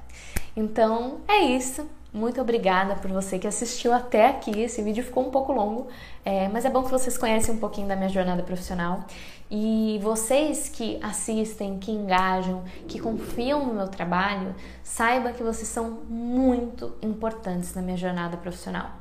Então, 0.55 1.21
é 1.27 1.39
isso. 1.39 1.89
Muito 2.13 2.39
obrigada 2.39 2.95
por 2.95 3.11
você 3.11 3.37
que 3.37 3.45
assistiu 3.45 3.93
até 3.93 4.27
aqui. 4.27 4.61
Esse 4.61 4.81
vídeo 4.81 5.03
ficou 5.03 5.27
um 5.27 5.29
pouco 5.29 5.51
longo, 5.51 5.87
é, 6.23 6.47
mas 6.47 6.63
é 6.63 6.69
bom 6.69 6.83
que 6.83 6.89
vocês 6.89 7.17
conhecem 7.17 7.53
um 7.53 7.57
pouquinho 7.57 7.87
da 7.87 7.95
minha 7.95 8.09
jornada 8.09 8.41
profissional. 8.41 9.03
E 9.49 9.99
vocês 10.03 10.67
que 10.67 10.99
assistem, 11.01 11.79
que 11.79 11.91
engajam, 11.91 12.63
que 12.87 12.99
confiam 12.99 13.65
no 13.65 13.73
meu 13.73 13.87
trabalho, 13.87 14.53
saiba 14.83 15.31
que 15.31 15.41
vocês 15.41 15.67
são 15.67 15.89
muito 16.09 16.93
importantes 17.01 17.73
na 17.73 17.81
minha 17.81 17.95
jornada 17.95 18.35
profissional. 18.35 18.91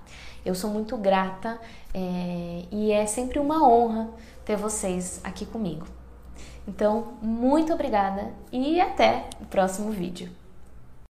Eu 0.44 0.54
sou 0.54 0.70
muito 0.70 0.96
grata 0.96 1.60
é, 1.92 2.64
e 2.70 2.92
é 2.92 3.04
sempre 3.06 3.40
uma 3.40 3.68
honra 3.68 4.08
ter 4.44 4.56
vocês 4.56 5.20
aqui 5.24 5.44
comigo. 5.44 5.86
Então, 6.68 7.14
muito 7.20 7.72
obrigada 7.72 8.32
e 8.52 8.80
até 8.80 9.28
o 9.40 9.46
próximo 9.46 9.90
vídeo. 9.90 10.30